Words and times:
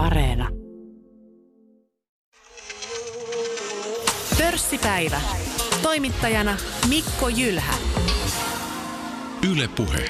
Areena. 0.00 0.48
Pörssipäivä. 4.38 5.20
Toimittajana 5.82 6.56
Mikko 6.88 7.28
Jylhä. 7.28 7.74
Yle 9.52 9.68
Puhe. 9.68 10.04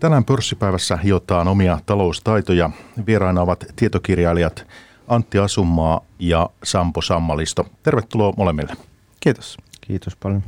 Tänään 0.00 0.24
pörssipäivässä 0.24 0.96
hiotaan 0.96 1.48
omia 1.48 1.78
taloustaitoja. 1.86 2.70
Vieraina 3.06 3.40
ovat 3.40 3.64
tietokirjailijat 3.76 4.66
Antti 5.08 5.38
Asummaa 5.38 6.00
ja 6.18 6.50
Sampo 6.64 7.02
Sammalisto. 7.02 7.66
Tervetuloa 7.82 8.32
molemmille. 8.36 8.76
Kiitos. 9.20 9.56
Kiitos 9.80 10.16
paljon. 10.16 10.42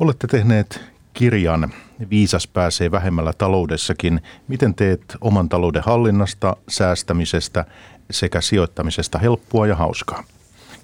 Olette 0.00 0.26
tehneet 0.26 0.80
kirjan 1.18 1.72
Viisas 2.10 2.46
pääsee 2.46 2.90
vähemmällä 2.90 3.32
taloudessakin. 3.32 4.20
Miten 4.48 4.74
teet 4.74 5.16
oman 5.20 5.48
talouden 5.48 5.82
hallinnasta, 5.86 6.56
säästämisestä 6.68 7.64
sekä 8.10 8.40
sijoittamisesta 8.40 9.18
helppoa 9.18 9.66
ja 9.66 9.76
hauskaa? 9.76 10.24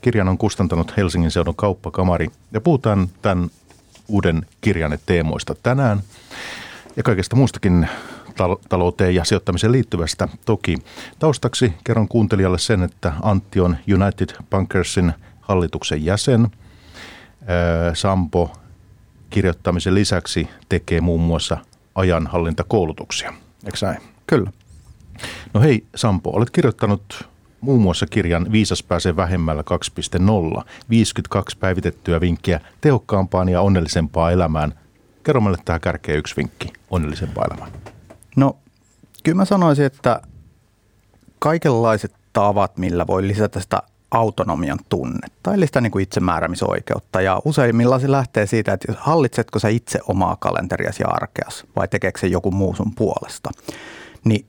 Kirjan 0.00 0.28
on 0.28 0.38
kustantanut 0.38 0.96
Helsingin 0.96 1.30
seudun 1.30 1.56
kauppakamari 1.56 2.28
ja 2.52 2.60
puhutaan 2.60 3.08
tämän 3.22 3.50
uuden 4.08 4.46
kirjan 4.60 4.98
teemoista 5.06 5.54
tänään 5.62 6.00
ja 6.96 7.02
kaikesta 7.02 7.36
muustakin 7.36 7.88
talouteen 8.68 9.14
ja 9.14 9.24
sijoittamiseen 9.24 9.72
liittyvästä 9.72 10.28
toki. 10.44 10.76
Taustaksi 11.18 11.72
kerron 11.84 12.08
kuuntelijalle 12.08 12.58
sen, 12.58 12.82
että 12.82 13.12
Antti 13.22 13.60
on 13.60 13.76
United 13.94 14.36
Bankersin 14.50 15.12
hallituksen 15.40 16.04
jäsen. 16.04 16.48
Sampo 17.94 18.50
kirjoittamisen 19.34 19.94
lisäksi 19.94 20.48
tekee 20.68 21.00
muun 21.00 21.20
muassa 21.20 21.58
ajanhallintakoulutuksia. 21.94 23.32
Eikö 23.64 23.78
näin? 23.82 23.98
Kyllä. 24.26 24.50
No 25.54 25.60
hei 25.60 25.86
Sampo, 25.94 26.30
olet 26.30 26.50
kirjoittanut 26.50 27.28
muun 27.60 27.82
muassa 27.82 28.06
kirjan 28.06 28.52
Viisas 28.52 28.82
pääsee 28.82 29.16
vähemmällä 29.16 29.64
2.0, 30.56 30.62
52 30.90 31.58
päivitettyä 31.58 32.20
vinkkiä 32.20 32.60
tehokkaampaan 32.80 33.48
ja 33.48 33.60
onnellisempaan 33.60 34.32
elämään. 34.32 34.74
Kerro 35.22 35.40
meille 35.40 35.58
tähän 35.64 35.80
kärkeen 35.80 36.18
yksi 36.18 36.36
vinkki 36.36 36.72
onnellisempaan 36.90 37.52
elämään. 37.52 37.72
No, 38.36 38.56
kyllä 39.24 39.36
mä 39.36 39.44
sanoisin, 39.44 39.84
että 39.84 40.20
kaikenlaiset 41.38 42.14
tavat, 42.32 42.78
millä 42.78 43.06
voi 43.06 43.26
lisätä 43.26 43.60
sitä 43.60 43.82
autonomian 44.14 44.78
tunnetta, 44.88 45.54
eli 45.54 45.66
sitä 45.66 45.80
niin 45.80 45.90
kuin 45.90 46.02
itsemääräämisoikeutta. 46.02 47.20
Ja 47.20 47.40
useimmilla 47.44 47.98
se 47.98 48.10
lähtee 48.10 48.46
siitä, 48.46 48.72
että 48.72 48.92
hallitsetko 48.98 49.58
sä 49.58 49.68
itse 49.68 49.98
omaa 50.08 50.36
kalenteriasi 50.36 51.02
ja 51.02 51.08
arkeas 51.08 51.64
vai 51.76 51.88
tekeekö 51.88 52.18
se 52.18 52.26
joku 52.26 52.50
muu 52.50 52.74
sun 52.74 52.94
puolesta. 52.94 53.50
Niin 54.24 54.46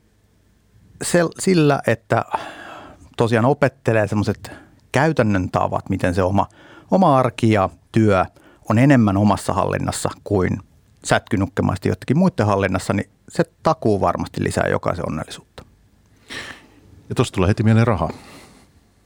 se, 1.03 1.19
sillä, 1.39 1.81
että 1.87 2.25
tosiaan 3.17 3.45
opettelee 3.45 4.07
semmoiset 4.07 4.51
käytännön 4.91 5.49
tavat, 5.51 5.89
miten 5.89 6.15
se 6.15 6.23
oma, 6.23 6.47
oma 6.91 7.17
arki 7.17 7.51
ja 7.51 7.69
työ 7.91 8.25
on 8.69 8.79
enemmän 8.79 9.17
omassa 9.17 9.53
hallinnassa 9.53 10.09
kuin 10.23 10.59
sätkynukkemaisesti 11.05 11.89
jotenkin 11.89 12.17
muiden 12.17 12.45
hallinnassa, 12.45 12.93
niin 12.93 13.09
se 13.29 13.43
takuu 13.63 14.01
varmasti 14.01 14.43
lisää 14.43 14.67
jokaisen 14.67 15.07
onnellisuutta. 15.07 15.65
Ja 17.09 17.15
tuosta 17.15 17.35
tulee 17.35 17.47
heti 17.47 17.63
mieleen 17.63 17.87
rahaa. 17.87 18.11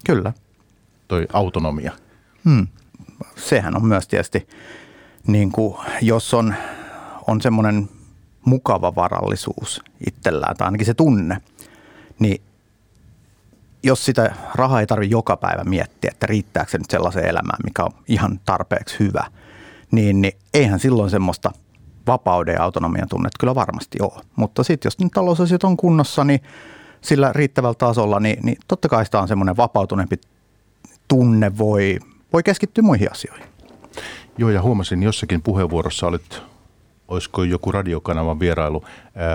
Kyllä. 0.06 0.34
Toi 1.10 1.28
autonomia. 1.34 1.92
Hmm. 2.46 2.68
Sehän 3.36 3.76
on 3.76 3.86
myös 3.86 4.08
tietysti, 4.08 4.48
niin 5.28 5.52
kuin, 5.52 5.78
jos 6.02 6.34
on, 6.34 6.56
on 7.28 7.42
semmoinen 7.42 7.90
mukava 8.46 8.96
varallisuus 8.96 9.82
itsellään, 10.08 10.58
tai 10.58 10.66
ainakin 10.66 10.86
se 10.86 10.94
tunne, 10.94 11.38
niin 12.20 12.42
jos 13.84 14.06
sitä 14.06 14.36
rahaa 14.56 14.80
ei 14.80 14.88
tarvitse 14.88 15.12
joka 15.12 15.38
päivä 15.38 15.64
miettiä, 15.64 16.12
että 16.14 16.28
riittääkö 16.28 16.72
se 16.72 16.78
nyt 16.78 16.90
sellaiseen 16.90 17.30
elämään, 17.30 17.60
mikä 17.64 17.84
on 17.84 17.92
ihan 18.08 18.40
tarpeeksi 18.46 19.00
hyvä, 19.00 19.24
niin, 19.92 20.22
niin 20.22 20.34
eihän 20.54 20.80
silloin 20.80 21.10
semmoista 21.10 21.52
vapauden 22.08 22.54
ja 22.54 22.64
autonomian 22.64 23.10
tunnet 23.10 23.34
kyllä 23.40 23.56
varmasti 23.56 23.98
ole. 24.02 24.24
Mutta 24.36 24.64
sitten 24.64 24.88
jos 24.88 25.00
nyt 25.00 25.12
talousasiat 25.14 25.64
on 25.64 25.78
kunnossa, 25.78 26.24
niin 26.24 26.40
sillä 27.02 27.34
riittävällä 27.34 27.76
tasolla, 27.76 28.20
niin, 28.20 28.40
niin 28.44 28.58
totta 28.68 28.90
kai 28.90 29.06
sitä 29.06 29.20
on 29.20 29.28
semmoinen 29.28 29.58
vapautuneempi 29.58 30.16
tunne, 31.10 31.58
voi, 31.58 32.00
voi 32.34 32.44
keskittyä 32.44 32.82
muihin 32.82 33.12
asioihin. 33.12 33.48
Joo, 34.38 34.50
ja 34.50 34.62
huomasin 34.62 35.04
jossakin 35.04 35.42
puheenvuorossa 35.42 36.08
olit 36.08 36.42
olisiko 37.10 37.44
joku 37.44 37.72
radiokanavan 37.72 38.40
vierailu, 38.40 38.84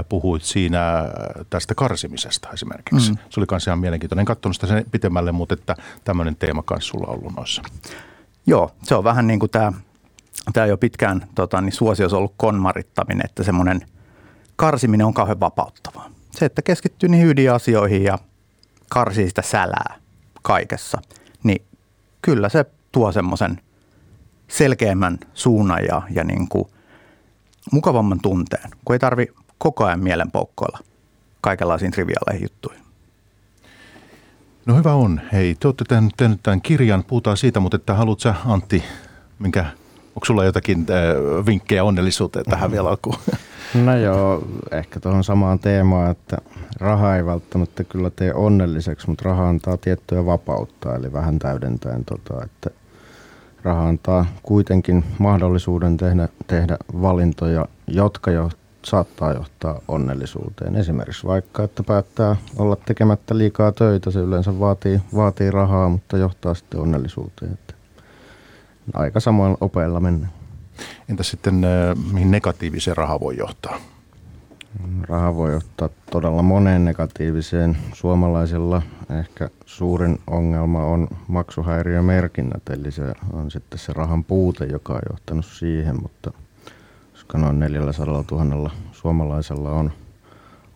puhuit 0.09 0.43
siinä 0.43 1.05
tästä 1.51 1.75
karsimisesta 1.75 2.49
esimerkiksi. 2.51 3.11
Mm. 3.11 3.19
Se 3.31 3.41
oli 3.41 3.47
myös 3.51 3.67
ihan 3.67 3.79
mielenkiintoinen. 3.79 4.21
En 4.23 4.27
katsonut 4.27 4.57
sitä 4.57 4.67
sen 4.67 4.85
pitemmälle, 4.91 5.33
mutta 5.33 5.55
että 5.55 5.77
tämmöinen 6.05 6.37
teema 6.37 6.62
kanssa 6.62 6.91
sulla 6.91 7.07
on 7.07 7.19
ollut 7.19 7.37
noissa. 7.37 7.62
Joo, 8.47 8.71
se 8.83 8.95
on 8.95 9.05
vähän 9.05 9.27
niin 9.27 9.41
kuin 9.41 9.51
tämä, 9.51 9.73
tämä 10.53 10.67
jo 10.67 10.79
pitkään 10.79 11.27
tota, 11.35 11.61
niin 11.61 11.73
suosiossa 11.73 12.17
ollut 12.17 12.35
konmarittaminen, 12.37 13.25
että 13.25 13.43
semmoinen 13.43 13.87
karsiminen 14.56 15.06
on 15.06 15.15
kauhean 15.15 15.41
vapauttavaa. 15.41 16.11
Se, 16.31 16.45
että 16.45 16.62
keskittyy 16.62 17.09
niihin 17.09 17.29
ydinasioihin 17.29 18.05
ja 18.05 18.19
karsii 18.89 19.29
sitä 19.29 19.43
sälää 19.43 19.97
kaikessa, 20.43 21.03
niin 21.44 21.62
kyllä 22.22 22.49
se 22.49 22.65
tuo 22.93 23.12
semmoisen 23.12 23.60
selkeämmän 24.49 25.19
suunnan 25.34 25.84
ja, 25.84 26.03
ja 26.10 26.25
niin 26.25 26.49
kuin 26.49 26.65
mukavamman 27.72 28.21
tunteen, 28.21 28.71
kun 28.84 28.94
ei 28.94 28.99
tarvi 28.99 29.27
koko 29.59 29.84
ajan 29.84 30.00
mielen 30.00 30.31
poukkoilla 30.31 30.78
kaikenlaisiin 31.41 31.91
triviaaleihin 31.91 32.44
juttuihin. 32.44 32.84
No 34.66 34.77
hyvä 34.77 34.94
on. 34.94 35.21
Hei, 35.32 35.55
te 35.55 35.69
olette 35.69 35.84
tehnyt 36.16 36.41
tämän 36.43 36.60
kirjan, 36.60 37.05
puhutaan 37.05 37.37
siitä, 37.37 37.61
mutta 37.61 37.76
että 37.76 37.94
haluatko 37.94 38.32
Antti, 38.47 38.84
minkä, 39.38 39.66
onko 40.16 40.25
sulla 40.26 40.44
jotakin 40.44 40.78
äh, 40.91 41.47
vinkkejä 41.47 41.84
onnellisuuteen 41.84 42.44
tähän 42.44 42.70
vielä 42.70 42.88
alkuun? 42.88 43.16
No 43.84 43.97
joo, 43.97 44.42
ehkä 44.70 45.00
tuohon 45.00 45.25
samaan 45.25 45.58
teemaan, 45.58 46.10
että 46.10 46.36
raha 46.80 47.16
ei 47.16 47.26
välttämättä 47.26 47.84
kyllä 47.84 48.10
tee 48.10 48.34
onnelliseksi, 48.34 49.08
mutta 49.08 49.25
raha 49.25 49.48
antaa 49.48 49.76
tiettyä 49.76 50.26
vapautta, 50.26 50.97
eli 50.97 51.12
vähän 51.12 51.38
täydentäen 51.38 52.04
tota, 52.04 52.44
että– 52.44 52.70
raha 53.64 53.88
antaa 53.88 54.26
kuitenkin 54.42 55.04
mahdollisuuden 55.19 55.97
tehdä, 55.97 56.28
tehdä 56.46 56.76
valintoja, 57.02 57.66
jotka 57.86 58.31
jo 58.31 58.50
saattaa 58.84 59.32
johtaa 59.32 59.81
onnellisuuteen. 59.88 60.76
Esimerkiksi 60.76 61.26
vaikka, 61.26 61.64
että 61.64 61.82
päättää 61.82 62.36
olla 62.58 62.76
tekemättä 62.76 63.38
liikaa 63.38 63.72
töitä, 63.72 64.10
se 64.10 64.20
yleensä 64.20 64.60
vaatii, 64.60 65.00
vaatii 65.14 65.50
rahaa, 65.50 65.88
mutta 65.88 66.16
johtaa 66.16 66.54
sitten 66.54 66.81
onnellisuuteen. 66.81 67.52
Että 67.52 67.74
aika 68.95 69.21
samoin 69.21 69.56
opeilla 69.61 70.00
mennä. 70.00 70.28
Entä 71.09 71.22
sitten, 71.22 71.65
äh, 71.65 71.97
mihin 72.12 72.31
negatiiviseen 72.31 72.97
raha 72.97 73.21
voi 73.21 73.37
johtaa? 73.37 73.81
Raha 75.09 75.34
voi 75.34 75.55
ottaa 75.55 75.89
todella 76.11 76.43
moneen 76.43 76.84
negatiiviseen. 76.84 77.77
Suomalaisilla 77.93 78.83
ehkä 79.19 79.49
suurin 79.67 80.19
ongelma 80.27 80.84
on 80.84 81.09
maksuhäiriömerkinnät, 81.28 82.69
eli 82.71 82.93
se 82.93 83.12
on 83.33 83.50
sitten 83.50 83.78
se 83.78 83.93
rahan 83.93 84.25
puute, 84.25 84.65
joka 84.65 84.93
on 84.93 85.00
johtanut 85.11 85.47
siihen, 85.47 86.03
mutta 86.03 86.31
koska 87.12 87.39
noin 87.39 87.61
400 87.61 88.25
000 88.31 88.71
suomalaisella 88.93 89.71
on, 89.71 89.93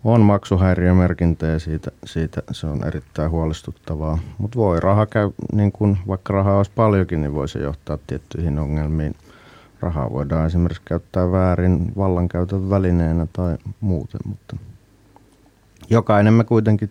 on 0.04 0.20
maksuhäiriömerkintä 0.20 1.46
ja 1.46 1.58
siitä, 1.58 1.90
siitä 2.04 2.42
se 2.52 2.66
on 2.66 2.86
erittäin 2.86 3.30
huolestuttavaa. 3.30 4.18
Mutta 4.38 4.58
voi 4.58 4.80
raha 4.80 5.06
käy, 5.06 5.30
niin 5.52 5.72
kun, 5.72 5.96
vaikka 6.08 6.32
rahaa 6.32 6.56
olisi 6.56 6.72
paljonkin, 6.74 7.20
niin 7.20 7.34
voi 7.34 7.48
se 7.48 7.58
johtaa 7.58 7.98
tiettyihin 8.06 8.58
ongelmiin– 8.58 9.14
rahaa 9.80 10.12
voidaan 10.12 10.46
esimerkiksi 10.46 10.82
käyttää 10.84 11.30
väärin 11.30 11.92
vallankäytön 11.96 12.70
välineenä 12.70 13.26
tai 13.32 13.56
muuten, 13.80 14.20
mutta 14.24 14.56
jokainen 15.90 16.34
me 16.34 16.44
kuitenkin 16.44 16.90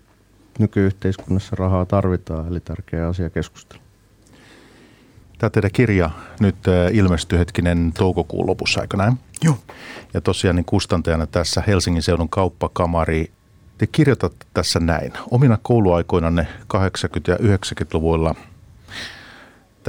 nykyyhteiskunnassa 0.60 1.56
rahaa 1.56 1.86
tarvitaan, 1.86 2.48
eli 2.48 2.60
tärkeä 2.60 3.07
asia 3.07 3.30
keskustella. 3.30 3.87
Tämä 5.38 5.50
teidän 5.50 5.72
kirja 5.74 6.10
nyt 6.39 6.56
ilmestyi 6.92 7.39
hetkinen 7.39 7.92
toukokuun 7.98 8.48
lopussa, 8.48 8.81
eikö 8.81 8.98
näin? 8.98 9.19
Joo. 9.44 9.57
Ja 10.13 10.22
tosiaan 10.22 10.56
niin 10.56 10.66
kustantajana 10.66 11.28
tässä 11.28 11.63
Helsingin 11.68 12.04
seudun 12.04 12.30
kauppakamari, 12.30 13.31
te 13.78 13.88
kirjoitatte 13.88 14.45
tässä 14.54 14.80
näin. 14.80 15.13
Omina 15.31 15.57
kouluaikoinanne 15.62 16.48
80- 16.74 16.78
ja 17.28 17.36
90-luvuilla– 17.36 18.36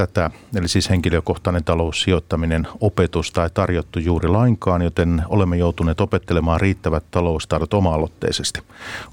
tätä, 0.07 0.31
eli 0.55 0.67
siis 0.67 0.89
henkilökohtainen 0.89 1.63
taloussijoittaminen 1.63 2.67
opetusta 2.79 3.43
ei 3.43 3.49
tarjottu 3.49 3.99
juuri 3.99 4.29
lainkaan, 4.29 4.81
joten 4.81 5.23
olemme 5.27 5.57
joutuneet 5.57 6.01
opettelemaan 6.01 6.61
riittävät 6.61 7.03
taloustaidot 7.11 7.73
oma-aloitteisesti. 7.73 8.61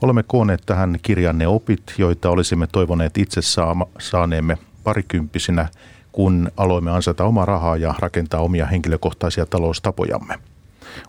Olemme 0.03 0.23
kooneet 0.23 0.63
tähän 0.67 0.99
kirjan 1.03 1.39
ne 1.39 1.47
opit, 1.47 1.95
joita 1.99 2.31
olisimme 2.31 2.67
toivoneet 2.67 3.19
itse 3.19 3.43
saama, 3.43 3.87
saaneemme 3.99 4.59
parikymppisinä, 4.85 5.69
kun 6.17 6.51
aloimme 6.57 6.91
ansaita 6.91 7.25
omaa 7.25 7.45
rahaa 7.45 7.77
ja 7.77 7.95
rakentaa 7.99 8.41
omia 8.41 8.67
henkilökohtaisia 8.67 9.47
taloustapojamme. 9.47 10.35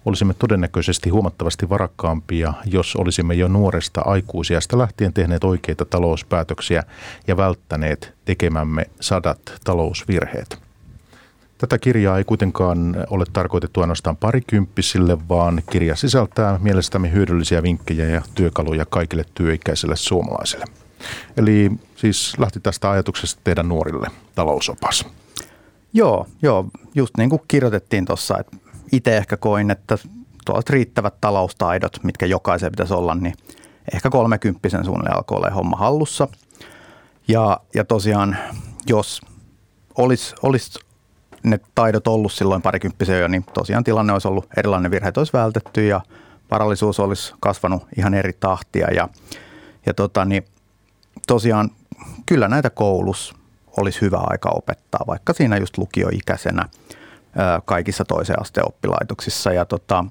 olisimme 0.06 0.34
todennäköisesti 0.34 1.10
huomattavasti 1.10 1.70
varakkaampia, 1.70 2.54
jos 2.66 2.96
olisimme 2.96 3.34
jo 3.34 3.48
nuoresta 3.48 4.02
aikuisiasta 4.02 4.78
lähtien 4.78 5.14
tehneet 5.14 5.44
oikeita 5.44 5.86
talouspäätöksiä 5.86 6.84
ja 7.28 7.38
välttäneet 7.38 8.14
tekemämme 8.26 8.86
sadat 9.00 9.40
talousvirheet. 9.64 10.60
Tätä 11.58 11.78
kirjaa 11.78 12.18
ei 12.18 12.24
kuitenkaan 12.24 12.96
ole 13.10 13.26
tarkoitettu 13.34 13.82
ainoastaan 13.82 14.18
parikymppisille, 14.18 15.18
vaan 15.30 15.62
kirja 15.70 15.96
sisältää 15.96 16.60
mielestämme 16.62 17.12
hyödyllisiä 17.12 17.64
vinkkejä 17.64 18.06
ja 18.06 18.22
työkaluja 18.36 18.86
kaikille 18.86 19.24
työikäisille 19.34 19.96
suomalaisille. 19.96 20.66
Eli 21.38 21.72
siis 21.96 22.34
lähti 22.40 22.60
tästä 22.60 22.92
ajatuksesta 22.92 23.42
tehdä 23.44 23.64
nuorille 23.64 24.08
talousopas. 24.36 25.06
Joo, 25.94 26.28
joo, 26.42 26.66
just 26.96 27.18
niin 27.18 27.30
kuin 27.30 27.42
kirjoitettiin 27.48 28.06
tuossa, 28.06 28.38
että 28.40 28.58
itse 28.92 29.18
ehkä 29.18 29.38
koin, 29.38 29.72
että 29.72 29.98
tuolta 30.46 30.74
riittävät 30.74 31.22
taloustaidot, 31.22 32.04
mitkä 32.04 32.26
jokaisen 32.26 32.72
pitäisi 32.72 32.94
olla, 32.94 33.16
niin 33.16 33.34
ehkä 33.94 34.10
kolmekymppisen 34.10 34.86
suunnilleen 34.86 35.16
alkoi 35.16 35.38
olla 35.38 35.50
homma 35.50 35.78
hallussa. 35.78 36.28
Ja, 37.28 37.60
ja 37.76 37.86
tosiaan, 37.86 38.38
jos 38.88 39.22
olisi, 39.98 40.36
olisi 40.44 40.80
ne 41.44 41.60
taidot 41.76 42.08
ollut 42.08 42.32
silloin 42.32 42.62
parikymppisen 42.62 43.20
jo, 43.20 43.28
niin 43.28 43.44
tosiaan 43.54 43.84
tilanne 43.84 44.14
olisi 44.14 44.28
ollut 44.28 44.48
erilainen, 44.58 44.92
virheet 44.92 45.18
olisi 45.18 45.34
vältetty 45.34 45.88
ja 45.88 46.02
varallisuus 46.52 47.00
olisi 47.00 47.34
kasvanut 47.40 47.84
ihan 47.98 48.14
eri 48.14 48.34
tahtia. 48.34 48.92
Ja, 48.92 49.10
ja 49.86 49.94
tota, 49.94 50.26
niin 50.26 50.46
tosiaan 51.28 51.70
kyllä 52.26 52.48
näitä 52.48 52.70
koulussa 52.70 53.36
olisi 53.78 54.02
hyvä 54.02 54.18
aika 54.22 54.50
opettaa, 54.50 55.02
vaikka 55.08 55.34
siinä 55.34 55.58
just 55.58 55.78
lukioikäisenä 55.78 56.66
kaikissa 57.66 58.06
toisen 58.06 58.42
asteen 58.42 58.68
oppilaitoksissa. 58.68 59.52
Ja 59.52 59.66
tota, 59.66 60.06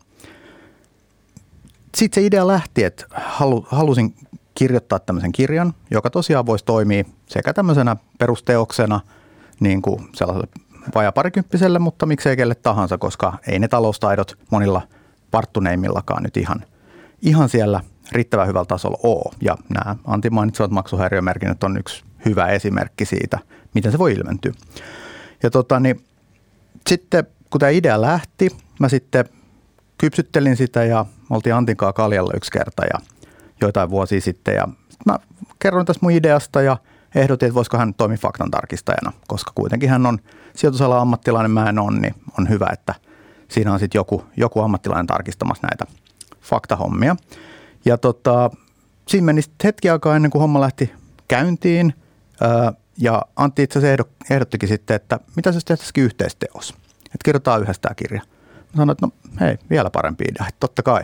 sitten 1.95 2.23
se 2.23 2.27
idea 2.27 2.47
lähti, 2.47 2.85
että 2.85 3.05
halu, 3.11 3.67
halusin 3.71 4.15
kirjoittaa 4.55 4.99
tämmöisen 4.99 5.33
kirjan, 5.33 5.75
joka 5.91 6.11
tosiaan 6.11 6.47
voisi 6.47 6.65
toimia 6.65 7.05
sekä 7.27 7.53
tämmöisenä 7.53 7.97
perusteoksena 8.19 9.01
niin 9.61 9.83
kuin 9.83 10.09
sellaiselle 10.15 10.49
vajaa 10.95 11.13
parikymppiselle, 11.13 11.79
mutta 11.79 12.07
miksei 12.07 12.37
kelle 12.37 12.55
tahansa, 12.55 12.99
koska 12.99 13.39
ei 13.47 13.59
ne 13.59 13.69
taloustaidot 13.69 14.39
monilla 14.51 14.83
parttuneimmillakaan 15.31 16.23
nyt 16.23 16.37
ihan, 16.37 16.65
ihan 17.23 17.49
siellä 17.49 17.81
riittävän 18.13 18.49
hyvällä 18.49 18.67
tasolla 18.67 18.99
ole. 19.03 19.35
Ja 19.41 19.57
nämä 19.69 19.97
Antti 20.05 20.31
mainitsevat 20.31 20.71
maksuhäiriömerkinnät 20.71 21.65
on 21.65 21.79
yksi 21.79 22.05
hyvä 22.25 22.47
esimerkki 22.47 23.05
siitä, 23.05 23.39
miten 23.75 23.93
se 23.93 23.99
voi 23.99 24.13
ilmentyä. 24.13 24.53
Ja 25.43 25.51
tota, 25.51 25.81
niin, 25.81 26.05
sitten 26.87 27.27
kun 27.51 27.59
tämä 27.59 27.71
idea 27.71 28.01
lähti, 28.01 28.49
mä 28.81 28.89
sitten 28.89 29.25
kypsyttelin 29.99 30.57
sitä 30.57 30.85
ja 30.85 31.07
oltiin 31.31 31.55
Antinkaa 31.55 31.93
kaljalla 31.93 32.33
yksi 32.37 32.53
kerta 32.53 32.83
ja 32.93 32.99
joitain 33.61 33.91
vuosia 33.91 34.21
sitten. 34.21 34.55
Ja 34.55 34.69
mä 35.07 35.19
kerroin 35.59 35.87
tästä 35.87 36.01
mun 36.03 36.13
ideasta 36.13 36.63
ja 36.63 36.77
ehdotin, 37.15 37.47
että 37.47 37.55
voisiko 37.55 37.79
hän 37.79 37.95
toimia 37.95 38.17
faktan 38.17 38.51
tarkistajana, 38.51 39.13
koska 39.29 39.53
kuitenkin 39.55 39.91
hän 39.91 40.07
on 40.07 40.19
sijoitusalan 40.57 41.01
ammattilainen, 41.01 41.51
mä 41.51 41.69
en 41.69 41.79
ole, 41.79 41.99
niin 41.99 42.15
on 42.39 42.49
hyvä, 42.49 42.69
että 42.73 42.95
siinä 43.49 43.73
on 43.73 43.79
sitten 43.79 43.99
joku, 43.99 44.25
joku 44.37 44.61
ammattilainen 44.61 45.07
tarkistamassa 45.07 45.67
näitä 45.67 45.87
faktahommia. 46.43 47.17
Ja 47.87 47.99
tota, 47.99 48.51
siinä 49.09 49.25
meni 49.25 49.41
hetki 49.65 49.91
aikaa 49.91 50.17
ennen 50.17 50.31
kuin 50.31 50.43
homma 50.43 50.61
lähti 50.61 50.93
käyntiin. 51.29 51.95
ja 52.99 53.23
Antti 53.37 53.63
itse 53.63 53.79
asiassa 53.79 54.05
ehdottikin 54.31 54.69
sitten, 54.69 54.97
että 54.97 55.21
mitä 55.37 55.53
se 55.53 55.59
tehtäisikin 55.65 56.05
yhteisteos. 56.05 56.71
Että 57.05 57.25
kirjoitetaan 57.25 57.63
yhdessä 57.63 57.83
tämä 57.83 57.95
kirja. 57.95 58.21
Mä 58.57 58.77
sanoin, 58.77 58.91
että 58.91 59.07
no 59.07 59.13
hei, 59.41 59.59
vielä 59.71 59.91
parempi 59.91 60.25
idea. 60.25 60.47
Totta 60.61 60.83
kai, 60.83 61.03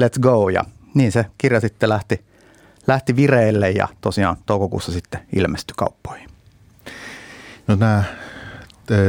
let's 0.00 0.20
go. 0.20 0.48
Ja 0.48 0.64
niin 0.94 1.12
se 1.12 1.26
kirja 1.38 1.60
sitten 1.60 1.88
lähti, 1.88 2.24
lähti 2.86 3.16
vireille 3.16 3.70
ja 3.70 3.88
tosiaan 4.00 4.36
toukokuussa 4.46 4.92
sitten 4.92 5.20
ilmestyi 5.36 5.74
kauppoihin. 5.76 6.28
No 7.66 7.74
nämä 7.74 8.04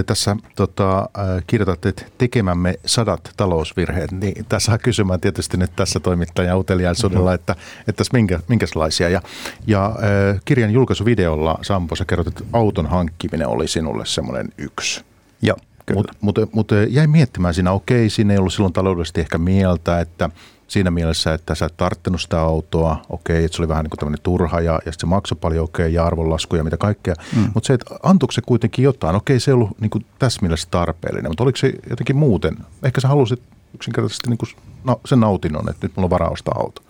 tässä 0.05 0.35
tota, 0.55 1.09
kirjoitatte, 1.47 1.89
että 1.89 2.05
tekemämme 2.17 2.75
sadat 2.85 3.31
talousvirheet, 3.37 4.11
niin 4.11 4.45
tässä 4.49 4.71
on 4.71 4.79
kysymään 4.83 5.21
tietysti 5.21 5.57
nyt 5.57 5.71
tässä 5.75 5.99
toimittajan 5.99 6.59
uteliaisuudella, 6.59 7.29
mm-hmm. 7.29 7.35
että, 7.35 7.55
että 7.87 8.03
minkä, 8.13 8.39
minkälaisia. 8.47 9.09
Ja, 9.09 9.21
ja 9.67 9.85
äh, 9.85 10.41
kirjan 10.45 10.71
julkaisuvideolla, 10.71 11.59
Sampo, 11.61 11.95
sä 11.95 12.05
kerrot, 12.05 12.27
että 12.27 12.43
auton 12.53 12.87
hankkiminen 12.87 13.47
oli 13.47 13.67
sinulle 13.67 14.05
semmoinen 14.05 14.49
yksi. 14.57 15.01
Joo. 15.41 15.57
Mutta 15.93 16.13
mut, 16.21 16.37
mut, 16.51 16.71
jäin 16.89 17.09
miettimään 17.09 17.53
siinä, 17.53 17.71
okei, 17.71 18.09
siinä 18.09 18.33
ei 18.33 18.39
ollut 18.39 18.53
silloin 18.53 18.73
taloudellisesti 18.73 19.21
ehkä 19.21 19.37
mieltä, 19.37 19.99
että– 19.99 20.29
siinä 20.67 20.91
mielessä, 20.91 21.33
että 21.33 21.55
sä 21.55 21.65
et 21.65 21.77
tarttunut 21.77 22.21
sitä 22.21 22.41
autoa, 22.41 23.01
okei, 23.09 23.45
että 23.45 23.55
se 23.55 23.61
oli 23.61 23.69
vähän 23.69 23.83
niin 23.83 23.89
kuin 23.89 23.99
tämmöinen 23.99 24.23
turha 24.23 24.61
ja, 24.61 24.71
ja 24.73 24.91
sitten 24.91 24.99
se 24.99 25.05
maksoi 25.05 25.37
paljon, 25.41 25.63
okei, 25.63 25.93
ja 25.93 26.05
arvonlaskuja 26.05 26.59
ja 26.59 26.63
mitä 26.63 26.77
kaikkea. 26.77 27.13
Mm. 27.35 27.51
Mutta 27.53 27.67
se, 27.67 27.73
että 27.73 27.95
antoiko 28.03 28.31
se 28.31 28.41
kuitenkin 28.41 28.83
jotain, 28.83 29.15
okei, 29.15 29.39
se 29.39 29.51
ei 29.51 29.53
ollut 29.53 29.81
niin 29.81 29.89
kuin 29.89 30.05
tässä 30.19 30.41
mielessä 30.41 30.67
tarpeellinen, 30.71 31.31
mutta 31.31 31.43
oliko 31.43 31.57
se 31.57 31.73
jotenkin 31.89 32.15
muuten, 32.15 32.57
ehkä 32.83 33.01
sä 33.01 33.07
halusit 33.07 33.41
yksinkertaisesti 33.73 34.29
niin 34.29 34.37
kuin, 34.37 34.49
no, 34.83 35.01
sen 35.05 35.19
nautinnon, 35.19 35.69
että 35.69 35.87
nyt 35.87 35.95
mulla 35.95 36.05
on 36.05 36.09
varaa 36.09 36.29
ostaa 36.29 36.55
auto. 36.59 36.81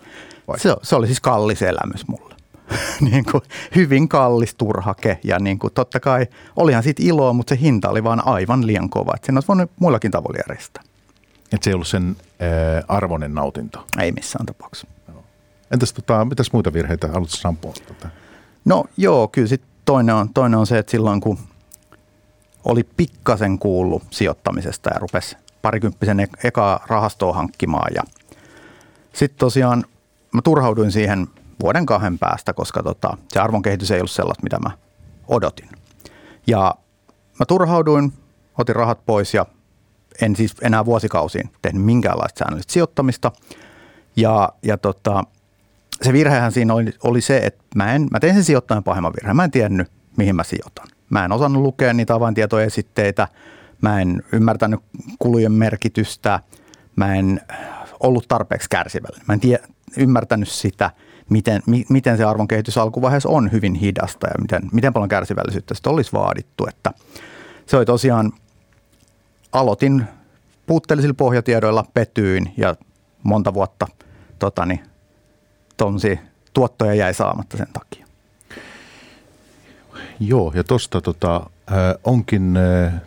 Se, 0.56 0.76
se 0.82 0.96
oli 0.96 1.06
siis 1.06 1.20
kallis 1.20 1.62
elämys 1.62 2.08
mulle. 2.08 2.34
niin 3.10 3.24
kuin 3.24 3.42
hyvin 3.74 4.08
kallis 4.08 4.54
turhake 4.54 5.18
ja 5.24 5.38
niin 5.38 5.58
kuin 5.58 5.72
totta 5.72 6.00
kai 6.00 6.26
olihan 6.56 6.82
siitä 6.82 7.02
iloa, 7.04 7.32
mutta 7.32 7.54
se 7.54 7.60
hinta 7.60 7.88
oli 7.88 8.04
vaan 8.04 8.26
aivan 8.26 8.66
liian 8.66 8.90
kova. 8.90 9.12
Että 9.14 9.26
sen 9.26 9.36
olisi 9.36 9.48
voinut 9.48 9.70
muillakin 9.80 10.10
tavoilla 10.10 10.42
järjestää. 10.48 10.82
Että 11.52 11.64
se 11.64 11.70
ei 11.70 11.74
ollut 11.74 11.88
sen 11.88 12.16
arvoinen 12.88 13.34
nautinto? 13.34 13.86
Ei 14.00 14.12
missään 14.12 14.46
tapauksessa. 14.46 14.86
Joo. 15.08 15.24
Entäs 15.70 15.92
tota, 15.92 16.24
mitäs 16.24 16.52
muita 16.52 16.72
virheitä 16.72 17.08
haluatko 17.08 17.36
sampoa? 17.36 17.72
Tota? 17.88 18.08
No 18.64 18.84
joo, 18.96 19.28
kyllä 19.28 19.48
sit 19.48 19.62
toinen 19.84 20.14
on, 20.14 20.28
toinen 20.34 20.58
on 20.58 20.66
se, 20.66 20.78
että 20.78 20.90
silloin 20.90 21.20
kun 21.20 21.38
oli 22.64 22.84
pikkasen 22.96 23.58
kuullut 23.58 24.02
sijoittamisesta 24.10 24.90
ja 24.94 24.98
rupesi 24.98 25.36
parikymppisen 25.62 26.20
e- 26.20 26.28
eka 26.44 26.80
rahastoa 26.86 27.32
hankkimaan 27.32 27.94
ja 27.94 28.02
sitten 29.12 29.38
tosiaan 29.38 29.84
mä 30.32 30.42
turhauduin 30.42 30.92
siihen 30.92 31.26
vuoden 31.62 31.86
kahden 31.86 32.18
päästä, 32.18 32.52
koska 32.52 32.82
tota, 32.82 33.16
se 33.28 33.40
arvon 33.40 33.62
kehitys 33.62 33.90
ei 33.90 34.00
ollut 34.00 34.10
sellaista, 34.10 34.42
mitä 34.42 34.58
mä 34.58 34.70
odotin. 35.28 35.68
Ja 36.46 36.74
mä 37.38 37.46
turhauduin, 37.48 38.12
otin 38.58 38.76
rahat 38.76 39.06
pois 39.06 39.34
ja 39.34 39.46
en 40.22 40.36
siis 40.36 40.54
enää 40.62 40.84
vuosikausiin 40.84 41.50
tehnyt 41.62 41.82
minkäänlaista 41.82 42.38
säännöllistä 42.38 42.72
sijoittamista. 42.72 43.32
Ja, 44.16 44.48
ja 44.62 44.78
tota, 44.78 45.24
se 46.02 46.12
virhehän 46.12 46.52
siinä 46.52 46.74
oli, 46.74 46.92
oli 47.04 47.20
se, 47.20 47.38
että 47.38 47.64
mä, 47.74 47.94
en, 47.94 48.08
mä 48.10 48.20
tein 48.20 48.34
sen 48.34 48.44
sijoittajan 48.44 48.84
pahemman 48.84 49.12
virheen. 49.12 49.36
Mä 49.36 49.44
en 49.44 49.50
tiennyt, 49.50 49.90
mihin 50.16 50.36
mä 50.36 50.44
sijoitan. 50.44 50.88
Mä 51.10 51.24
en 51.24 51.32
osannut 51.32 51.62
lukea 51.62 51.92
niitä 51.92 52.14
avaintietoesitteitä. 52.14 53.28
Mä 53.80 54.00
en 54.00 54.22
ymmärtänyt 54.32 54.80
kulujen 55.18 55.52
merkitystä. 55.52 56.40
Mä 56.96 57.14
en 57.14 57.40
ollut 58.00 58.28
tarpeeksi 58.28 58.68
kärsivällinen. 58.70 59.26
Mä 59.28 59.34
en 59.34 59.40
tie, 59.40 59.58
ymmärtänyt 59.96 60.48
sitä, 60.48 60.90
miten, 61.30 61.62
mi, 61.66 61.84
miten 61.88 62.16
se 62.16 62.24
arvon 62.24 62.48
kehitys 62.48 62.78
alkuvaiheessa 62.78 63.28
on 63.28 63.52
hyvin 63.52 63.74
hidasta 63.74 64.26
ja 64.26 64.34
miten, 64.40 64.62
miten 64.72 64.92
paljon 64.92 65.08
kärsivällisyyttä 65.08 65.74
sitä 65.74 65.90
olisi 65.90 66.12
vaadittu. 66.12 66.66
Että 66.66 66.92
se 67.66 67.76
oli 67.76 67.84
tosiaan– 67.84 68.32
aloitin 69.52 70.04
puutteellisilla 70.66 71.14
pohjatiedoilla, 71.14 71.84
petyin 71.94 72.54
ja 72.56 72.76
monta 73.22 73.54
vuotta 73.54 73.86
totani, 74.38 74.82
tonsi, 75.76 76.18
tuottoja 76.54 76.94
jäi 76.94 77.14
saamatta 77.14 77.56
sen 77.56 77.68
takia. 77.72 78.06
Joo, 80.20 80.52
ja 80.54 80.64
tuosta 80.64 81.00
tota, 81.00 81.50
onkin, 82.04 82.58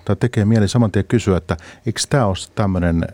tai 0.05 0.15
tekee 0.15 0.45
mieli 0.45 0.67
saman 0.67 0.91
tien 0.91 1.05
kysyä, 1.05 1.37
että 1.37 1.57
eikö 1.85 2.01
tämä 2.09 2.25
ole 2.25 2.35
tämmöinen, 2.55 3.07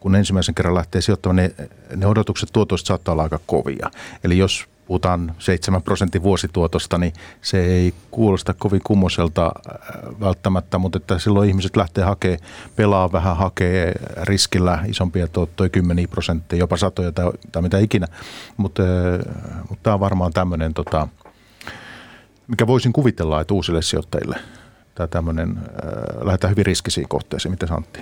kun 0.00 0.14
ensimmäisen 0.14 0.54
kerran 0.54 0.74
lähtee 0.74 1.00
sijoittamaan, 1.00 1.36
ne, 1.36 1.54
ne 1.96 2.06
odotukset 2.06 2.48
tuotoista 2.52 2.88
saattaa 2.88 3.12
olla 3.12 3.22
aika 3.22 3.40
kovia. 3.46 3.90
Eli 4.24 4.38
jos 4.38 4.68
puhutaan 4.90 5.34
7 5.38 5.82
prosentin 5.82 6.22
vuosituotosta, 6.22 6.98
niin 6.98 7.12
se 7.42 7.64
ei 7.64 7.94
kuulosta 8.10 8.54
kovin 8.54 8.80
kummoselta 8.84 9.46
äh, 9.46 10.20
välttämättä, 10.20 10.78
mutta 10.78 10.96
että 10.96 11.18
silloin 11.18 11.48
ihmiset 11.48 11.76
lähtee 11.76 12.04
hakemaan, 12.04 12.40
pelaa 12.76 13.12
vähän, 13.12 13.36
hakee 13.36 13.92
riskillä 14.22 14.78
isompia 14.86 15.28
tuottoja, 15.28 15.68
10 15.68 16.08
prosenttia, 16.08 16.58
jopa 16.58 16.76
satoja 16.76 17.12
tai, 17.12 17.32
tai 17.52 17.62
mitä 17.62 17.78
ikinä. 17.78 18.06
Mutta, 18.56 18.82
äh, 18.82 19.68
mutta 19.68 19.82
tämä 19.82 19.94
on 19.94 20.00
varmaan 20.00 20.32
tämmöinen, 20.32 20.74
tota, 20.74 21.08
mikä 22.48 22.66
voisin 22.66 22.92
kuvitella, 22.92 23.40
että 23.40 23.54
uusille 23.54 23.82
sijoittajille 23.82 24.36
tämä 24.94 25.06
tämmöinen, 25.06 25.58
äh, 25.58 26.26
lähdetään 26.26 26.50
hyvin 26.50 26.66
riskisiin 26.66 27.08
kohteisiin. 27.08 27.52
Miten 27.52 27.72
Antti? 27.72 28.00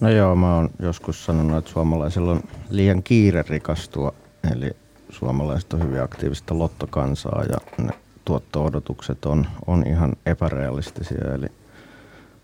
No 0.00 0.10
joo, 0.10 0.36
mä 0.36 0.56
oon 0.56 0.70
joskus 0.78 1.24
sanonut, 1.24 1.58
että 1.58 1.70
suomalaisilla 1.70 2.30
on 2.30 2.42
liian 2.70 3.02
kiire 3.02 3.44
rikastua. 3.48 4.14
Eli 4.52 4.83
suomalaiset 5.14 5.72
on 5.72 5.82
hyvin 5.82 6.02
aktiivista 6.02 6.58
lottokansaa 6.58 7.42
ja 7.48 7.84
ne 7.84 7.92
tuotto-odotukset 8.24 9.24
on, 9.24 9.46
on 9.66 9.86
ihan 9.86 10.12
epärealistisia. 10.26 11.34
Eli 11.34 11.46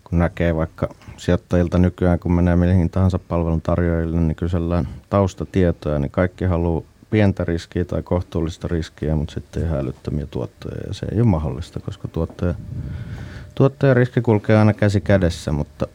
kun 0.03 0.19
näkee 0.19 0.55
vaikka 0.55 0.89
sijoittajilta 1.17 1.77
nykyään, 1.77 2.19
kun 2.19 2.31
menee 2.31 2.55
mihin 2.55 2.89
tahansa 2.89 3.19
palveluntarjoajille, 3.19 4.19
niin 4.19 4.35
kysellään 4.35 4.87
taustatietoja, 5.09 5.99
niin 5.99 6.11
kaikki 6.11 6.45
haluaa 6.45 6.83
pientä 7.09 7.43
riskiä 7.43 7.85
tai 7.85 8.03
kohtuullista 8.03 8.67
riskiä, 8.67 9.15
mutta 9.15 9.33
sitten 9.33 9.63
ihan 9.63 9.79
älyttömiä 9.79 10.25
tuottoja. 10.25 10.81
Ja 10.87 10.93
se 10.93 11.05
ei 11.11 11.21
ole 11.21 11.27
mahdollista, 11.27 11.79
koska 11.79 12.07
tuottaja, 12.07 12.53
tuottaja 13.55 13.93
riski 13.93 14.21
kulkee 14.21 14.57
aina 14.57 14.73
käsi 14.73 15.01
kädessä, 15.01 15.51
mutta 15.51 15.87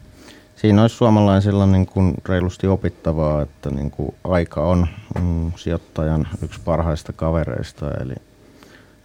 siinä 0.67 0.83
olisi 0.83 0.97
suomalaisilla 0.97 1.67
niin 1.67 1.87
kuin 1.87 2.15
reilusti 2.29 2.67
opittavaa, 2.67 3.43
että 3.43 3.71
niin 3.71 3.91
kuin 3.91 4.15
aika 4.25 4.61
on 4.61 4.87
mm, 5.21 5.53
sijoittajan 5.57 6.29
yksi 6.43 6.61
parhaista 6.65 7.13
kavereista, 7.13 7.91
eli 8.01 8.15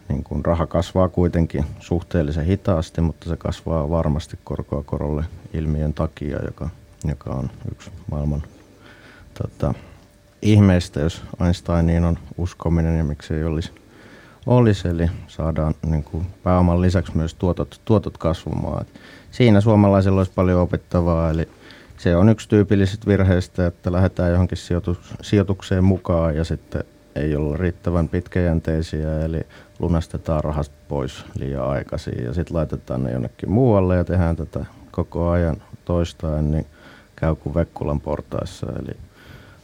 niin 0.10 0.24
kuin 0.24 0.46
raha 0.46 0.68
kasvaa 0.68 1.10
kuitenkin 1.10 1.66
suhteellisen 1.80 2.46
hitaasti, 2.46 3.02
mutta 3.02 3.30
se 3.30 3.38
kasvaa 3.38 3.90
varmasti 3.90 4.40
korkoa 4.44 4.84
korolle 4.84 5.26
ilmiön 5.54 5.94
takia, 5.94 6.40
joka, 6.46 6.70
joka 7.08 7.30
on 7.30 7.50
yksi 7.72 7.92
maailman 8.12 8.44
tota, 9.42 9.74
ihmeistä, 10.42 11.00
jos 11.00 11.24
Einsteiniin 11.46 12.06
on 12.06 12.18
uskominen 12.38 12.98
ja 12.98 13.04
miksi 13.04 13.34
ei 13.34 13.44
olisi. 13.44 13.72
olisi 14.46 14.88
eli 14.88 15.10
saadaan 15.28 15.76
niin 15.86 16.04
kuin 16.04 16.28
pääoman 16.44 16.82
lisäksi 16.82 17.18
myös 17.18 17.34
tuotot, 17.34 17.82
tuotot 17.86 18.18
kasvamaan. 18.18 18.86
Siinä 19.32 19.62
suomalaisilla 19.62 20.20
olisi 20.20 20.32
paljon 20.36 20.62
opettavaa, 20.62 21.30
eli 21.30 21.50
se 21.98 22.16
on 22.16 22.30
yksi 22.30 22.50
tyypillisistä 22.50 23.08
virheistä, 23.08 23.68
että 23.68 23.92
lähdetään 23.92 24.32
johonkin 24.32 24.58
sijoitukseen 25.22 25.84
mukaan 25.84 26.36
ja 26.36 26.44
sitten 26.44 26.84
ei 27.16 27.36
olla 27.36 27.58
riittävän 27.58 28.10
pitkäjänteisiä, 28.10 29.26
eli 29.26 29.40
lunastetaan 29.80 30.44
rahasta 30.44 30.76
pois 30.88 31.26
liian 31.40 31.70
aikaisin 31.70 32.24
ja 32.24 32.34
sitten 32.34 32.58
laitetaan 32.58 33.04
ne 33.04 33.12
jonnekin 33.12 33.50
muualle 33.50 33.96
ja 33.96 34.04
tehdään 34.04 34.36
tätä 34.36 34.66
koko 34.92 35.30
ajan 35.30 35.58
toistaan, 35.86 36.52
niin 36.52 36.66
käy 37.16 37.36
kuin 37.36 37.56
Vekkulan 37.56 38.02
portaissa. 38.02 38.68
Eli 38.80 38.98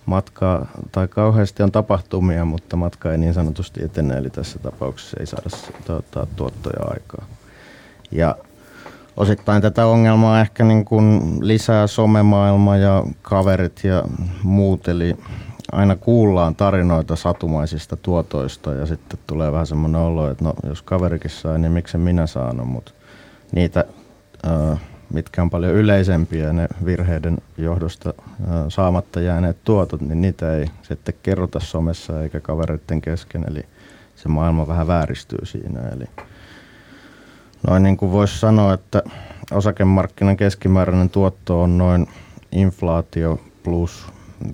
matkaa, 0.05 0.65
tai 0.91 1.07
kauheasti 1.07 1.63
on 1.63 1.71
tapahtumia, 1.71 2.45
mutta 2.45 2.75
matka 2.75 3.11
ei 3.11 3.17
niin 3.17 3.33
sanotusti 3.33 3.83
etene, 3.83 4.17
eli 4.17 4.29
tässä 4.29 4.59
tapauksessa 4.59 5.17
ei 5.19 5.25
saada 5.25 5.49
tuottaa 5.85 6.27
tuottoja 6.35 6.85
aikaa. 6.93 7.25
Ja 8.11 8.35
osittain 9.17 9.61
tätä 9.61 9.85
ongelmaa 9.85 10.41
ehkä 10.41 10.63
niin 10.63 10.85
kuin 10.85 11.21
lisää 11.47 11.87
somemaailma 11.87 12.77
ja 12.77 13.03
kaverit 13.21 13.83
ja 13.83 14.03
muut, 14.43 14.87
eli 14.87 15.17
aina 15.71 15.95
kuullaan 15.95 16.55
tarinoita 16.55 17.15
satumaisista 17.15 17.97
tuotoista 17.97 18.73
ja 18.73 18.85
sitten 18.85 19.19
tulee 19.27 19.51
vähän 19.51 19.67
semmoinen 19.67 20.01
olo, 20.01 20.31
että 20.31 20.43
no 20.43 20.53
jos 20.67 20.81
kaverikin 20.81 21.31
sai, 21.31 21.59
niin 21.59 21.71
miksi 21.71 21.97
minä 21.97 22.27
saanut, 22.27 22.67
mutta 22.67 22.91
niitä, 23.51 23.85
mitkä 25.13 25.41
on 25.41 25.49
paljon 25.49 25.73
yleisempiä, 25.73 26.53
ne 26.53 26.67
virheiden 26.85 27.37
johdosta 27.57 28.13
saamatta 28.69 29.21
jääneet 29.21 29.57
tuotot, 29.63 30.01
niin 30.01 30.21
niitä 30.21 30.53
ei 30.53 30.65
sitten 30.81 31.15
kerrota 31.23 31.59
somessa 31.59 32.23
eikä 32.23 32.39
kavereiden 32.39 33.01
kesken, 33.01 33.45
eli 33.49 33.63
se 34.15 34.29
maailma 34.29 34.67
vähän 34.67 34.87
vääristyy 34.87 35.45
siinä. 35.45 35.79
Eli 35.79 36.05
noin 37.67 37.83
niin 37.83 37.97
kuin 37.97 38.11
voisi 38.11 38.39
sanoa, 38.39 38.73
että 38.73 39.03
osakemarkkinan 39.51 40.37
keskimääräinen 40.37 41.09
tuotto 41.09 41.61
on 41.61 41.77
noin 41.77 42.07
inflaatio 42.51 43.39
plus 43.63 44.07
5-6 44.45 44.49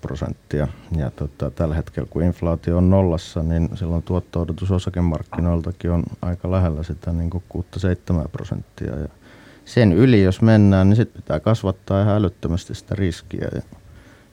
prosenttia. 0.00 0.68
Ja 0.96 1.10
tota, 1.10 1.50
tällä 1.50 1.74
hetkellä, 1.74 2.08
kun 2.10 2.22
inflaatio 2.22 2.76
on 2.76 2.90
nollassa, 2.90 3.42
niin 3.42 3.68
silloin 3.74 4.02
tuotto-odotus 4.02 4.70
osakemarkkinoiltakin 4.70 5.90
on 5.90 6.02
aika 6.22 6.50
lähellä 6.50 6.82
sitä 6.82 7.12
niin 7.12 7.30
6-7 7.32 8.28
prosenttia. 8.32 8.98
Ja 8.98 9.08
sen 9.64 9.92
yli, 9.92 10.22
jos 10.22 10.42
mennään, 10.42 10.88
niin 10.88 10.96
sitten 10.96 11.22
pitää 11.22 11.40
kasvattaa 11.40 12.02
ihan 12.02 12.16
älyttömästi 12.16 12.74
sitä 12.74 12.94
riskiä. 12.94 13.48
Ja 13.54 13.62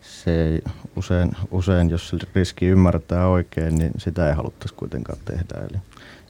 se 0.01 0.43
ei 0.43 0.61
usein, 0.95 1.31
usein, 1.51 1.89
jos 1.89 2.15
riski 2.35 2.65
ymmärtää 2.65 3.27
oikein, 3.27 3.75
niin 3.75 3.91
sitä 3.97 4.27
ei 4.27 4.35
haluttaisi 4.35 4.75
kuitenkaan 4.75 5.19
tehdä. 5.25 5.67
Eli 5.69 5.77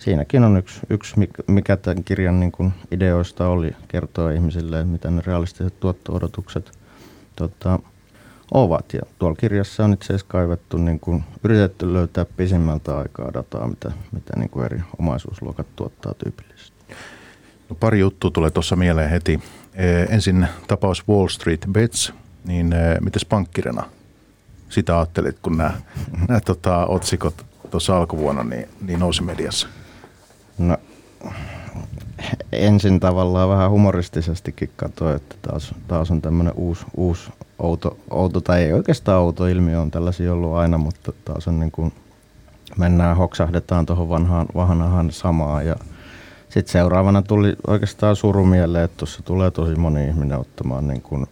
siinäkin 0.01 0.43
on 0.43 0.57
yksi, 0.57 0.79
yksi 0.89 1.15
mikä 1.47 1.77
tämän 1.77 2.03
kirjan 2.03 2.39
niin 2.39 2.51
kuin 2.51 2.73
ideoista 2.91 3.47
oli, 3.47 3.75
kertoa 3.87 4.31
ihmisille, 4.31 4.83
mitä 4.83 5.11
ne 5.11 5.21
realistiset 5.25 5.79
tuotto-odotukset 5.79 6.71
tota, 7.35 7.79
ovat. 8.51 8.93
Ja 8.93 9.01
tuolla 9.19 9.35
kirjassa 9.35 9.85
on 9.85 9.93
itse 9.93 10.05
asiassa 10.05 10.25
kaivettu, 10.29 10.77
niin 10.77 10.99
kuin, 10.99 11.23
yritetty 11.43 11.93
löytää 11.93 12.25
pisimmältä 12.37 12.97
aikaa 12.97 13.33
dataa, 13.33 13.67
mitä, 13.67 13.91
mitä 14.11 14.33
niin 14.39 14.49
kuin 14.49 14.65
eri 14.65 14.81
omaisuusluokat 14.99 15.67
tuottaa 15.75 16.13
tyypillisesti. 16.13 16.77
No, 17.69 17.75
pari 17.79 17.99
juttua 17.99 18.31
tulee 18.31 18.51
tuossa 18.51 18.75
mieleen 18.75 19.09
heti. 19.09 19.39
E, 19.73 20.01
ensin 20.09 20.47
tapaus 20.67 21.07
Wall 21.07 21.27
Street 21.27 21.65
Bets, 21.71 22.13
niin 22.45 22.73
e, 22.73 22.97
mites 23.01 23.25
pankkirina 23.25 23.83
sitä 24.69 24.97
ajattelit, 24.97 25.39
kun 25.41 25.57
nämä 25.57 26.39
tota, 26.45 26.85
otsikot 26.85 27.45
tuossa 27.71 27.97
alkuvuonna 27.97 28.43
niin, 28.43 28.69
niin 28.81 28.99
nousi 28.99 29.23
mediassa? 29.23 29.67
No 30.67 30.77
ensin 32.51 32.99
tavallaan 32.99 33.49
vähän 33.49 33.71
humoristisestikin 33.71 34.71
katsoin, 34.75 35.15
että 35.15 35.35
taas, 35.41 35.75
taas 35.87 36.11
on 36.11 36.21
tämmöinen 36.21 36.53
uusi, 36.55 36.85
uusi 36.97 37.31
outo, 37.59 37.97
outo, 38.09 38.41
tai 38.41 38.63
ei 38.63 38.73
oikeastaan 38.73 39.21
outo 39.21 39.47
ilmiö, 39.47 39.81
on 39.81 39.91
tällaisia 39.91 40.33
ollut 40.33 40.53
aina, 40.53 40.77
mutta 40.77 41.13
taas 41.25 41.47
on 41.47 41.59
niin 41.59 41.71
kuin, 41.71 41.93
mennään, 42.77 43.17
hoksahdetaan 43.17 43.85
tuohon 43.85 44.09
vanhaan, 44.09 44.47
vanhaan 44.55 45.11
samaan. 45.11 45.65
Ja 45.65 45.75
sitten 46.49 46.71
seuraavana 46.71 47.21
tuli 47.21 47.55
oikeastaan 47.67 48.15
suru 48.15 48.45
mieleen, 48.45 48.85
että 48.85 48.97
tuossa 48.97 49.23
tulee 49.23 49.51
tosi 49.51 49.75
moni 49.75 50.07
ihminen 50.07 50.39
ottamaan 50.39 50.87
niin, 50.87 51.01
kuin, 51.01 51.25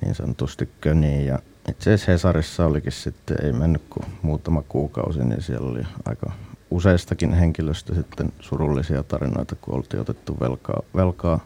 niin 0.00 0.14
sanotusti 0.14 0.68
köniin. 0.80 1.26
Ja 1.26 1.38
itse 1.68 1.94
asiassa 1.94 2.12
Hesarissa 2.12 2.66
olikin 2.66 2.92
sitten, 2.92 3.36
ei 3.44 3.52
mennyt 3.52 3.82
kuin 3.90 4.06
muutama 4.22 4.62
kuukausi, 4.68 5.24
niin 5.24 5.42
siellä 5.42 5.70
oli 5.70 5.82
aika 6.04 6.32
useistakin 6.70 7.32
henkilöstä 7.32 7.94
sitten 7.94 8.32
surullisia 8.40 9.02
tarinoita, 9.02 9.56
kun 9.60 9.74
oltiin 9.74 10.00
otettu 10.00 10.36
velkaa, 10.40 10.82
velkaa, 10.96 11.40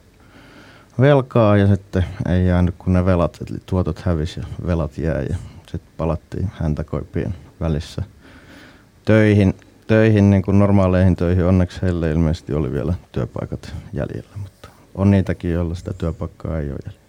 velkaa 1.01 1.57
ja 1.57 1.67
sitten 1.67 2.05
ei 2.29 2.47
jäänyt 2.47 2.75
kuin 2.79 2.93
ne 2.93 3.05
velat, 3.05 3.39
eli 3.51 3.59
tuotot 3.67 4.01
hävisi 4.01 4.41
ja 4.41 4.47
velat 4.67 4.99
jäi 4.99 5.27
ja 5.31 5.37
sitten 5.71 5.93
palattiin 5.97 6.51
häntäkoipien 6.55 7.35
välissä 7.61 8.03
töihin, 9.05 9.55
töihin 9.87 10.31
niin 10.31 10.43
kuin 10.43 10.59
normaaleihin 10.59 11.17
töihin. 11.17 11.45
Onneksi 11.45 11.83
heille 11.83 12.11
ilmeisesti 12.11 12.55
oli 12.55 12.73
vielä 12.73 12.95
työpaikat 13.13 13.75
jäljellä, 13.93 14.37
mutta 14.37 14.69
on 14.95 15.11
niitäkin, 15.11 15.53
joilla 15.53 15.75
sitä 15.75 15.93
työpaikkaa 15.93 16.59
ei 16.59 16.71
ole 16.71 16.79
jäljellä. 16.85 17.01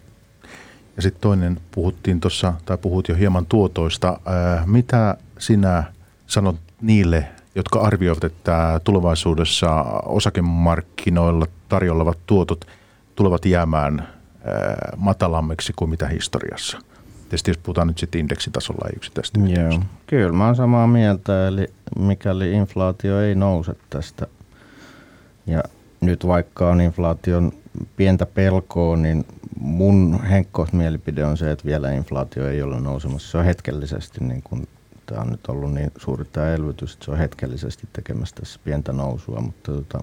Ja 0.96 1.01
sitten 1.01 1.22
toinen, 1.22 1.62
puhuttiin 1.72 2.20
tuossa, 2.20 2.53
tai 2.65 2.77
puhut 2.77 3.10
jo 3.10 3.15
hieman 3.15 3.46
tuotoista. 3.46 4.20
Ää, 4.25 4.63
mitä 4.65 5.18
sinä 5.39 5.84
sanot 6.27 6.56
niille 6.82 7.27
jotka 7.55 7.79
arvioivat, 7.79 8.24
että 8.24 8.81
tulevaisuudessa 8.84 9.72
osakemarkkinoilla 10.05 11.46
tarjolla 11.70 12.13
tuotot 12.25 12.65
tulevat 13.15 13.46
jäämään 13.46 14.08
matalammiksi 14.98 15.74
kuin 15.75 15.89
mitä 15.89 16.08
historiassa. 16.08 16.77
Tietysti 17.22 17.51
jos 17.51 17.58
puhutaan 17.58 17.88
nyt 17.88 17.98
sitten 17.98 18.22
indeksitasolla, 18.22 18.88
ei 18.88 18.96
yksittäisesti 18.96 19.39
Joo, 19.53 19.79
kyllä 20.08 20.31
mä 20.31 20.46
oon 20.46 20.55
samaa 20.55 20.88
mieltä, 20.88 21.48
eli 21.48 21.67
mikäli 22.00 22.51
inflaatio 22.51 23.22
ei 23.22 23.36
nouse 23.36 23.75
tästä, 23.89 24.27
ja 25.48 25.63
nyt 26.01 26.27
vaikka 26.27 26.70
on 26.70 26.81
inflaation 26.81 27.51
pientä 27.96 28.25
pelkoa, 28.25 28.98
niin 28.98 29.25
mun 29.60 30.24
henkko 30.24 30.67
mielipide 30.72 31.25
on 31.25 31.38
se, 31.38 31.51
että 31.51 31.65
vielä 31.65 31.91
inflaatio 31.91 32.48
ei 32.48 32.62
ole 32.62 32.79
nousemassa. 32.79 33.31
Se 33.31 33.38
on 33.38 33.46
hetkellisesti 33.46 34.24
niin 34.24 34.41
kuin 34.43 34.67
Tämä 35.12 35.24
on 35.24 35.30
nyt 35.30 35.48
ollut 35.48 35.74
niin 35.74 35.91
suuri 35.98 36.25
tämä 36.25 36.50
elvytys, 36.50 36.94
että 36.94 37.06
se 37.06 37.12
on 37.12 37.18
hetkellisesti 37.18 37.88
tekemässä 37.94 38.36
tässä 38.36 38.60
pientä 38.63 38.94
nousua, 38.94 39.41
mutta 39.41 39.72
tota, 39.72 40.00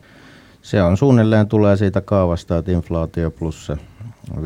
se 0.62 0.82
on 0.82 0.96
suunnilleen 0.96 1.48
tulee 1.48 1.76
siitä 1.76 2.00
kaavasta, 2.00 2.58
että 2.58 2.72
inflaatio 2.72 3.30
plus 3.30 3.66
se 3.66 3.76
5-7 4.36 4.40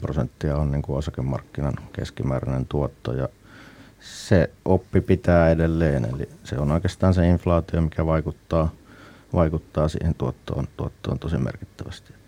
prosenttia 0.00 0.56
on 0.56 0.72
niin 0.72 0.82
kuin 0.82 0.98
osakemarkkinan 0.98 1.74
keskimääräinen 1.92 2.66
tuotto 2.66 3.12
ja 3.12 3.28
se 4.00 4.50
oppi 4.64 5.00
pitää 5.00 5.50
edelleen, 5.50 6.04
eli 6.04 6.28
se 6.44 6.58
on 6.58 6.72
oikeastaan 6.72 7.14
se 7.14 7.28
inflaatio, 7.28 7.80
mikä 7.80 8.06
vaikuttaa, 8.06 8.70
vaikuttaa 9.34 9.88
siihen 9.88 10.14
tuottoon, 10.14 10.68
tuottoon 10.76 11.18
tosi 11.18 11.38
merkittävästi. 11.38 12.21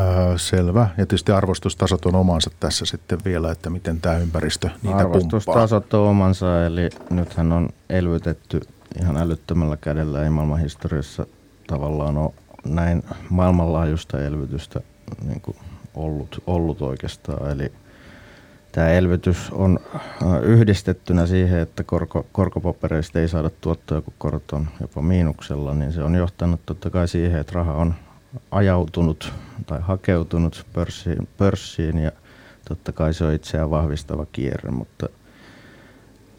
Öö, 0.00 0.38
selvä. 0.38 0.80
Ja 0.80 0.94
tietysti 0.96 1.32
arvostustasot 1.32 2.06
on 2.06 2.14
omansa 2.14 2.50
tässä 2.60 2.84
sitten 2.84 3.18
vielä, 3.24 3.52
että 3.52 3.70
miten 3.70 4.00
tämä 4.00 4.18
ympäristö 4.18 4.70
niitä 4.82 4.98
Arvostustasot 4.98 5.94
on 5.94 6.08
omansa, 6.08 6.66
eli 6.66 6.90
nythän 7.10 7.52
on 7.52 7.68
elvytetty 7.90 8.60
ihan 9.00 9.16
älyttömällä 9.16 9.76
kädellä. 9.76 10.22
Ei 10.22 10.30
maailman 10.30 10.60
historiassa 10.60 11.26
tavallaan 11.66 12.16
ole 12.16 12.32
näin 12.64 13.02
maailmanlaajuista 13.30 14.22
elvytystä 14.22 14.80
niin 15.22 15.40
kuin 15.40 15.56
ollut, 15.94 16.42
ollut 16.46 16.82
oikeastaan. 16.82 17.50
Eli 17.50 17.72
tämä 18.72 18.88
elvytys 18.88 19.50
on 19.52 19.78
yhdistettynä 20.42 21.26
siihen, 21.26 21.58
että 21.58 21.84
korko, 21.84 22.26
korkopapereista 22.32 23.20
ei 23.20 23.28
saada 23.28 23.50
tuottoja, 23.60 24.00
kun 24.00 24.14
korot 24.18 24.52
on 24.52 24.68
jopa 24.80 25.02
miinuksella, 25.02 25.74
niin 25.74 25.92
se 25.92 26.02
on 26.02 26.14
johtanut 26.14 26.60
totta 26.66 26.90
kai 26.90 27.08
siihen, 27.08 27.40
että 27.40 27.52
raha 27.52 27.72
on 27.72 27.94
ajautunut 28.50 29.32
tai 29.66 29.78
hakeutunut 29.80 30.66
pörssiin, 30.72 31.28
pörssiin 31.38 31.98
ja 31.98 32.12
totta 32.68 32.92
kai 32.92 33.14
se 33.14 33.24
on 33.24 33.32
itseään 33.32 33.70
vahvistava 33.70 34.26
kierre, 34.32 34.70
mutta 34.70 35.08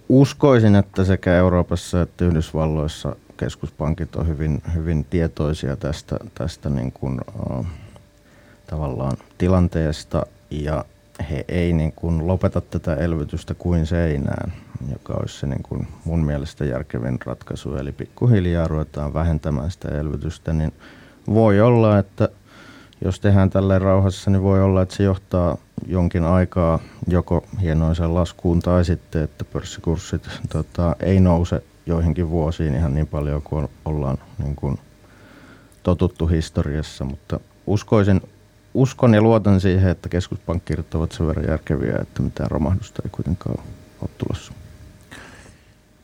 uskoisin, 0.09 0.75
että 0.75 1.03
sekä 1.03 1.35
Euroopassa 1.35 2.01
että 2.01 2.25
Yhdysvalloissa 2.25 3.15
keskuspankit 3.37 4.15
on 4.15 4.27
hyvin, 4.27 4.61
hyvin 4.73 5.05
tietoisia 5.09 5.75
tästä, 5.75 6.17
tästä 6.33 6.69
niin 6.69 6.91
kuin, 6.91 7.21
uh, 7.49 7.65
tavallaan 8.67 9.17
tilanteesta 9.37 10.25
ja 10.49 10.85
he 11.29 11.45
ei 11.47 11.73
niin 11.73 11.91
kuin 11.91 12.27
lopeta 12.27 12.61
tätä 12.61 12.95
elvytystä 12.95 13.53
kuin 13.53 13.85
seinään, 13.85 14.53
joka 14.91 15.13
olisi 15.13 15.39
se 15.39 15.47
niin 15.47 15.63
kuin 15.63 15.87
mun 16.05 16.25
mielestä 16.25 16.65
järkevin 16.65 17.19
ratkaisu. 17.25 17.75
Eli 17.75 17.91
pikkuhiljaa 17.91 18.67
ruvetaan 18.67 19.13
vähentämään 19.13 19.71
sitä 19.71 19.99
elvytystä, 19.99 20.53
niin 20.53 20.73
voi 21.33 21.61
olla, 21.61 21.99
että 21.99 22.29
jos 23.05 23.19
tehdään 23.19 23.49
tälleen 23.49 23.81
rauhassa, 23.81 24.31
niin 24.31 24.43
voi 24.43 24.63
olla, 24.63 24.81
että 24.81 24.95
se 24.95 25.03
johtaa 25.03 25.57
jonkin 25.87 26.23
aikaa 26.23 26.79
joko 27.07 27.43
hienoiseen 27.61 28.15
laskuun 28.15 28.59
tai 28.59 28.85
sitten, 28.85 29.23
että 29.23 29.45
pörssikurssit 29.45 30.27
tota, 30.49 30.95
ei 30.99 31.19
nouse 31.19 31.63
joihinkin 31.85 32.29
vuosiin 32.29 32.75
ihan 32.75 32.93
niin 32.93 33.07
paljon 33.07 33.41
kuin 33.41 33.67
ollaan 33.85 34.17
niin 34.43 34.55
kuin 34.55 34.79
totuttu 35.83 36.27
historiassa, 36.27 37.05
mutta 37.05 37.39
uskoisin, 37.67 38.21
uskon 38.73 39.13
ja 39.13 39.21
luotan 39.21 39.61
siihen, 39.61 39.89
että 39.89 40.09
keskuspankkirjat 40.09 40.95
ovat 40.95 41.11
sen 41.11 41.27
verran 41.27 41.45
järkeviä, 41.49 41.97
että 42.01 42.21
mitään 42.21 42.51
romahdusta 42.51 43.01
ei 43.05 43.09
kuitenkaan 43.11 43.55
ole 44.01 44.09
tulossa. 44.17 44.53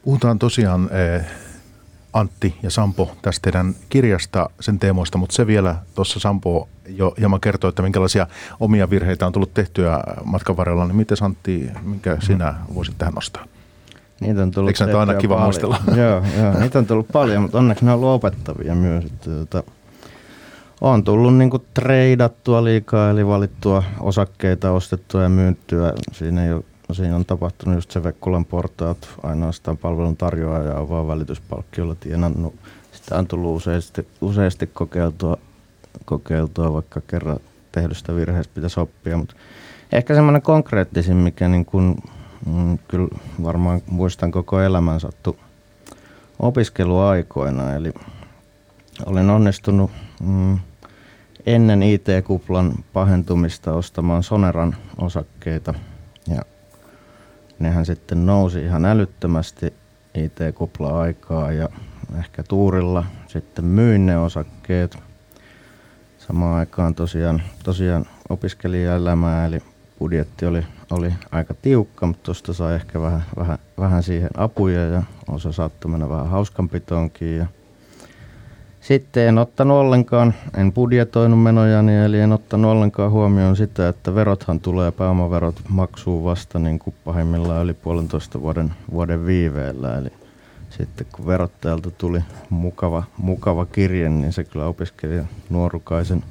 Puhutaan 0.03 0.39
tosiaan 0.39 0.89
eh, 0.91 1.25
Antti 2.13 2.55
ja 2.63 2.69
Sampo 2.69 3.11
tästä 3.21 3.43
teidän 3.43 3.75
kirjasta, 3.89 4.49
sen 4.59 4.79
teemoista, 4.79 5.17
mutta 5.17 5.35
se 5.35 5.47
vielä 5.47 5.75
tuossa 5.95 6.19
Sampo 6.19 6.69
jo 6.87 7.13
hieman 7.19 7.41
kertoi, 7.41 7.69
että 7.69 7.81
minkälaisia 7.81 8.27
omia 8.59 8.89
virheitä 8.89 9.25
on 9.25 9.31
tullut 9.31 9.53
tehtyä 9.53 9.99
matkan 10.23 10.57
varrella, 10.57 10.85
niin 10.85 10.95
miten 10.95 11.17
Antti, 11.21 11.71
minkä 11.81 12.17
sinä 12.19 12.55
voisit 12.75 12.97
tähän 12.97 13.13
nostaa? 13.13 13.45
Niitä 14.19 14.43
on 14.43 14.51
tullut 14.51 14.69
Eikö 14.69 14.85
näitä 14.85 14.99
aina 14.99 15.13
kiva 15.13 15.33
paljon. 15.33 15.45
muistella? 15.45 15.77
joo, 16.03 16.23
joo, 16.37 16.59
niitä 16.59 16.79
on 16.79 16.85
tullut 16.85 17.07
paljon, 17.11 17.41
mutta 17.41 17.57
onneksi 17.57 17.85
ne 17.85 17.91
on 17.91 17.99
ollut 17.99 18.09
opettavia 18.09 18.75
myös. 18.75 19.05
Että, 19.05 19.41
että, 19.41 19.63
on 20.81 21.03
tullut 21.03 21.37
niinku 21.37 21.65
treidattua 21.73 22.63
liikaa, 22.63 23.09
eli 23.09 23.27
valittua 23.27 23.83
osakkeita, 23.99 24.71
ostettua 24.71 25.23
ja 25.23 25.29
myyntyä. 25.29 25.93
Siinä, 26.11 26.45
ei 26.45 26.53
ole, 26.53 26.63
siinä 26.91 27.15
on 27.15 27.25
tapahtunut 27.25 27.75
just 27.75 27.91
se 27.91 28.03
Vekkulan 28.03 28.45
portaat, 28.45 29.09
ainoastaan 29.23 29.77
palvelun 29.77 30.17
tarjoaja 30.17 30.75
on 30.75 30.89
vaan 30.89 31.07
välityspalkkiolla 31.07 31.95
tienannut. 31.95 32.55
Sitä 32.91 33.17
on 33.17 33.27
tullut 33.27 33.55
useasti, 33.55 34.07
useasti 34.21 34.67
kokeiltua, 34.67 35.37
kokeiltua, 36.05 36.73
vaikka 36.73 37.01
kerran 37.01 37.39
tehdystä 37.71 38.15
virheestä 38.15 38.53
pitäisi 38.55 38.79
oppia, 38.79 39.17
mutta 39.17 39.35
ehkä 39.91 40.15
semmoinen 40.15 40.41
konkreettisin, 40.41 41.17
mikä 41.17 41.47
niin 41.47 41.65
kuin 41.65 41.95
mm, 42.45 42.77
kyllä 42.87 43.07
varmaan 43.43 43.81
muistan 43.87 44.31
koko 44.31 44.61
elämän 44.61 44.99
sattu 44.99 45.37
opiskeluaikoina. 46.39 47.73
Eli 47.73 47.93
olen 49.05 49.29
onnistunut 49.29 49.91
mm, 50.23 50.59
ennen 51.45 51.83
IT-kuplan 51.83 52.73
pahentumista 52.93 53.73
ostamaan 53.73 54.23
Soneran 54.23 54.75
osakkeita. 54.97 55.73
Ja 56.27 56.41
nehän 57.63 57.85
sitten 57.85 58.25
nousi 58.25 58.61
ihan 58.61 58.85
älyttömästi 58.85 59.73
IT-kupla-aikaa 60.15 61.51
ja 61.51 61.69
ehkä 62.19 62.43
tuurilla 62.43 63.05
sitten 63.27 63.65
myin 63.65 64.05
ne 64.05 64.17
osakkeet. 64.17 64.97
Samaan 66.17 66.59
aikaan 66.59 66.95
tosiaan, 66.95 67.41
tosiaan 67.63 68.05
opiskelijaelämää, 68.29 69.45
eli 69.45 69.59
budjetti 69.99 70.45
oli, 70.45 70.65
oli 70.91 71.13
aika 71.31 71.53
tiukka, 71.53 72.05
mutta 72.05 72.23
tuosta 72.23 72.53
sai 72.53 72.75
ehkä 72.75 73.01
vähän, 73.01 73.23
vähän, 73.37 73.57
vähän 73.79 74.03
siihen 74.03 74.29
apuja 74.37 74.87
ja 74.87 75.03
osa 75.27 75.51
saattoi 75.51 75.91
mennä 75.91 76.09
vähän 76.09 76.29
hauskanpitoonkin. 76.29 77.37
Ja 77.37 77.45
sitten 78.83 79.27
en 79.27 79.37
ottanut 79.37 79.77
ollenkaan, 79.77 80.33
en 80.57 80.73
budjetoinut 80.73 81.43
menojani, 81.43 81.97
eli 81.97 82.19
en 82.19 82.31
ottanut 82.31 82.71
ollenkaan 82.71 83.11
huomioon 83.11 83.55
sitä, 83.55 83.87
että 83.87 84.15
verothan 84.15 84.59
tulee 84.59 84.91
pääomaverot 84.91 85.55
maksuun 85.69 86.23
vasta 86.23 86.59
niin 86.59 86.79
kuin 86.79 86.95
pahimmillaan 87.05 87.63
yli 87.63 87.73
puolentoista 87.73 88.41
vuoden, 88.41 88.73
vuoden 88.91 89.25
viiveellä. 89.25 89.97
Eli 89.97 90.11
sitten 90.69 91.07
kun 91.15 91.27
verottajalta 91.27 91.91
tuli 91.91 92.19
mukava, 92.49 93.03
mukava 93.17 93.65
kirje, 93.65 94.09
niin 94.09 94.33
se 94.33 94.43
kyllä 94.43 94.65
opiskelija 94.65 95.25
nuorukaisen 95.49 96.23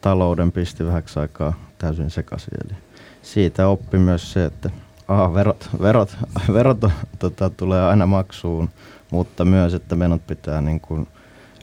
talouden 0.00 0.52
pisti 0.52 0.86
vähäksi 0.86 1.20
aikaa 1.20 1.52
täysin 1.78 2.10
sekaisin. 2.10 2.54
Eli 2.64 2.76
siitä 3.22 3.68
oppi 3.68 3.98
myös 3.98 4.32
se, 4.32 4.44
että 4.44 4.70
aha, 5.08 5.34
verot, 5.34 5.70
verot, 5.82 6.16
verot 6.52 6.84
tota, 7.18 7.50
tulee 7.50 7.82
aina 7.82 8.06
maksuun, 8.06 8.68
mutta 9.10 9.44
myös, 9.44 9.74
että 9.74 9.96
menot 9.96 10.26
pitää 10.26 10.60
niin 10.60 10.80
kuin 10.80 11.08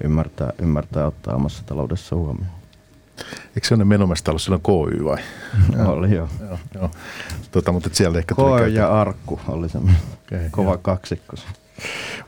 ymmärtää, 0.03 0.53
ymmärtää 0.61 1.07
ottaa 1.07 1.35
omassa 1.35 1.63
taloudessa 1.65 2.15
huomioon. 2.15 2.63
Eikö 3.55 3.67
se 3.67 3.73
ole 3.73 3.85
menomesta 3.85 4.31
ollut 4.31 4.41
silloin 4.41 4.61
KY 4.61 5.05
vai? 5.05 5.17
oli 5.95 6.15
joo. 6.15 6.29
joo, 6.39 6.59
joo. 6.75 6.91
Tota, 7.51 7.71
mutta 7.71 7.89
siellä 7.93 8.17
ehkä 8.17 8.35
tuli 8.35 8.61
KY 8.61 8.67
ja 8.67 9.01
Arkku 9.01 9.39
oli 9.47 9.69
semmoinen 9.69 10.01
okay, 10.27 10.49
kova 10.51 10.69
joo. 10.69 10.77
kaksikko. 10.77 11.35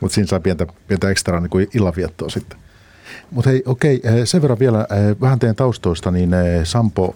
Mutta 0.00 0.14
siinä 0.14 0.26
saa 0.26 0.40
pientä, 0.40 0.66
pientä 0.88 1.10
ekstra 1.10 1.40
niin 1.40 1.50
kuin 1.50 1.68
illanviettoa 1.74 2.28
sitten. 2.28 2.58
Mutta 3.30 3.50
hei, 3.50 3.62
okei, 3.66 4.00
eh, 4.04 4.14
sen 4.24 4.42
verran 4.42 4.58
vielä 4.58 4.80
eh, 4.80 5.20
vähän 5.20 5.38
teidän 5.38 5.56
taustoista, 5.56 6.10
niin 6.10 6.34
eh, 6.34 6.64
Sampo, 6.64 7.14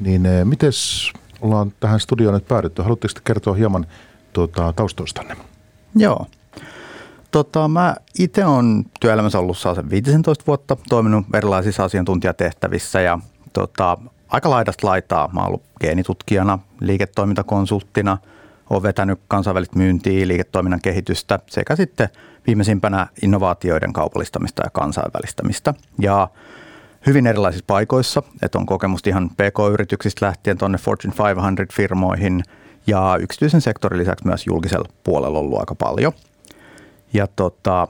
niin 0.00 0.22
miten 0.44 0.72
ollaan 1.40 1.72
tähän 1.80 2.00
studioon 2.00 2.34
nyt 2.34 2.48
päädytty? 2.48 2.82
Haluatteko 2.82 3.20
kertoa 3.24 3.54
hieman 3.54 3.86
tuota, 4.32 4.72
taustoistanne? 4.72 5.36
Joo. 5.94 6.26
Tota, 7.30 7.68
mä 7.68 7.96
itse 8.18 8.44
olen 8.44 8.84
työelämässä 9.00 9.38
ollut 9.38 9.58
sen 9.58 9.90
15 9.90 10.44
vuotta, 10.46 10.76
toiminut 10.88 11.26
erilaisissa 11.34 11.84
asiantuntijatehtävissä 11.84 13.00
ja 13.00 13.18
tota, 13.52 13.98
aika 14.28 14.50
laidasta 14.50 14.86
laitaa. 14.86 15.30
Mä 15.32 15.40
oon 15.40 15.46
ollut 15.46 15.62
geenitutkijana, 15.80 16.58
liiketoimintakonsulttina, 16.80 18.18
olen 18.70 18.82
vetänyt 18.82 19.20
kansainvälistä 19.28 19.78
myyntiä, 19.78 20.28
liiketoiminnan 20.28 20.80
kehitystä 20.80 21.38
sekä 21.46 21.76
sitten 21.76 22.08
viimeisimpänä 22.46 23.06
innovaatioiden 23.22 23.92
kaupallistamista 23.92 24.62
ja 24.64 24.70
kansainvälistämistä. 24.70 25.74
Ja 25.98 26.28
hyvin 27.06 27.26
erilaisissa 27.26 27.64
paikoissa, 27.66 28.22
että 28.42 28.58
on 28.58 28.66
kokemusta 28.66 29.10
ihan 29.10 29.30
PK-yrityksistä 29.30 30.26
lähtien 30.26 30.58
tuonne 30.58 30.78
Fortune 30.78 31.14
500-firmoihin 31.14 32.42
ja 32.86 33.16
yksityisen 33.20 33.60
sektorin 33.60 34.00
lisäksi 34.00 34.26
myös 34.26 34.46
julkisella 34.46 34.88
puolella 35.04 35.38
ollut 35.38 35.60
aika 35.60 35.74
paljon– 35.74 36.12
ja 37.12 37.26
tota, 37.26 37.88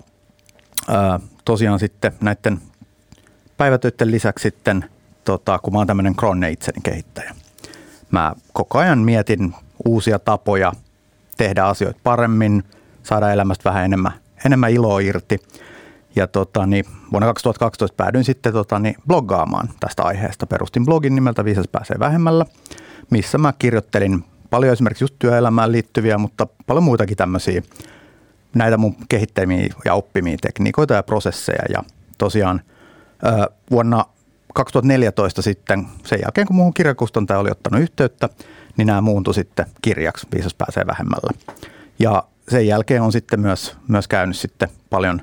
ää, 0.89 1.21
tosiaan 1.45 1.79
sitten 1.79 2.13
näiden 2.21 2.61
päivätöiden 3.57 4.11
lisäksi 4.11 4.43
sitten, 4.43 4.85
tota, 5.25 5.59
kun 5.59 5.73
mä 5.73 5.79
oon 5.79 5.87
tämmöinen 5.87 6.17
kronne 6.17 6.51
itseni 6.51 6.81
kehittäjä, 6.83 7.35
mä 8.11 8.33
koko 8.53 8.79
ajan 8.79 8.99
mietin 8.99 9.55
uusia 9.85 10.19
tapoja 10.19 10.73
tehdä 11.37 11.65
asioita 11.65 12.01
paremmin, 12.03 12.65
saada 13.03 13.33
elämästä 13.33 13.71
vähän 13.71 13.85
enemmän, 13.85 14.13
enemmän 14.47 14.71
iloa 14.71 15.01
irti. 15.01 15.39
Ja 16.17 16.27
tota, 16.27 16.67
niin 16.67 16.85
vuonna 17.13 17.27
2012 17.27 17.97
päädyin 17.97 18.25
sitten 18.25 18.53
tota, 18.53 18.79
niin 18.79 18.95
bloggaamaan 19.07 19.69
tästä 19.81 20.03
aiheesta. 20.03 20.47
Perustin 20.47 20.85
blogin 20.85 21.15
nimeltä 21.15 21.45
Viisas 21.45 21.69
pääsee 21.73 21.97
vähemmällä, 21.99 22.47
missä 23.11 23.39
mä 23.39 23.53
kirjoittelin 23.59 24.25
paljon 24.51 24.73
esimerkiksi 24.73 25.05
just 25.05 25.15
työelämään 25.19 25.73
liittyviä, 25.73 26.19
mutta 26.19 26.47
paljon 26.67 26.85
muitakin 26.85 27.17
tämmöisiä 27.17 27.63
näitä 28.55 28.77
mun 28.77 28.97
kehittämiä 29.09 29.69
ja 29.85 29.95
oppimia 29.95 30.37
tekniikoita 30.41 30.95
ja 30.95 31.03
prosesseja. 31.03 31.63
Ja 31.73 31.85
tosiaan 32.19 32.61
vuonna 33.71 34.05
2014 34.55 35.43
sitten, 35.43 35.87
sen 36.05 36.19
jälkeen 36.23 36.47
kun 36.47 36.57
muuhun 36.57 36.75
kirjakustantaja 36.75 37.39
oli 37.39 37.51
ottanut 37.51 37.81
yhteyttä, 37.81 38.29
niin 38.77 38.87
nämä 38.87 39.01
muuntui 39.01 39.35
sitten 39.35 39.67
kirjaksi, 39.83 40.27
viisas 40.35 40.55
pääsee 40.55 40.87
vähemmällä. 40.87 41.31
Ja 41.99 42.25
sen 42.49 42.67
jälkeen 42.67 43.03
on 43.03 43.13
sitten 43.13 43.41
myös, 43.41 43.77
myös 43.89 44.09
käynyt 44.09 44.37
sitten 44.37 44.69
paljon, 44.91 45.21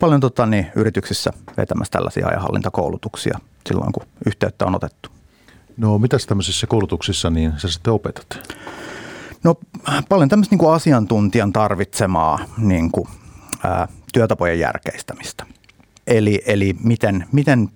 paljon 0.00 0.20
tota, 0.20 0.46
niin, 0.46 0.66
yrityksissä 0.76 1.30
vetämässä 1.56 1.90
tällaisia 1.90 2.26
ajanhallintakoulutuksia 2.26 3.38
silloin, 3.66 3.92
kun 3.92 4.06
yhteyttä 4.26 4.64
on 4.64 4.74
otettu. 4.74 5.08
No 5.76 5.98
mitä 5.98 6.16
tämmöisissä 6.28 6.66
koulutuksissa 6.66 7.30
niin 7.30 7.52
sä 7.56 7.68
sitten 7.68 7.92
opetat? 7.92 8.58
No 9.44 9.54
paljon 10.08 10.28
tämmöistä 10.28 10.52
niin 10.52 10.58
kuin 10.58 10.74
asiantuntijan 10.74 11.52
tarvitsemaa 11.52 12.38
niin 12.58 12.90
kuin, 12.90 13.08
ää, 13.64 13.88
työtapojen 14.12 14.58
järkeistämistä. 14.58 15.46
Eli, 16.06 16.42
eli 16.46 16.76
miten, 16.84 17.26
miten 17.32 17.68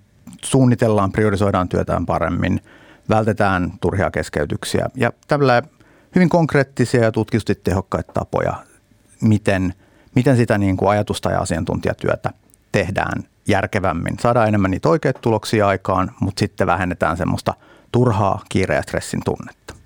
suunnitellaan, 0.43 1.11
priorisoidaan 1.11 1.69
työtään 1.69 2.05
paremmin, 2.05 2.61
vältetään 3.09 3.73
turhia 3.81 4.11
keskeytyksiä 4.11 4.89
ja 4.95 5.11
tällä 5.27 5.63
hyvin 6.15 6.29
konkreettisia 6.29 7.03
ja 7.03 7.11
tutkitusti 7.11 7.55
tehokkaita 7.55 8.13
tapoja, 8.13 8.53
miten, 9.21 9.73
miten 10.15 10.37
sitä 10.37 10.57
niin 10.57 10.77
kuin 10.77 10.89
ajatusta 10.89 11.31
ja 11.31 11.39
asiantuntijatyötä 11.39 12.29
tehdään 12.71 13.23
järkevämmin. 13.47 14.19
Saadaan 14.19 14.47
enemmän 14.47 14.71
niitä 14.71 14.89
oikeita 14.89 15.19
tuloksia 15.19 15.67
aikaan, 15.67 16.11
mutta 16.19 16.39
sitten 16.39 16.67
vähennetään 16.67 17.17
semmoista 17.17 17.53
turhaa 17.91 18.43
kiire- 18.49 18.75
ja 18.75 18.81
stressin 18.81 19.21
tunnetta. 19.25 19.78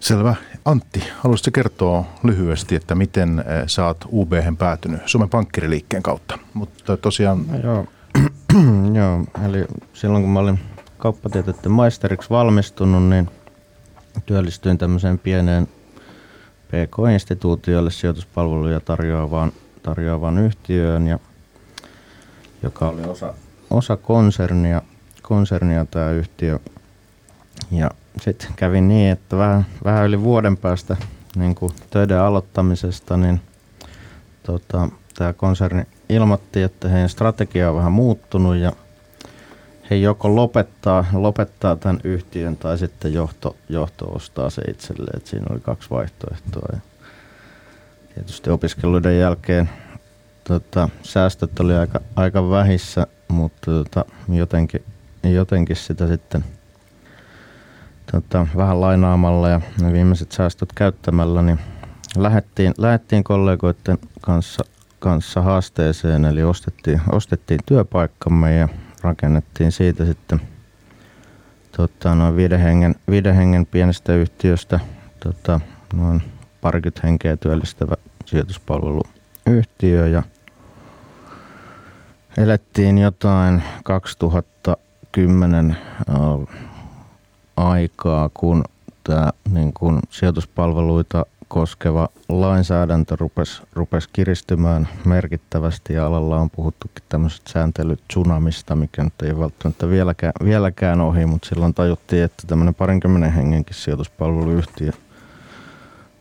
Selvä. 0.00 0.34
Antti, 0.64 1.02
haluaisitko 1.18 1.50
kertoa 1.54 2.04
lyhyesti, 2.22 2.74
että 2.74 2.94
miten 2.94 3.38
eh, 3.38 3.62
sä 3.66 3.86
oot 3.86 4.04
UB 4.12 4.32
päätynyt 4.58 5.00
Suomen 5.06 5.28
pankkiriliikkeen 5.28 6.02
kautta? 6.02 6.38
Mutta 6.54 6.96
tosiaan... 6.96 7.44
No, 7.46 7.58
joo. 7.58 7.86
joo, 8.98 9.24
eli 9.48 9.64
silloin 9.92 10.22
kun 10.22 10.32
mä 10.32 10.38
olin 10.38 10.60
kauppatieteiden 10.98 11.70
maisteriksi 11.70 12.30
valmistunut, 12.30 13.02
niin 13.02 13.30
työllistyin 14.26 14.78
tämmöiseen 14.78 15.18
pieneen 15.18 15.68
PK-instituutiolle 16.68 17.90
sijoituspalveluja 17.90 18.80
tarjoavaan, 18.80 19.52
tarjoavaan 19.82 20.38
yhtiöön, 20.38 21.06
ja, 21.06 21.18
joka 22.62 22.88
oli 22.88 23.02
osa, 23.02 23.34
osa 23.70 23.96
konsernia, 23.96 24.82
konsernia 25.22 25.84
tämä 25.84 26.10
yhtiö. 26.10 26.58
Ja 27.70 27.90
sitten 28.20 28.48
kävi 28.56 28.80
niin, 28.80 29.12
että 29.12 29.36
vähän, 29.36 29.66
vähän 29.84 30.06
yli 30.06 30.22
vuoden 30.22 30.56
päästä 30.56 30.96
niin 31.36 31.54
kuin 31.54 31.72
töiden 31.90 32.20
aloittamisesta, 32.20 33.16
niin 33.16 33.40
tota, 34.42 34.88
tämä 35.14 35.32
konserni 35.32 35.82
ilmoitti, 36.08 36.62
että 36.62 36.88
heidän 36.88 37.08
strategia 37.08 37.70
on 37.70 37.76
vähän 37.76 37.92
muuttunut 37.92 38.56
ja 38.56 38.72
he 39.90 39.96
joko 39.96 40.36
lopettaa, 40.36 41.04
lopettaa 41.12 41.76
tämän 41.76 42.00
yhtiön 42.04 42.56
tai 42.56 42.78
sitten 42.78 43.12
johto, 43.12 43.56
johto 43.68 44.04
ostaa 44.14 44.50
se 44.50 44.62
itselleen. 44.62 45.20
Siinä 45.24 45.46
oli 45.50 45.60
kaksi 45.60 45.90
vaihtoehtoa. 45.90 46.68
Ja 46.72 46.80
tietysti 48.14 48.50
opiskeluiden 48.50 49.18
jälkeen 49.18 49.70
tota, 50.44 50.88
säästöt 51.02 51.60
oli 51.60 51.74
aika, 51.74 52.00
aika 52.16 52.50
vähissä, 52.50 53.06
mutta 53.28 53.70
tota, 53.70 54.04
jotenkin, 54.28 54.84
jotenkin 55.22 55.76
sitä 55.76 56.06
sitten– 56.06 56.44
tota, 58.12 58.46
vähän 58.56 58.80
lainaamalla 58.80 59.48
ja 59.48 59.60
ne 59.80 59.92
viimeiset 59.92 60.32
säästöt 60.32 60.72
käyttämällä, 60.74 61.42
niin 61.42 61.58
lähettiin, 62.16 62.74
lähettiin 62.78 63.24
kollegoiden 63.24 63.98
kanssa, 64.20 64.64
kanssa 64.98 65.42
haasteeseen, 65.42 66.24
eli 66.24 66.42
ostettiin, 66.42 67.00
ostettiin 67.12 67.60
työpaikkamme 67.66 68.56
ja 68.56 68.68
rakennettiin 69.02 69.72
siitä 69.72 70.04
sitten 70.04 70.40
tota, 71.76 72.14
noin 72.14 72.36
viiden 72.36 72.60
hengen, 72.60 72.94
viiden 73.10 73.34
hengen 73.34 73.66
pienestä 73.66 74.14
yhtiöstä 74.14 74.80
tota, 75.20 75.60
noin 75.94 76.22
parikymmentä 76.60 77.00
henkeä 77.04 77.36
työllistävä 77.36 77.94
sijoituspalveluyhtiö 78.24 80.08
ja 80.08 80.22
elettiin 82.36 82.98
jotain 82.98 83.62
2010 83.84 85.76
aikaa, 87.58 88.30
kun 88.34 88.64
tämä 89.04 89.30
niin 89.50 89.72
kun 89.72 90.00
sijoituspalveluita 90.10 91.26
koskeva 91.48 92.08
lainsäädäntö 92.28 93.16
rupesi, 93.20 93.62
rupesi 93.72 94.08
kiristymään 94.12 94.88
merkittävästi 95.04 95.94
ja 95.94 96.06
alalla 96.06 96.36
on 96.36 96.50
puhuttukin 96.50 97.04
tämmöisestä 97.08 97.52
sääntelytsunamista, 97.52 98.76
mikä 98.76 99.04
nyt 99.04 99.22
ei 99.22 99.38
välttämättä 99.38 99.88
vieläkään, 99.88 100.32
vieläkään 100.44 101.00
ohi, 101.00 101.26
mutta 101.26 101.48
silloin 101.48 101.74
tajuttiin, 101.74 102.24
että 102.24 102.46
tämmöinen 102.46 102.74
parinkymmenen 102.74 103.32
hengenkin 103.32 103.74
sijoituspalveluyhtiö 103.74 104.92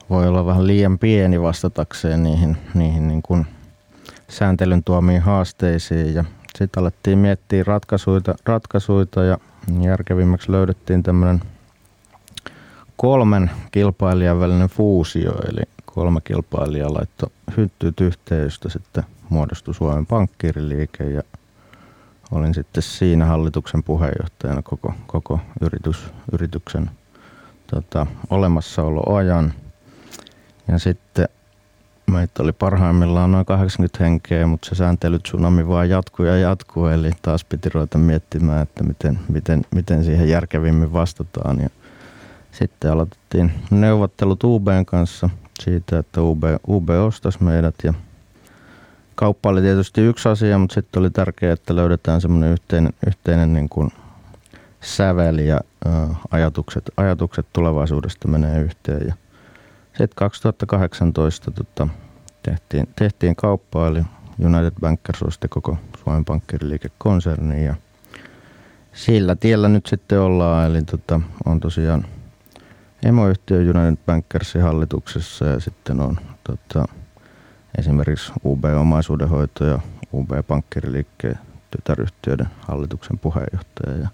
voi 0.10 0.28
olla 0.28 0.46
vähän 0.46 0.68
liian 0.68 1.00
pieni 1.00 1.42
vastatakseen 1.42 2.24
niihin, 2.24 2.58
niihin 2.74 3.08
niin 3.08 3.22
kuin 3.22 3.46
sääntelyn 4.30 4.84
tuomiin 4.84 5.22
haasteisiin. 5.22 6.14
Ja 6.14 6.26
sitten 6.58 6.82
alettiin 6.82 7.18
miettiä 7.18 7.64
ratkaisuita, 7.64 8.36
ratkaisuita 8.46 9.24
ja 9.24 9.38
järkevimmäksi 9.82 10.52
löydettiin 10.52 11.04
tämmöinen 11.04 11.42
kolmen 12.98 13.52
kilpailijan 13.72 14.40
välinen 14.40 14.70
fuusio, 14.70 15.34
eli 15.50 15.62
kolme 15.86 16.22
kilpailijaa 16.24 16.94
laittoi 16.94 17.30
hyttyt 17.58 18.02
yhteen, 18.02 18.44
josta 18.44 18.70
sitten 18.70 19.04
muodostui 19.30 19.74
Suomen 19.74 20.06
pankkiriliike 20.06 21.04
ja 21.04 21.22
olin 22.32 22.54
sitten 22.54 22.84
siinä 22.84 23.26
hallituksen 23.26 23.84
puheenjohtajana 23.84 24.62
koko, 24.62 24.94
koko 25.08 25.40
yritys, 25.62 26.10
yrityksen 26.32 26.90
tota, 27.68 28.08
olemassaoloajan. 28.30 29.54
Ja 30.68 30.80
sitten 30.80 31.30
Meitä 32.12 32.44
oli 32.44 32.52
parhaimmillaan 32.52 33.32
noin 33.32 33.46
80 33.46 34.04
henkeä, 34.04 34.48
mutta 34.48 34.70
se 34.70 34.76
sääntelytsunami 34.76 35.68
vaan 35.68 35.90
jatkuu 35.90 36.26
ja 36.26 36.38
jatkuu, 36.38 36.88
eli 36.88 37.12
taas 37.22 37.46
piti 37.46 37.70
ruveta 37.70 37.98
miettimään, 37.98 38.62
että 38.62 38.84
miten, 38.84 39.20
miten, 39.30 39.66
miten 39.76 40.04
siihen 40.04 40.30
järkevimmin 40.30 40.94
vastataan. 40.94 41.60
Ja 41.60 41.70
sitten 42.52 42.92
aloitettiin 42.92 43.52
neuvottelut 43.72 44.44
UBn 44.44 44.86
kanssa 44.86 45.30
siitä, 45.64 46.00
että 46.00 46.22
UB, 46.22 46.44
UB 46.68 46.90
ostaisi 46.90 47.44
meidät 47.44 47.76
ja 47.84 47.94
kauppa 49.16 49.50
oli 49.50 49.62
tietysti 49.62 50.02
yksi 50.02 50.30
asia, 50.30 50.58
mutta 50.58 50.74
sitten 50.74 51.00
oli 51.00 51.10
tärkeää, 51.10 51.54
että 51.54 51.76
löydetään 51.76 52.22
semmoinen 52.22 52.52
yhteinen, 52.52 52.94
yhteinen 53.08 53.54
niin 53.54 53.70
kuin 53.70 53.92
sävel 54.82 55.38
ja 55.38 55.62
ä, 55.88 55.90
ajatukset, 56.32 56.92
ajatukset 56.98 57.46
tulevaisuudesta 57.54 58.28
menee 58.28 58.62
yhteen. 58.62 59.08
Ja 59.08 59.14
sitten 59.98 60.16
2018 60.16 61.52
tota, 61.52 61.88
tehtiin, 62.44 62.90
tehtiin 62.96 63.36
kauppaa, 63.36 63.88
eli 63.88 64.02
United 64.46 64.74
Bankers 64.82 65.24
osti 65.24 65.48
koko 65.48 65.78
Suomen 66.04 66.26
pankkiriliikekonserni 66.26 67.66
ja 67.66 67.76
sillä 68.94 69.36
tiellä 69.36 69.68
nyt 69.68 69.86
sitten 69.86 70.20
ollaan, 70.20 70.68
eli 70.68 70.82
tota, 70.82 71.22
on 71.46 71.60
tosiaan 71.60 72.06
emoyhtiö 73.06 73.58
United 73.58 73.98
Bankersin 74.06 74.62
hallituksessa 74.62 75.46
ja 75.46 75.60
sitten 75.60 76.02
on 76.02 76.18
tota, 76.44 76.86
esimerkiksi 77.78 78.34
UB-omaisuudenhoito 78.46 79.66
ja 79.66 79.80
UB-pankkiriliikkeen 80.14 81.40
tytäryhtiöiden 81.72 82.48
hallituksen 82.60 83.20
puheenjohtaja. 83.20 83.98
Ja 83.98 84.08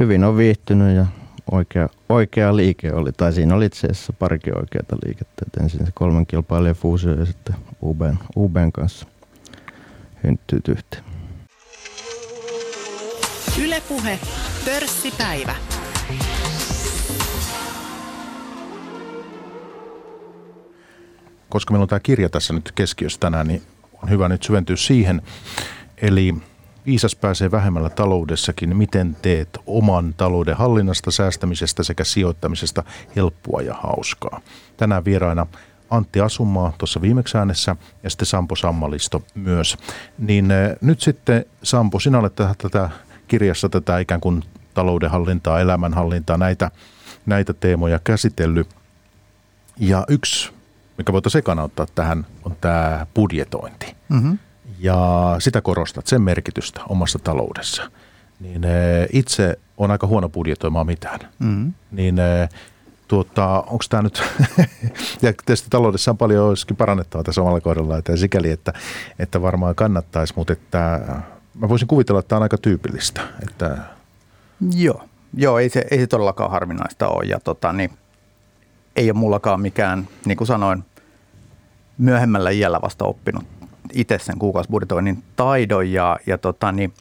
hyvin 0.00 0.24
on 0.24 0.36
viihtynyt 0.36 0.96
ja 0.96 1.06
oikea, 1.50 1.88
oikea 2.10 2.56
liike 2.56 2.92
oli, 2.92 3.12
tai 3.12 3.32
siinä 3.32 3.54
oli 3.54 3.66
itse 3.66 3.86
asiassa 3.86 4.12
parikin 4.12 4.58
oikeata 4.58 4.96
liikettä. 5.06 5.44
Et 5.46 5.62
ensin 5.62 5.86
se 5.86 5.92
kolmen 5.94 6.26
kilpailijan 6.26 6.76
fuusio 6.76 7.14
ja 7.14 7.24
sitten 7.24 7.54
UBn, 7.82 8.16
UBn 8.36 8.72
kanssa 8.72 9.06
hynttyyt 10.24 10.68
yhteen. 10.68 11.04
Ylepuhe 13.64 14.18
pörssipäivä. 14.64 15.54
Koska 21.48 21.72
meillä 21.72 21.82
on 21.82 21.88
tämä 21.88 22.00
kirja 22.00 22.28
tässä 22.28 22.52
nyt 22.52 22.72
keskiössä 22.74 23.20
tänään, 23.20 23.46
niin 23.46 23.62
on 24.02 24.10
hyvä 24.10 24.28
nyt 24.28 24.42
syventyä 24.42 24.76
siihen. 24.76 25.22
Eli 26.02 26.34
Viisas 26.90 27.16
pääsee 27.16 27.50
vähemmällä 27.50 27.90
taloudessakin. 27.90 28.76
Miten 28.76 29.16
teet 29.22 29.58
oman 29.66 30.14
talouden 30.16 30.56
hallinnasta, 30.56 31.10
säästämisestä 31.10 31.82
sekä 31.82 32.04
sijoittamisesta 32.04 32.84
helppoa 33.16 33.62
ja 33.62 33.74
hauskaa? 33.74 34.40
Tänään 34.76 35.04
vieraina 35.04 35.46
Antti 35.90 36.20
Asumaa 36.20 36.72
tuossa 36.78 37.00
viimeksi 37.00 37.38
äänessä 37.38 37.76
ja 38.02 38.10
sitten 38.10 38.26
Sampo 38.26 38.56
Sammalisto 38.56 39.22
myös. 39.34 39.76
Niin 40.18 40.50
eh, 40.50 40.76
nyt 40.80 41.00
sitten 41.00 41.44
Sampo, 41.62 42.00
sinä 42.00 42.18
olet 42.18 42.34
tätä 42.34 42.90
kirjassa 43.28 43.68
tätä 43.68 43.98
ikään 43.98 44.20
kuin 44.20 44.42
taloudenhallintaa, 44.74 45.60
elämänhallintaa, 45.60 46.36
näitä, 46.36 46.70
näitä 47.26 47.54
teemoja 47.54 48.00
käsitellyt. 48.04 48.68
Ja 49.78 50.04
yksi, 50.08 50.50
mikä 50.98 51.12
voitaisiin 51.12 51.40
ekana 51.40 51.62
ottaa 51.62 51.86
tähän, 51.94 52.26
on 52.44 52.56
tämä 52.60 53.06
budjetointi. 53.14 53.96
Mm-hmm 54.08 54.38
ja 54.80 55.36
sitä 55.38 55.60
korostat, 55.60 56.06
sen 56.06 56.22
merkitystä 56.22 56.80
omassa 56.88 57.18
taloudessa, 57.18 57.90
niin 58.40 58.64
eh, 58.64 59.08
itse 59.12 59.58
on 59.76 59.90
aika 59.90 60.06
huono 60.06 60.28
budjetoimaan 60.28 60.86
mitään. 60.86 61.20
Mm-hmm. 61.38 61.72
Niin 61.90 62.18
eh, 62.18 62.48
tuota, 63.08 63.60
onko 63.60 63.84
tämä 63.88 64.02
nyt, 64.02 64.22
ja 65.22 65.32
tietysti 65.46 65.70
taloudessa 65.70 66.10
on 66.10 66.18
paljon 66.18 66.48
olisikin 66.48 66.76
parannettavaa 66.76 67.24
tässä 67.24 67.40
omalla 67.40 67.60
kohdalla, 67.60 67.98
että 67.98 68.16
sikäli, 68.16 68.50
että, 68.50 68.72
että 69.18 69.42
varmaan 69.42 69.74
kannattaisi, 69.74 70.32
mutta 70.36 70.52
että 70.52 71.00
mä 71.54 71.68
voisin 71.68 71.88
kuvitella, 71.88 72.20
että 72.20 72.28
tämä 72.28 72.38
on 72.38 72.42
aika 72.42 72.58
tyypillistä. 72.58 73.20
Että... 73.42 73.76
Joo, 74.74 75.04
Joo 75.34 75.58
ei, 75.58 75.68
se, 75.68 75.84
ei 75.90 75.98
se 75.98 76.06
todellakaan 76.06 76.50
harvinaista 76.50 77.08
ole 77.08 77.24
ja 77.24 77.40
tota, 77.40 77.72
niin, 77.72 77.90
ei 78.96 79.10
ole 79.10 79.18
mullakaan 79.18 79.60
mikään, 79.60 80.08
niin 80.24 80.36
kuin 80.36 80.48
sanoin, 80.48 80.84
myöhemmällä 81.98 82.50
iällä 82.50 82.80
vasta 82.82 83.04
oppinut 83.04 83.59
itse 83.94 84.18
sen 84.18 84.38
kuukausibudjetoinnin 84.38 85.22
taidon 85.36 85.92
ja, 85.92 86.18
ja 86.26 86.38
tota, 86.38 86.72
niin, 86.72 86.92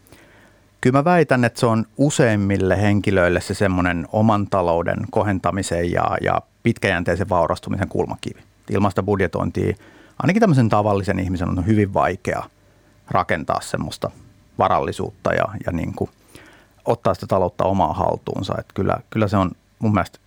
kyllä 0.82 1.00
mä 1.00 1.04
väitän, 1.04 1.46
että 1.46 1.60
se 1.60 1.66
on 1.66 1.86
useimmille 1.98 2.82
henkilöille 2.82 3.42
se 3.42 3.54
semmoinen 3.54 4.08
oman 4.12 4.48
talouden 4.48 4.98
kohentamisen 5.12 5.92
ja, 5.92 6.18
ja 6.22 6.42
pitkäjänteisen 6.64 7.30
vaurastumisen 7.30 7.90
kulmakivi. 7.90 8.40
Ilmasta 8.70 9.04
budjetointia 9.04 9.76
ainakin 10.20 10.40
tämmöisen 10.40 10.70
tavallisen 10.70 11.20
ihmisen 11.20 11.50
on 11.50 11.66
hyvin 11.66 11.94
vaikea 11.94 12.44
rakentaa 13.10 13.62
semmoista 13.62 14.12
varallisuutta 14.58 15.34
ja, 15.34 15.46
ja 15.66 15.72
niin 15.72 15.94
kuin 15.94 16.10
ottaa 16.86 17.14
sitä 17.14 17.28
taloutta 17.28 17.64
omaa 17.64 17.94
haltuunsa. 17.94 18.56
Että 18.60 18.74
kyllä, 18.74 18.98
kyllä 19.10 19.28
se 19.28 19.38
on 19.38 19.52
mun 19.80 19.94
mielestä 19.94 20.20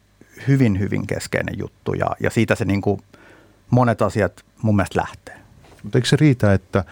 hyvin, 0.48 0.78
hyvin 0.78 1.06
keskeinen 1.06 1.58
juttu 1.58 1.94
ja, 1.94 2.06
ja 2.20 2.30
siitä 2.30 2.54
se 2.54 2.64
niin 2.64 2.80
kuin 2.80 3.00
monet 3.70 4.02
asiat 4.02 4.44
mun 4.62 4.76
mielestä 4.76 5.00
lähtee. 5.00 5.41
Mutta 5.82 5.98
eikö 5.98 6.08
se 6.08 6.16
riitä, 6.16 6.52
että 6.52 6.84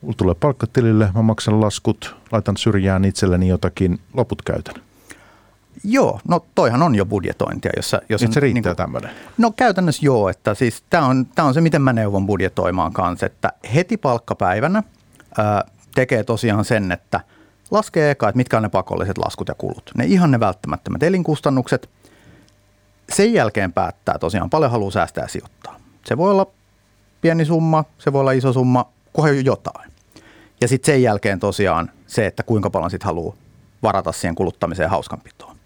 mulla 0.00 0.14
tulee 0.16 0.34
palkkatilille, 0.34 1.10
mä 1.14 1.22
maksan 1.22 1.60
laskut, 1.60 2.16
laitan 2.32 2.56
syrjään 2.56 3.04
itselleni 3.04 3.48
jotakin, 3.48 4.00
loput 4.14 4.42
käytän? 4.42 4.74
Joo, 5.84 6.20
no 6.28 6.46
toihan 6.54 6.82
on 6.82 6.94
jo 6.94 7.06
budjetointia. 7.06 7.70
Jossa, 7.76 8.02
jos 8.08 8.22
Nyt 8.22 8.32
se 8.32 8.40
riittää 8.40 8.54
niin 8.54 8.62
kuin, 8.62 8.76
tämmöinen? 8.76 9.10
No 9.38 9.50
käytännössä 9.50 10.06
joo, 10.06 10.28
että 10.28 10.54
siis 10.54 10.82
tämä 10.90 11.06
on, 11.06 11.26
tää 11.34 11.44
on 11.44 11.54
se, 11.54 11.60
miten 11.60 11.82
mä 11.82 11.92
neuvon 11.92 12.26
budjetoimaan 12.26 12.92
kanssa, 12.92 13.26
että 13.26 13.52
heti 13.74 13.96
palkkapäivänä 13.96 14.82
ää, 15.38 15.64
tekee 15.94 16.24
tosiaan 16.24 16.64
sen, 16.64 16.92
että 16.92 17.20
laskee 17.70 18.10
eka, 18.10 18.28
että 18.28 18.36
mitkä 18.36 18.56
on 18.56 18.62
ne 18.62 18.68
pakolliset 18.68 19.18
laskut 19.18 19.48
ja 19.48 19.54
kulut. 19.54 19.90
Ne 19.94 20.04
ihan 20.04 20.30
ne 20.30 20.40
välttämättömät 20.40 21.02
elinkustannukset. 21.02 21.90
Sen 23.12 23.32
jälkeen 23.32 23.72
päättää 23.72 24.18
tosiaan 24.18 24.50
paljon 24.50 24.70
haluaa 24.70 24.90
säästää 24.90 25.24
ja 25.24 25.28
sijoittaa. 25.28 25.80
Se 26.04 26.16
voi 26.16 26.30
olla 26.30 26.46
pieni 27.24 27.44
summa, 27.44 27.84
se 27.98 28.12
voi 28.12 28.20
olla 28.20 28.32
iso 28.32 28.52
summa, 28.52 28.86
kunhan 29.12 29.44
jotain. 29.44 29.90
Ja 30.60 30.68
sitten 30.68 30.94
sen 30.94 31.02
jälkeen 31.02 31.40
tosiaan 31.40 31.90
se, 32.06 32.26
että 32.26 32.42
kuinka 32.42 32.70
paljon 32.70 32.90
sitten 32.90 33.06
haluaa 33.06 33.34
varata 33.82 34.12
siihen 34.12 34.34
kuluttamiseen 34.34 34.90
hauskanpitoon. 34.90 35.56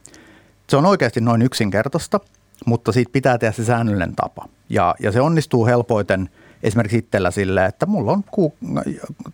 Se 0.68 0.76
on 0.76 0.86
oikeasti 0.86 1.20
noin 1.20 1.42
yksinkertaista, 1.42 2.20
mutta 2.66 2.92
siitä 2.92 3.12
pitää 3.12 3.38
tehdä 3.38 3.52
se 3.52 3.64
säännöllinen 3.64 4.16
tapa. 4.16 4.48
Ja, 4.68 4.94
ja 5.00 5.12
se 5.12 5.20
onnistuu 5.20 5.66
helpoiten 5.66 6.30
esimerkiksi 6.62 6.98
itsellä 6.98 7.30
sille, 7.30 7.64
että 7.64 7.86
mulla 7.86 8.12
on 8.12 8.24
kuu, 8.30 8.54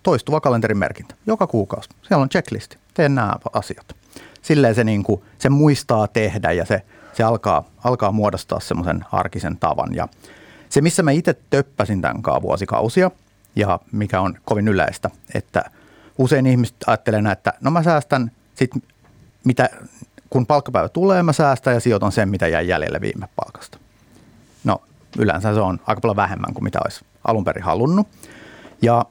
toistuva 0.03 0.41
kalenterin 0.41 0.79
merkintä 0.79 1.15
joka 1.27 1.47
kuukausi. 1.47 1.89
Siellä 2.03 2.23
on 2.23 2.29
checklisti, 2.29 2.79
teen 2.95 3.15
nämä 3.15 3.33
asiat. 3.53 3.97
Silleen 4.43 4.75
se, 4.75 4.85
niin 4.85 5.03
kuin, 5.03 5.23
se 5.39 5.49
muistaa 5.49 6.09
tehdä 6.09 6.53
ja 6.53 6.65
se, 6.65 6.83
se 7.13 7.23
alkaa, 7.23 7.65
alkaa 7.85 8.13
muodostaa 8.13 8.61
semmoisen 8.61 9.05
arkisen 9.13 9.57
tavan. 9.57 9.95
Ja 9.95 10.09
se, 10.75 10.81
missä 10.81 11.03
mä 11.03 11.11
itse 11.11 11.35
töppäsin 11.51 12.01
tämän 12.01 12.23
vuosikausia 12.43 13.11
ja 13.57 13.81
mikä 13.93 14.21
on 14.21 14.39
kovin 14.45 14.69
yleistä, 14.69 15.11
että 15.35 15.65
usein 16.19 16.47
ihmiset 16.47 16.77
ajattelee 16.87 17.33
että 17.33 17.53
no 17.61 17.71
mä 17.71 17.83
säästän 17.83 18.31
sit 18.55 18.71
mitä, 19.45 19.71
kun 20.31 20.47
palkkapäivä 20.47 20.89
tulee, 20.89 21.23
mä 21.23 21.33
säästän 21.33 21.75
ja 21.75 21.81
sijoitan 21.81 22.13
sen, 22.13 22.29
mitä 22.29 22.49
jäi 22.49 22.69
jäljelle 22.69 23.01
viime 23.01 23.29
palkasta. 23.37 23.79
No 24.65 24.83
yleensä 25.19 25.55
se 25.55 25.61
on 25.61 25.81
aika 25.87 26.01
paljon 26.01 26.17
vähemmän 26.17 26.55
kuin 26.55 26.65
mitä 26.65 26.79
olisi 26.85 27.05
alun 27.25 27.45
perin 27.45 27.65
halunnut. 27.65 28.09
Ja 28.83 29.05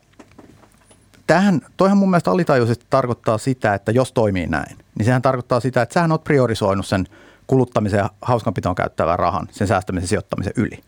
tähän, 1.27 1.61
toihan 1.77 1.97
mun 1.97 2.09
mielestä 2.09 2.31
alitajuisesti 2.31 2.85
tarkoittaa 2.89 3.37
sitä, 3.37 3.73
että 3.73 3.91
jos 3.91 4.11
toimii 4.11 4.47
näin, 4.47 4.77
niin 4.97 5.05
sehän 5.05 5.21
tarkoittaa 5.21 5.59
sitä, 5.59 5.81
että 5.81 5.93
sähän 5.93 6.11
oot 6.11 6.23
priorisoinut 6.23 6.85
sen 6.85 7.07
kuluttamisen 7.47 7.97
ja 7.97 8.09
hauskanpitoon 8.21 8.75
käyttävän 8.75 9.19
rahan, 9.19 9.47
sen 9.51 9.67
säästämisen 9.67 10.07
sijoittamisen 10.07 10.53
yli. 10.55 10.83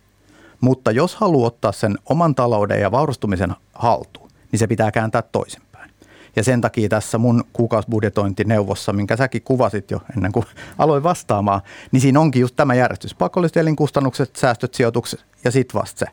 Mutta 0.66 0.92
jos 0.92 1.16
haluaa 1.16 1.48
ottaa 1.48 1.72
sen 1.72 1.98
oman 2.06 2.36
talouden 2.36 2.82
ja 2.82 2.92
vaurastumisen 2.92 3.56
haltuun, 3.74 4.30
niin 4.52 4.60
se 4.60 4.68
pitää 4.68 4.92
kääntää 4.92 5.22
toisinpäin. 5.22 5.92
Ja 6.36 6.44
sen 6.44 6.62
takia 6.62 6.90
tässä 6.90 7.18
mun 7.18 7.44
kuukausibudjetointineuvossa, 7.54 8.94
minkä 8.94 9.18
säkin 9.18 9.42
kuvasit 9.42 9.92
jo 9.92 10.02
ennen 10.18 10.32
kuin 10.32 10.46
aloin 10.78 11.04
vastaamaan, 11.04 11.62
niin 11.92 12.02
siinä 12.02 12.20
onkin 12.20 12.40
just 12.40 12.56
tämä 12.56 12.76
järjestys. 12.76 13.16
Pakolliset 13.16 13.58
elinkustannukset, 13.58 14.36
säästöt, 14.36 14.74
sijoitukset 14.74 15.26
ja 15.44 15.52
sitten 15.52 15.82
vasta 15.82 16.00
se 16.00 16.06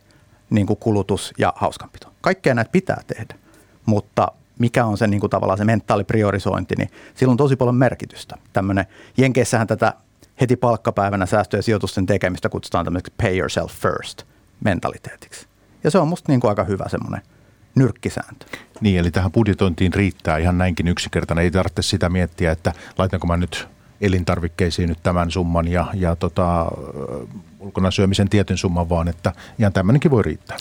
niin 0.51 0.67
kuin 0.67 0.77
kulutus 0.77 1.33
ja 1.39 1.53
hauskanpito. 1.57 2.13
Kaikkea 2.21 2.55
näitä 2.55 2.71
pitää 2.71 3.03
tehdä, 3.07 3.35
mutta 3.87 4.33
mikä 4.59 4.85
on 4.85 4.99
se 4.99 5.07
niin 5.07 5.21
kuin 5.21 5.31
tavallaan 5.31 5.59
se 5.59 5.65
mentaalipriorisointi, 5.65 6.75
niin 6.79 6.91
sillä 7.15 7.31
on 7.31 7.37
tosi 7.37 7.57
paljon 7.57 7.77
merkitystä. 7.77 8.37
Tämmöinen, 8.53 8.87
Jenkeissähän 9.17 9.67
tätä 9.67 9.93
heti 10.41 10.57
palkkapäivänä 10.57 11.27
säästö- 11.27 11.57
ja 11.57 11.63
sijoitusten 11.63 12.07
tekemistä 12.07 12.49
kutsutaan 12.49 12.85
tämmöiseksi 12.85 13.13
pay 13.23 13.39
yourself 13.39 13.73
first 13.73 14.32
mentaliteetiksi. 14.65 15.47
Ja 15.85 15.91
se 15.91 15.99
on 15.99 16.09
musta 16.09 16.33
niin 16.33 16.41
kuin 16.41 16.49
aika 16.49 16.65
hyvä 16.65 16.85
semmoinen 16.89 17.23
nyrkkisääntö. 17.75 18.47
Niin, 18.81 18.99
eli 18.99 19.11
tähän 19.11 19.33
budjetointiin 19.33 19.95
riittää 19.95 20.39
ihan 20.39 20.59
näinkin 20.59 20.89
yksinkertainen. 20.89 21.45
Ei 21.45 21.51
tarvitse 21.51 21.83
sitä 21.83 22.09
miettiä, 22.09 22.53
että 22.53 22.73
laitanko 22.99 23.27
mä 23.27 23.37
nyt 23.37 23.69
elintarvikkeisiin 24.01 24.89
nyt 24.89 24.99
tämän 25.03 25.31
summan 25.31 25.69
ja, 25.69 25.87
ja 25.95 26.17
tota, 26.17 26.67
ulkona 27.61 27.91
syömisen 27.91 28.29
tietyn 28.29 28.57
summan, 28.57 28.89
vaan 28.89 29.09
että 29.09 29.33
ihan 29.59 29.73
tämmöinenkin 29.73 30.11
voi 30.11 30.23
riittää. 30.23 30.57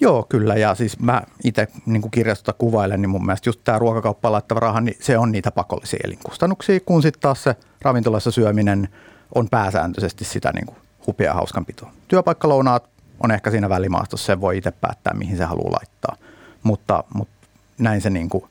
Joo, 0.00 0.26
kyllä. 0.28 0.54
Ja 0.54 0.74
siis 0.74 0.98
mä 0.98 1.22
itse 1.44 1.68
niin 1.86 2.10
kirjastota 2.10 2.52
kuvailen, 2.52 3.02
niin 3.02 3.10
mun 3.10 3.26
mielestä 3.26 3.48
just 3.48 3.60
tämä 3.64 3.78
ruokakauppaan 3.78 4.32
laittava 4.32 4.60
raha, 4.60 4.80
niin 4.80 4.96
se 5.00 5.18
on 5.18 5.32
niitä 5.32 5.50
pakollisia 5.50 6.00
elinkustannuksia, 6.04 6.80
kun 6.80 7.02
sitten 7.02 7.20
taas 7.20 7.42
se 7.42 7.56
ravintolassa 7.82 8.30
syöminen 8.30 8.88
on 9.34 9.48
pääsääntöisesti 9.48 10.24
sitä 10.24 10.52
niin 10.52 10.66
kuin 10.66 10.76
hupia 11.06 11.34
hauskanpitoa. 11.34 11.92
Työpaikkalounaat 12.08 12.91
on 13.22 13.30
ehkä 13.30 13.50
siinä 13.50 13.68
välimaastossa, 13.68 14.26
se 14.26 14.40
voi 14.40 14.58
itse 14.58 14.70
päättää, 14.70 15.14
mihin 15.14 15.36
se 15.36 15.44
haluaa 15.44 15.72
laittaa. 15.72 16.16
Mutta, 16.62 17.04
mutta 17.14 17.46
näin 17.78 18.00
se 18.00 18.10
niin 18.10 18.28
kuin, 18.28 18.44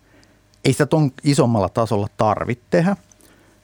ei 0.65 0.71
sitä 0.71 0.85
ton 0.85 1.11
isommalla 1.23 1.69
tasolla 1.69 2.07
tarvitse 2.17 2.65
tehdä. 2.69 2.95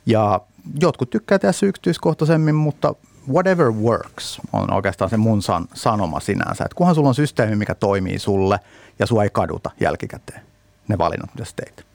Ja 0.05 0.41
jotkut 0.81 1.09
tykkää 1.09 1.39
tehdä 1.39 1.51
se 1.51 1.65
yksityiskohtaisemmin, 1.65 2.55
mutta 2.55 2.95
whatever 3.31 3.71
works 3.71 4.41
on 4.53 4.73
oikeastaan 4.73 5.09
se 5.09 5.17
mun 5.17 5.41
san, 5.41 5.67
sanoma 5.73 6.19
sinänsä. 6.19 6.63
Että 6.63 6.75
kunhan 6.75 6.95
sulla 6.95 7.09
on 7.09 7.15
systeemi, 7.15 7.55
mikä 7.55 7.75
toimii 7.75 8.19
sulle 8.19 8.59
ja 8.99 9.05
sua 9.05 9.23
ei 9.23 9.29
kaduta 9.29 9.71
jälkikäteen 9.79 10.41
ne 10.87 10.97
valinnat, 10.97 11.29
mitä 11.33 11.45
sä 11.45 11.53
teit. 11.55 11.85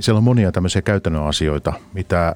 Siellä 0.00 0.18
on 0.18 0.24
monia 0.24 0.52
tämmöisiä 0.52 0.82
käytännön 0.82 1.26
asioita, 1.26 1.72
mitä 1.92 2.34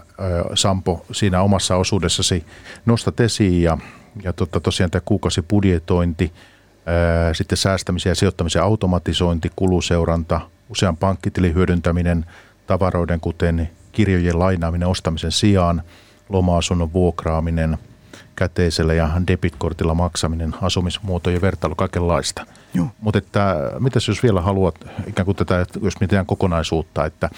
Sampo 0.55 1.07
siinä 1.13 1.43
omassa 1.43 1.77
osuudessasi 1.77 2.47
nostat 2.87 3.21
esiin 3.21 3.63
ja, 3.63 3.79
ja 4.23 4.33
totta, 4.33 4.61
tosiaan 4.61 4.91
tämä 4.91 5.03
kuukausibudjetointi, 5.05 6.33
sitten 7.33 7.59
säästämisen 7.59 8.11
ja 8.11 8.15
sijoittamisen 8.15 8.63
automatisointi, 8.63 9.53
kuluseuranta, 9.57 10.41
usean 10.69 10.97
pankkitilin 10.97 11.55
hyödyntäminen, 11.55 12.27
tavaroiden 12.67 13.21
kuten 13.21 13.71
kirjojen 13.93 14.39
lainaaminen 14.39 14.89
ostamisen 14.89 15.33
sijaan, 15.33 15.83
loma-asunnon 16.29 16.93
vuokraaminen, 16.93 17.79
käteisellä 18.39 18.95
ja 18.95 19.11
debitkortilla 19.27 19.95
maksaminen, 19.95 20.55
asumismuotojen 20.63 21.41
vertailu, 21.41 21.75
kaikenlaista. 21.75 22.47
Mutta 23.01 23.19
että, 23.19 23.57
mitäs 23.79 24.09
jos 24.09 24.23
vielä 24.23 24.41
haluat 24.41 24.75
ikään 25.07 25.27
kuin 25.27 25.37
tätä, 25.37 25.67
jos 25.83 26.01
mietitään 26.01 26.27
kokonaisuutta, 26.27 27.05
että 27.05 27.31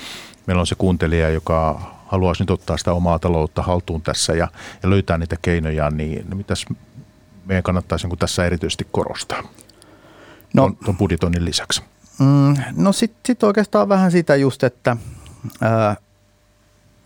meillä 0.47 0.61
on 0.61 0.67
se 0.67 0.75
kuuntelija, 0.75 1.31
joka 1.31 1.81
haluaisi 2.07 2.43
nyt 2.43 2.51
ottaa 2.51 2.77
sitä 2.77 2.93
omaa 2.93 3.19
taloutta 3.19 3.63
haltuun 3.63 4.03
tässä 4.03 4.33
ja, 4.33 4.49
ja 4.83 4.91
löytää 4.91 5.19
niitä 5.19 5.37
keinoja, 5.43 5.91
niin 5.91 6.37
mitäs 6.37 6.65
meidän 7.47 7.63
kannattaisi 7.63 8.09
niin 8.09 8.19
tässä 8.19 8.47
erityisesti 8.47 8.89
korostaa 8.93 9.43
no, 10.55 10.71
ton 10.85 10.97
budjetoinnin 10.97 11.45
lisäksi? 11.45 11.83
Mm, 12.19 12.55
no 12.77 12.93
sitten 12.93 13.21
sit 13.27 13.43
oikeastaan 13.43 13.89
vähän 13.89 14.11
sitä 14.11 14.37
just, 14.37 14.65
että 14.65 14.97
ää, 15.61 15.97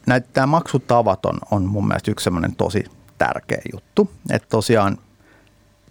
näitä 0.06 0.28
tämä 0.32 0.46
maksutavat 0.46 1.26
on, 1.26 1.38
on 1.50 1.64
mun 1.64 1.88
mielestä 1.88 2.10
yksi 2.10 2.24
semmoinen 2.24 2.56
tosi 2.56 2.84
tärkeä 3.18 3.62
juttu. 3.72 4.10
Että 4.30 4.48
tosiaan, 4.48 4.98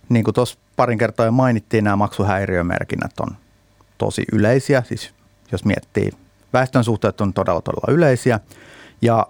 niin 0.10 0.24
kuin 0.24 0.36
tuossa 0.36 0.60
parin 0.76 0.98
kertaa 0.98 1.26
jo 1.26 1.32
mainittiin, 1.32 1.84
nämä 1.84 1.96
maksuhäiriömerkinnät 1.96 3.20
on 3.20 3.36
tosi 3.98 4.24
yleisiä. 4.32 4.84
Siis 4.88 5.14
jos 5.52 5.66
miettii, 5.66 6.12
väestön 6.54 6.84
suhteet 6.84 7.22
on 7.22 7.34
todella 7.34 7.62
todella 7.62 7.94
yleisiä. 7.94 8.40
Ja 9.02 9.28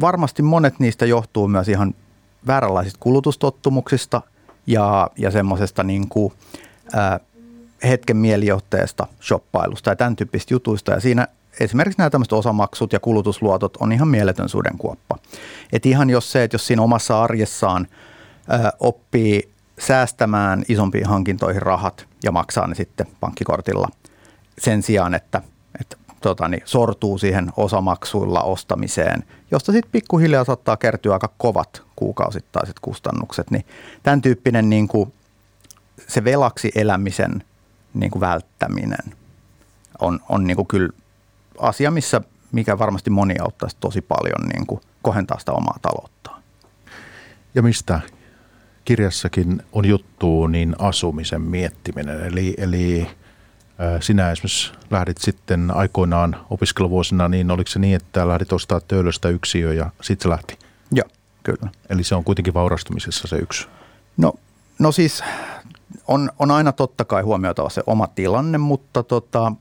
varmasti 0.00 0.42
monet 0.42 0.78
niistä 0.78 1.06
johtuu 1.06 1.48
myös 1.48 1.68
ihan 1.68 1.94
vääränlaisista 2.46 2.98
kulutustottumuksista 3.00 4.22
ja, 4.66 5.10
ja 5.16 5.30
semmoisesta 5.30 5.82
niin 5.82 6.08
kuin, 6.08 6.32
ää, 6.92 7.20
hetken 7.84 8.16
mielijohteesta 8.16 9.06
shoppailusta 9.22 9.90
ja 9.90 9.96
tämän 9.96 10.16
tyyppistä 10.16 10.54
jutuista. 10.54 10.92
Ja 10.92 11.00
siinä 11.00 11.28
esimerkiksi 11.60 11.98
nämä 11.98 12.10
tämmöiset 12.10 12.32
osamaksut 12.32 12.92
ja 12.92 13.00
kulutusluotot 13.00 13.76
on 13.76 13.92
ihan 13.92 14.08
mieletön 14.08 14.48
sudenkuoppa. 14.48 15.18
Et 15.72 15.86
ihan 15.86 16.10
jos 16.10 16.32
se, 16.32 16.44
että 16.44 16.54
jos 16.54 16.66
siinä 16.66 16.82
omassa 16.82 17.22
arjessaan 17.22 17.86
ö, 18.52 18.72
oppii 18.80 19.50
säästämään 19.78 20.64
isompiin 20.68 21.06
hankintoihin 21.06 21.62
rahat 21.62 22.06
ja 22.24 22.32
maksaa 22.32 22.66
ne 22.66 22.74
sitten 22.74 23.06
pankkikortilla 23.20 23.88
sen 24.58 24.82
sijaan, 24.82 25.14
että, 25.14 25.42
että 25.80 25.96
tota, 26.20 26.48
niin, 26.48 26.62
sortuu 26.64 27.18
siihen 27.18 27.52
osamaksuilla 27.56 28.42
ostamiseen, 28.42 29.24
josta 29.50 29.72
sitten 29.72 29.92
pikkuhiljaa 29.92 30.44
saattaa 30.44 30.76
kertyä 30.76 31.12
aika 31.12 31.30
kovat 31.38 31.82
kuukausittaiset 31.96 32.76
kustannukset, 32.80 33.50
niin 33.50 33.64
tämän 34.02 34.22
tyyppinen 34.22 34.70
niin 34.70 34.88
kuin, 34.88 35.12
se 36.08 36.24
velaksi 36.24 36.72
elämisen 36.74 37.44
niin 37.94 38.10
kuin 38.10 38.20
välttäminen 38.20 39.14
on, 40.00 40.20
on 40.28 40.44
niin 40.44 40.56
kuin 40.56 40.66
kyllä 40.66 40.88
asia, 41.58 41.90
missä, 41.90 42.20
mikä 42.52 42.78
varmasti 42.78 43.10
moni 43.10 43.34
auttaisi 43.38 43.76
tosi 43.80 44.00
paljon 44.00 44.48
niin 44.54 44.66
kuin 44.66 44.80
kohentaa 45.02 45.38
sitä 45.38 45.52
omaa 45.52 45.78
talouttaan. 45.82 46.42
Ja 47.54 47.62
mistä 47.62 48.00
kirjassakin 48.84 49.62
on 49.72 49.84
juttu, 49.84 50.46
niin 50.46 50.74
asumisen 50.78 51.42
miettiminen. 51.42 52.20
Eli, 52.20 52.54
eli 52.58 53.08
Sinä 54.00 54.30
esimerkiksi 54.30 54.72
lähdit 54.90 55.18
sitten 55.18 55.70
aikoinaan 55.70 56.36
opiskeluvuosina, 56.50 57.28
niin 57.28 57.50
oliko 57.50 57.70
se 57.70 57.78
niin, 57.78 57.96
että 57.96 58.28
lähdit 58.28 58.52
ostaa 58.52 58.80
töölöstä 58.80 59.28
yksiö 59.28 59.72
ja 59.72 59.90
sitten 60.02 60.22
se 60.22 60.28
lähti? 60.28 60.58
Joo, 60.92 61.08
kyllä. 61.42 61.70
Eli 61.90 62.04
se 62.04 62.14
on 62.14 62.24
kuitenkin 62.24 62.54
vaurastumisessa 62.54 63.28
se 63.28 63.36
yksi. 63.36 63.68
No, 64.16 64.32
no 64.78 64.92
siis 64.92 65.24
on, 66.08 66.30
on 66.38 66.50
aina 66.50 66.72
totta 66.72 67.04
kai 67.04 67.22
huomioitava 67.22 67.70
se 67.70 67.82
oma 67.86 68.06
tilanne, 68.06 68.58
mutta 68.58 69.02
tota, 69.02 69.52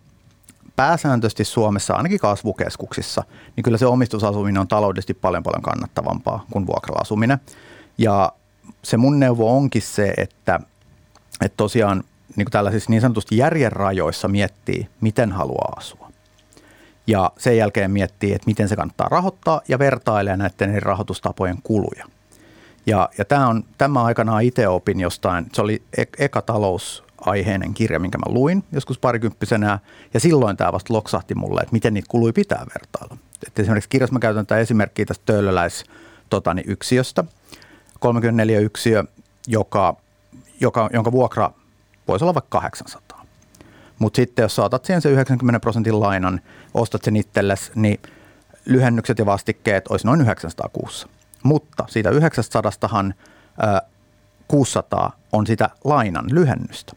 pääsääntöisesti 0.76 1.44
Suomessa, 1.44 1.94
ainakin 1.94 2.20
kasvukeskuksissa, 2.20 3.24
niin 3.56 3.64
kyllä 3.64 3.78
se 3.78 3.86
omistusasuminen 3.86 4.62
on 4.62 4.68
taloudellisesti 4.68 5.14
paljon 5.14 5.44
paljon 5.44 5.62
kannattavampaa 5.62 6.46
kuin 6.52 6.68
vuokra-asuminen. 6.68 7.38
Ja 7.98 8.32
se 8.84 8.98
mun 8.98 9.20
neuvo 9.20 9.58
onkin 9.58 9.82
se, 9.82 10.14
että, 10.18 10.60
että 11.42 11.58
tosiaan 11.58 12.04
niin 12.36 12.46
kuin 12.46 12.52
tällaisissa 12.52 12.90
niin 12.90 13.02
sanotusti 13.02 13.38
järjen 13.38 13.72
rajoissa 13.72 14.28
miettii, 14.28 14.90
miten 15.02 15.32
haluaa 15.32 15.74
asua. 15.78 16.10
Ja 17.08 17.32
sen 17.38 17.58
jälkeen 17.58 17.92
miettii, 17.92 18.34
että 18.34 18.48
miten 18.48 18.70
se 18.70 18.76
kannattaa 18.76 19.08
rahoittaa 19.12 19.62
ja 19.68 19.80
vertailee 19.80 20.38
näiden 20.38 20.70
eri 20.70 20.80
rahoitustapojen 20.80 21.58
kuluja. 21.64 22.06
Ja, 22.86 23.10
ja 23.18 23.26
tämä, 23.26 23.48
on, 23.48 23.64
tämä 23.78 24.04
aikanaan 24.04 24.44
itse 24.44 24.68
opin 24.68 25.00
jostain, 25.00 25.46
se 25.54 25.62
oli 25.62 25.84
e- 25.98 26.04
eka 26.26 26.42
talousaiheinen 27.24 27.74
kirja, 27.74 28.00
minkä 28.00 28.18
mä 28.18 28.34
luin 28.34 28.64
joskus 28.72 29.00
parikymppisenä. 29.00 29.80
Ja 30.14 30.20
silloin 30.20 30.58
tämä 30.58 30.72
vasta 30.72 30.94
loksahti 30.94 31.36
mulle, 31.36 31.62
että 31.62 31.74
miten 31.74 31.94
niitä 31.94 32.08
kului 32.10 32.34
pitää 32.34 32.66
vertailla. 32.76 33.18
Et 33.48 33.60
esimerkiksi 33.60 33.90
kirjassa 33.90 34.14
mä 34.14 34.20
käytän 34.20 34.46
tätä 34.46 34.62
esimerkkiä 34.62 35.06
tästä 35.06 35.24
töölöläis 35.26 35.84
totani, 36.30 36.64
yksiöstä. 36.68 37.24
34 38.00 38.60
yksiö, 38.60 39.04
joka, 39.48 39.96
joka, 40.60 40.90
jonka 40.94 41.12
vuokra 41.12 41.52
voisi 42.08 42.26
olla 42.26 42.34
vaikka 42.34 42.60
800. 42.60 43.26
Mutta 44.00 44.18
sitten 44.18 44.44
jos 44.44 44.56
saatat 44.56 44.86
siihen 44.86 45.02
se 45.02 45.10
90 45.10 45.60
prosentin 45.60 46.00
lainan, 46.00 46.42
ostat 46.74 47.04
sen 47.04 47.16
itsellesi, 47.16 47.72
niin 47.76 48.00
lyhennykset 48.66 49.20
ja 49.20 49.26
vastikkeet 49.26 49.88
olisi 49.88 50.06
noin 50.06 50.22
900 50.22 50.70
kuussa. 50.74 51.08
Mutta 51.44 51.86
siitä 51.88 52.10
900 52.10 52.72
600 54.48 55.12
on 55.32 55.48
sitä 55.48 55.70
lainan 55.84 56.26
lyhennystä, 56.32 56.94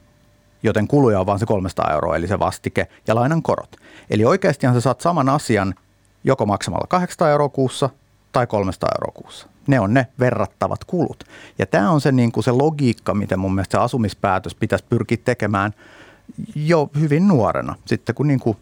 joten 0.66 0.88
kuluja 0.88 1.20
on 1.20 1.26
vain 1.26 1.38
se 1.38 1.46
300 1.46 1.92
euroa, 1.92 2.16
eli 2.16 2.26
se 2.26 2.38
vastike 2.38 2.86
ja 3.06 3.14
lainan 3.14 3.42
korot. 3.42 3.76
Eli 4.10 4.24
oikeastihan 4.24 4.74
sä 4.74 4.80
saat 4.80 5.00
saman 5.00 5.28
asian 5.28 5.74
joko 6.24 6.46
maksamalla 6.46 6.86
800 6.88 7.30
euroa 7.30 7.48
kuussa 7.48 7.90
tai 8.32 8.46
300 8.46 8.88
euroa 8.98 9.22
kuussa. 9.22 9.48
Ne 9.66 9.80
on 9.80 9.94
ne 9.94 10.06
verrattavat 10.20 10.84
kulut. 10.84 11.24
Ja 11.58 11.66
tämä 11.66 11.90
on 11.90 12.00
se, 12.00 12.12
niin 12.12 12.32
kuin 12.32 12.44
se 12.44 12.50
logiikka, 12.50 13.14
miten 13.14 13.38
mun 13.38 13.54
mielestä 13.54 13.78
se 13.78 13.82
asumispäätös 13.82 14.54
pitäisi 14.54 14.84
pyrkiä 14.88 15.18
tekemään 15.24 15.72
jo 16.54 16.90
hyvin 17.00 17.28
nuorena. 17.28 17.74
Sitten 17.84 18.14
kun 18.14 18.28
niin 18.28 18.40
kuin 18.40 18.56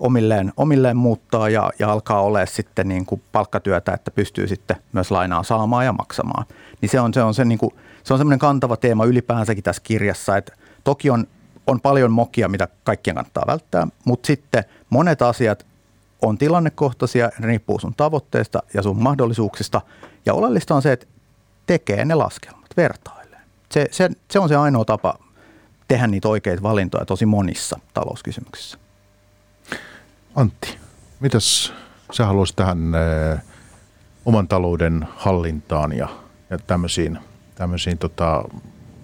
omilleen, 0.00 0.52
omilleen 0.56 0.96
muuttaa 0.96 1.48
ja, 1.48 1.70
ja 1.78 1.92
alkaa 1.92 2.22
olla 2.22 2.46
sitten 2.46 2.88
niin 2.88 3.06
kuin 3.06 3.22
palkkatyötä, 3.32 3.92
että 3.92 4.10
pystyy 4.10 4.48
sitten 4.48 4.76
myös 4.92 5.10
lainaa 5.10 5.42
saamaan 5.42 5.84
ja 5.84 5.92
maksamaan. 5.92 6.46
Niin 6.80 6.90
se 6.90 7.00
on, 7.00 7.14
se 7.14 7.22
on, 7.22 7.34
se 7.34 7.44
niin 7.44 7.58
kuin, 7.58 7.74
se 8.04 8.14
on 8.14 8.18
semmoinen 8.18 8.38
kantava 8.38 8.76
teema 8.76 9.04
ylipäänsäkin 9.04 9.64
tässä 9.64 9.82
kirjassa, 9.84 10.36
että 10.36 10.52
toki 10.84 11.10
on, 11.10 11.26
on 11.68 11.80
paljon 11.80 12.12
mokia, 12.12 12.48
mitä 12.48 12.68
kaikkien 12.84 13.14
kannattaa 13.14 13.44
välttää, 13.46 13.88
mutta 14.04 14.26
sitten 14.26 14.64
monet 14.90 15.22
asiat 15.22 15.66
on 16.22 16.38
tilannekohtaisia, 16.38 17.30
ne 17.38 17.46
riippuu 17.46 17.78
sun 17.78 17.94
tavoitteista 17.96 18.62
ja 18.74 18.82
sun 18.82 19.02
mahdollisuuksista. 19.02 19.80
Ja 20.26 20.34
oleellista 20.34 20.74
on 20.74 20.82
se, 20.82 20.92
että 20.92 21.06
tekee 21.66 22.04
ne 22.04 22.14
laskelmat, 22.14 22.76
vertailee. 22.76 23.40
Se, 23.72 23.88
se, 23.90 24.10
se 24.30 24.38
on 24.38 24.48
se 24.48 24.56
ainoa 24.56 24.84
tapa 24.84 25.18
tehdä 25.88 26.06
niitä 26.06 26.28
oikeita 26.28 26.62
valintoja 26.62 27.04
tosi 27.04 27.26
monissa 27.26 27.80
talouskysymyksissä. 27.94 28.78
Antti, 30.34 30.78
mitäs 31.20 31.72
sä 32.12 32.26
haluaisit 32.26 32.56
tähän 32.56 32.94
ö, 32.94 33.38
oman 34.24 34.48
talouden 34.48 35.08
hallintaan 35.16 35.96
ja, 35.96 36.08
ja 36.50 36.58
tämmöisiin, 36.58 37.18
tämmöisiin 37.54 37.98
tota, 37.98 38.44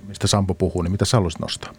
mistä 0.09 0.27
Sampo 0.27 0.55
puhuu, 0.55 0.83
niin 0.83 0.93
mitä 0.93 1.05
sä 1.05 1.17
haluaisit 1.17 1.41
nostaa? 1.41 1.73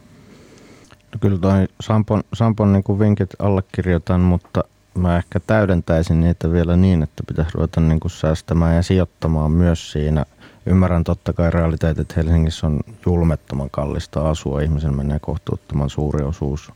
No 1.15 1.19
kyllä 1.19 1.38
toi 1.38 1.67
Sampon, 1.80 2.23
Sampon 2.34 2.73
niin 2.73 2.84
kuin 2.84 2.99
vinkit 2.99 3.30
allekirjoitan, 3.39 4.21
mutta 4.21 4.63
mä 4.97 5.17
ehkä 5.17 5.39
täydentäisin 5.39 6.19
niitä 6.19 6.51
vielä 6.51 6.78
niin, 6.78 7.04
että 7.04 7.23
pitäisi 7.28 7.51
ruveta 7.54 7.82
niin 7.82 7.99
kuin 7.99 8.12
säästämään 8.12 8.75
ja 8.75 8.84
sijoittamaan 8.84 9.51
myös 9.51 9.91
siinä. 9.91 10.25
Ymmärrän 10.65 11.04
totta 11.04 11.34
kai 11.34 11.51
realiteetit, 11.51 11.99
että 11.99 12.13
Helsingissä 12.17 12.67
on 12.67 12.80
julmettoman 13.06 13.69
kallista 13.69 14.30
asua. 14.30 14.62
Ihmisen 14.62 14.95
menee 14.95 15.19
kohtuuttoman 15.19 15.89
suuri 15.89 16.23
osuus 16.23 16.71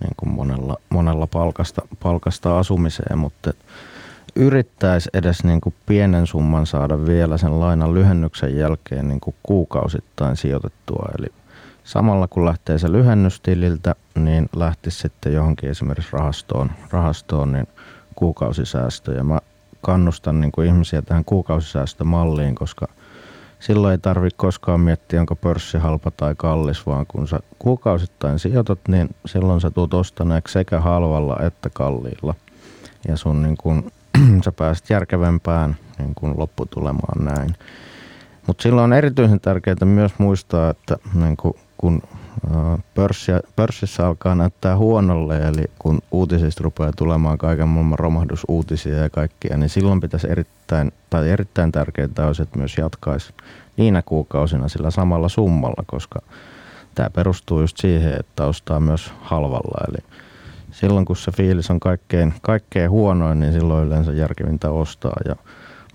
niin 0.00 0.14
kuin 0.16 0.30
monella, 0.30 0.76
monella 0.88 1.26
palkasta, 1.26 1.82
palkasta 2.02 2.58
asumiseen, 2.58 3.18
mutta 3.18 3.52
yrittäisi 4.36 5.10
edes 5.14 5.44
niin 5.44 5.60
kuin 5.60 5.74
pienen 5.86 6.26
summan 6.26 6.66
saada 6.66 7.06
vielä 7.06 7.38
sen 7.38 7.60
lainan 7.60 7.94
lyhennyksen 7.94 8.56
jälkeen 8.56 9.08
niin 9.08 9.20
kuin 9.20 9.36
kuukausittain 9.42 10.36
sijoitettua. 10.36 11.08
Eli 11.18 11.28
samalla 11.86 12.28
kun 12.28 12.44
lähtee 12.44 12.78
se 12.78 12.92
lyhennystililtä, 12.92 13.94
niin 14.14 14.48
lähtisi 14.56 14.98
sitten 14.98 15.32
johonkin 15.32 15.70
esimerkiksi 15.70 16.12
rahastoon, 16.12 16.70
rahastoon 16.90 17.52
niin 17.52 17.66
kuukausisäästöjä. 18.14 19.22
Mä 19.22 19.38
kannustan 19.80 20.40
niin 20.40 20.52
kuin 20.52 20.68
ihmisiä 20.68 21.02
tähän 21.02 21.24
kuukausisäästömalliin, 21.24 22.54
koska 22.54 22.86
silloin 23.60 23.92
ei 23.92 23.98
tarvitse 23.98 24.36
koskaan 24.36 24.80
miettiä, 24.80 25.20
onko 25.20 25.36
pörssi 25.36 25.78
halpa 25.78 26.10
tai 26.10 26.34
kallis, 26.36 26.86
vaan 26.86 27.06
kun 27.06 27.28
sä 27.28 27.40
kuukausittain 27.58 28.38
sijoitat, 28.38 28.78
niin 28.88 29.08
silloin 29.26 29.60
sä 29.60 29.70
tulet 29.70 29.94
ostaneeksi 29.94 30.52
sekä 30.52 30.80
halvalla 30.80 31.36
että 31.42 31.70
kalliilla. 31.72 32.34
Ja 33.08 33.16
sun 33.16 33.42
niin 33.42 33.56
kun, 33.56 33.90
sä 34.44 34.52
pääset 34.52 34.90
järkevämpään 34.90 35.76
niin 35.98 36.14
kun 36.14 36.38
lopputulemaan 36.38 37.24
näin. 37.24 37.54
Mutta 38.46 38.62
silloin 38.62 38.84
on 38.84 38.92
erityisen 38.92 39.40
tärkeää 39.40 39.76
myös 39.84 40.12
muistaa, 40.18 40.70
että 40.70 40.96
niin 41.14 41.36
kun, 41.36 41.54
kun 41.78 42.02
pörssiä, 42.94 43.40
pörssissä 43.56 44.06
alkaa 44.06 44.34
näyttää 44.34 44.76
huonolle, 44.76 45.48
eli 45.48 45.64
kun 45.78 45.98
uutisista 46.10 46.64
rupeaa 46.64 46.92
tulemaan 46.96 47.38
kaiken 47.38 47.68
maailman 47.68 47.98
romahdusuutisia 47.98 48.96
ja 48.96 49.10
kaikkia, 49.10 49.56
niin 49.56 49.68
silloin 49.68 50.00
pitäisi 50.00 50.30
erittäin, 50.30 50.92
tai 51.10 51.30
erittäin 51.30 51.72
tärkeää 51.72 52.26
olisi, 52.26 52.42
että 52.42 52.58
myös 52.58 52.78
jatkaisi 52.78 53.32
niinä 53.76 54.02
kuukausina 54.02 54.68
sillä 54.68 54.90
samalla 54.90 55.28
summalla, 55.28 55.84
koska 55.86 56.20
tämä 56.94 57.10
perustuu 57.10 57.60
just 57.60 57.76
siihen, 57.76 58.20
että 58.20 58.44
ostaa 58.44 58.80
myös 58.80 59.12
halvalla. 59.20 59.84
Eli 59.88 60.04
silloin 60.70 61.04
kun 61.04 61.16
se 61.16 61.32
fiilis 61.32 61.70
on 61.70 61.80
kaikkein, 61.80 62.34
kaikkein 62.42 62.90
huonoin, 62.90 63.40
niin 63.40 63.52
silloin 63.52 63.86
yleensä 63.86 64.12
järkevintä 64.12 64.70
ostaa 64.70 65.16
ja 65.28 65.36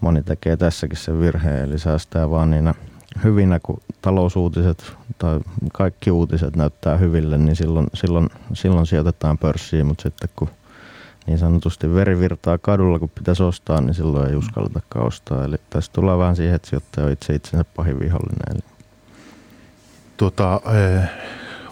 moni 0.02 0.24
tekee 0.24 0.58
tässäkin 0.58 0.98
se 0.98 1.20
virheen, 1.20 1.64
eli 1.64 1.80
säästää 1.80 2.30
vaan 2.30 2.50
niinä 2.50 2.74
hyvinä, 3.24 3.60
kun 3.64 3.82
talousuutiset 4.02 4.94
tai 5.18 5.40
kaikki 5.74 6.12
uutiset 6.12 6.56
näyttää 6.56 6.98
hyville, 6.98 7.38
niin 7.38 7.56
silloin, 7.56 7.88
silloin, 7.94 8.30
silloin 8.54 8.86
sijoitetaan 8.86 9.38
pörssiin, 9.38 9.86
mutta 9.86 10.02
sitten 10.02 10.30
kun 10.36 10.50
niin 11.28 11.40
sanotusti 11.40 11.94
verivirtaa 11.94 12.58
kadulla, 12.58 13.00
kun 13.00 13.10
pitäisi 13.10 13.44
ostaa, 13.44 13.82
niin 13.82 13.94
silloin 13.94 14.30
ei 14.30 14.36
uskalletakaan 14.36 15.06
ostaa. 15.06 15.46
Eli 15.46 15.56
tässä 15.70 15.92
tulee 15.94 16.18
vähän 16.18 16.36
siihen, 16.36 16.56
että 16.56 16.70
sijoittaja 16.70 17.06
on 17.06 17.14
itse 17.14 17.36
itsensä 17.36 17.66
pahin 17.76 18.00
vihollinen. 18.00 18.52
Eli. 18.52 18.60
Tuota, 20.18 20.62
eh, 20.66 21.10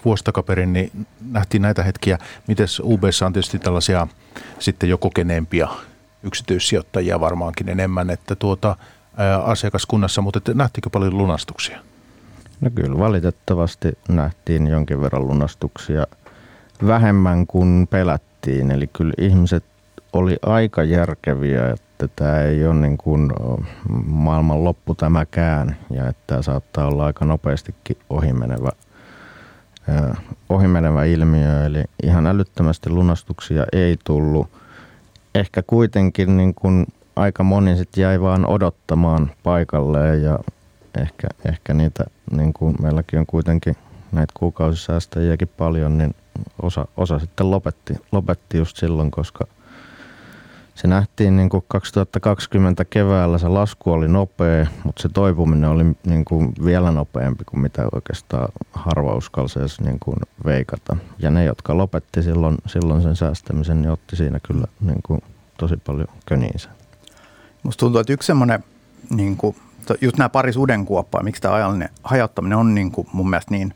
vuosi 0.04 0.24
takaperin 0.24 0.72
niin 0.72 1.06
nähtiin 1.30 1.62
näitä 1.62 1.82
hetkiä. 1.82 2.18
Miten 2.46 2.66
UBS 2.82 3.22
on 3.22 3.32
tietysti 3.32 3.58
tällaisia 3.58 4.06
sitten 4.58 4.88
jo 4.88 4.98
kokeneempia 4.98 5.68
yksityissijoittajia 6.22 7.20
varmaankin 7.20 7.68
enemmän, 7.68 8.10
että 8.10 8.36
tuota, 8.36 8.76
asiakaskunnassa, 9.44 10.22
mutta 10.22 10.40
nähtikö 10.54 10.90
paljon 10.90 11.18
lunastuksia? 11.18 11.80
No 12.60 12.70
kyllä 12.74 12.98
valitettavasti 12.98 13.98
nähtiin 14.08 14.66
jonkin 14.66 15.00
verran 15.00 15.28
lunastuksia 15.28 16.06
vähemmän 16.86 17.46
kuin 17.46 17.88
pelättiin. 17.90 18.70
Eli 18.70 18.86
kyllä 18.86 19.12
ihmiset 19.18 19.64
oli 20.12 20.36
aika 20.42 20.82
järkeviä, 20.82 21.70
että 21.70 22.08
tämä 22.16 22.40
ei 22.40 22.66
ole 22.66 22.74
niin 22.74 22.98
kuin 22.98 23.32
maailman 24.06 24.64
loppu 24.64 24.94
tämäkään 24.94 25.76
ja 25.90 26.08
että 26.08 26.22
tämä 26.26 26.42
saattaa 26.42 26.86
olla 26.86 27.06
aika 27.06 27.24
nopeastikin 27.24 27.96
ohimenevä, 28.10 28.70
ohimenevä 30.48 31.04
ilmiö. 31.04 31.64
Eli 31.64 31.84
ihan 32.02 32.26
älyttömästi 32.26 32.90
lunastuksia 32.90 33.64
ei 33.72 33.98
tullut. 34.04 34.48
Ehkä 35.34 35.62
kuitenkin 35.66 36.36
niin 36.36 36.54
kuin 36.54 36.86
aika 37.20 37.42
moni 37.42 37.76
sitten 37.76 38.02
jäi 38.02 38.20
vaan 38.20 38.46
odottamaan 38.46 39.30
paikalleen 39.42 40.22
ja 40.22 40.38
ehkä, 41.00 41.28
ehkä 41.48 41.74
niitä, 41.74 42.04
niin 42.30 42.52
kuin 42.52 42.76
meilläkin 42.82 43.18
on 43.18 43.26
kuitenkin 43.26 43.76
näitä 44.12 44.32
kuukausisäästäjiäkin 44.36 45.48
paljon, 45.48 45.98
niin 45.98 46.14
osa, 46.62 46.86
osa 46.96 47.18
sitten 47.18 47.50
lopetti, 47.50 47.94
lopetti 48.12 48.58
just 48.58 48.76
silloin, 48.76 49.10
koska 49.10 49.44
se 50.74 50.88
nähtiin 50.88 51.36
niin 51.36 51.48
kuin 51.48 51.64
2020 51.68 52.84
keväällä, 52.84 53.38
se 53.38 53.48
lasku 53.48 53.92
oli 53.92 54.08
nopea, 54.08 54.66
mutta 54.84 55.02
se 55.02 55.08
toipuminen 55.08 55.70
oli 55.70 55.84
niin 56.06 56.24
kuin 56.24 56.52
vielä 56.64 56.90
nopeampi 56.90 57.44
kuin 57.44 57.60
mitä 57.60 57.88
oikeastaan 57.92 58.48
harva 58.72 59.14
uskalsi 59.14 59.58
edes 59.58 59.80
niin 59.80 59.98
kuin 60.00 60.16
veikata. 60.44 60.96
Ja 61.18 61.30
ne, 61.30 61.44
jotka 61.44 61.76
lopetti 61.76 62.22
silloin, 62.22 62.56
silloin 62.66 63.02
sen 63.02 63.16
säästämisen, 63.16 63.82
niin 63.82 63.92
otti 63.92 64.16
siinä 64.16 64.40
kyllä 64.46 64.66
niin 64.80 65.00
kuin 65.02 65.20
tosi 65.58 65.76
paljon 65.76 66.08
köniinsä. 66.26 66.79
Musta 67.62 67.80
tuntuu, 67.80 68.00
että 68.00 68.12
yksi 68.12 68.26
semmoinen, 68.26 68.64
niin 69.10 69.36
kuin, 69.36 69.56
just 70.00 70.16
nämä 70.16 70.28
pari 70.28 70.52
sudenkuoppaa, 70.52 71.22
miksi 71.22 71.42
tämä 71.42 71.54
ajallinen 71.54 71.88
hajauttaminen 72.04 72.58
on 72.58 72.74
niin 72.74 72.90
kuin 72.90 73.08
mun 73.12 73.30
mielestä 73.30 73.50
niin 73.50 73.74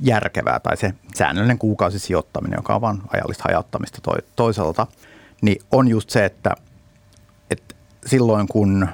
järkevää, 0.00 0.60
tai 0.60 0.76
se 0.76 0.94
säännöllinen 1.14 1.58
kuukausisijoittaminen, 1.58 2.56
joka 2.56 2.74
on 2.74 2.80
vain 2.80 3.02
ajallista 3.12 3.44
hajauttamista 3.46 3.98
toisaalta– 4.36 4.86
niin 5.44 5.62
on 5.72 5.88
just 5.88 6.10
se, 6.10 6.24
että, 6.24 6.54
että 7.50 7.74
silloin 8.06 8.48
kun 8.48 8.88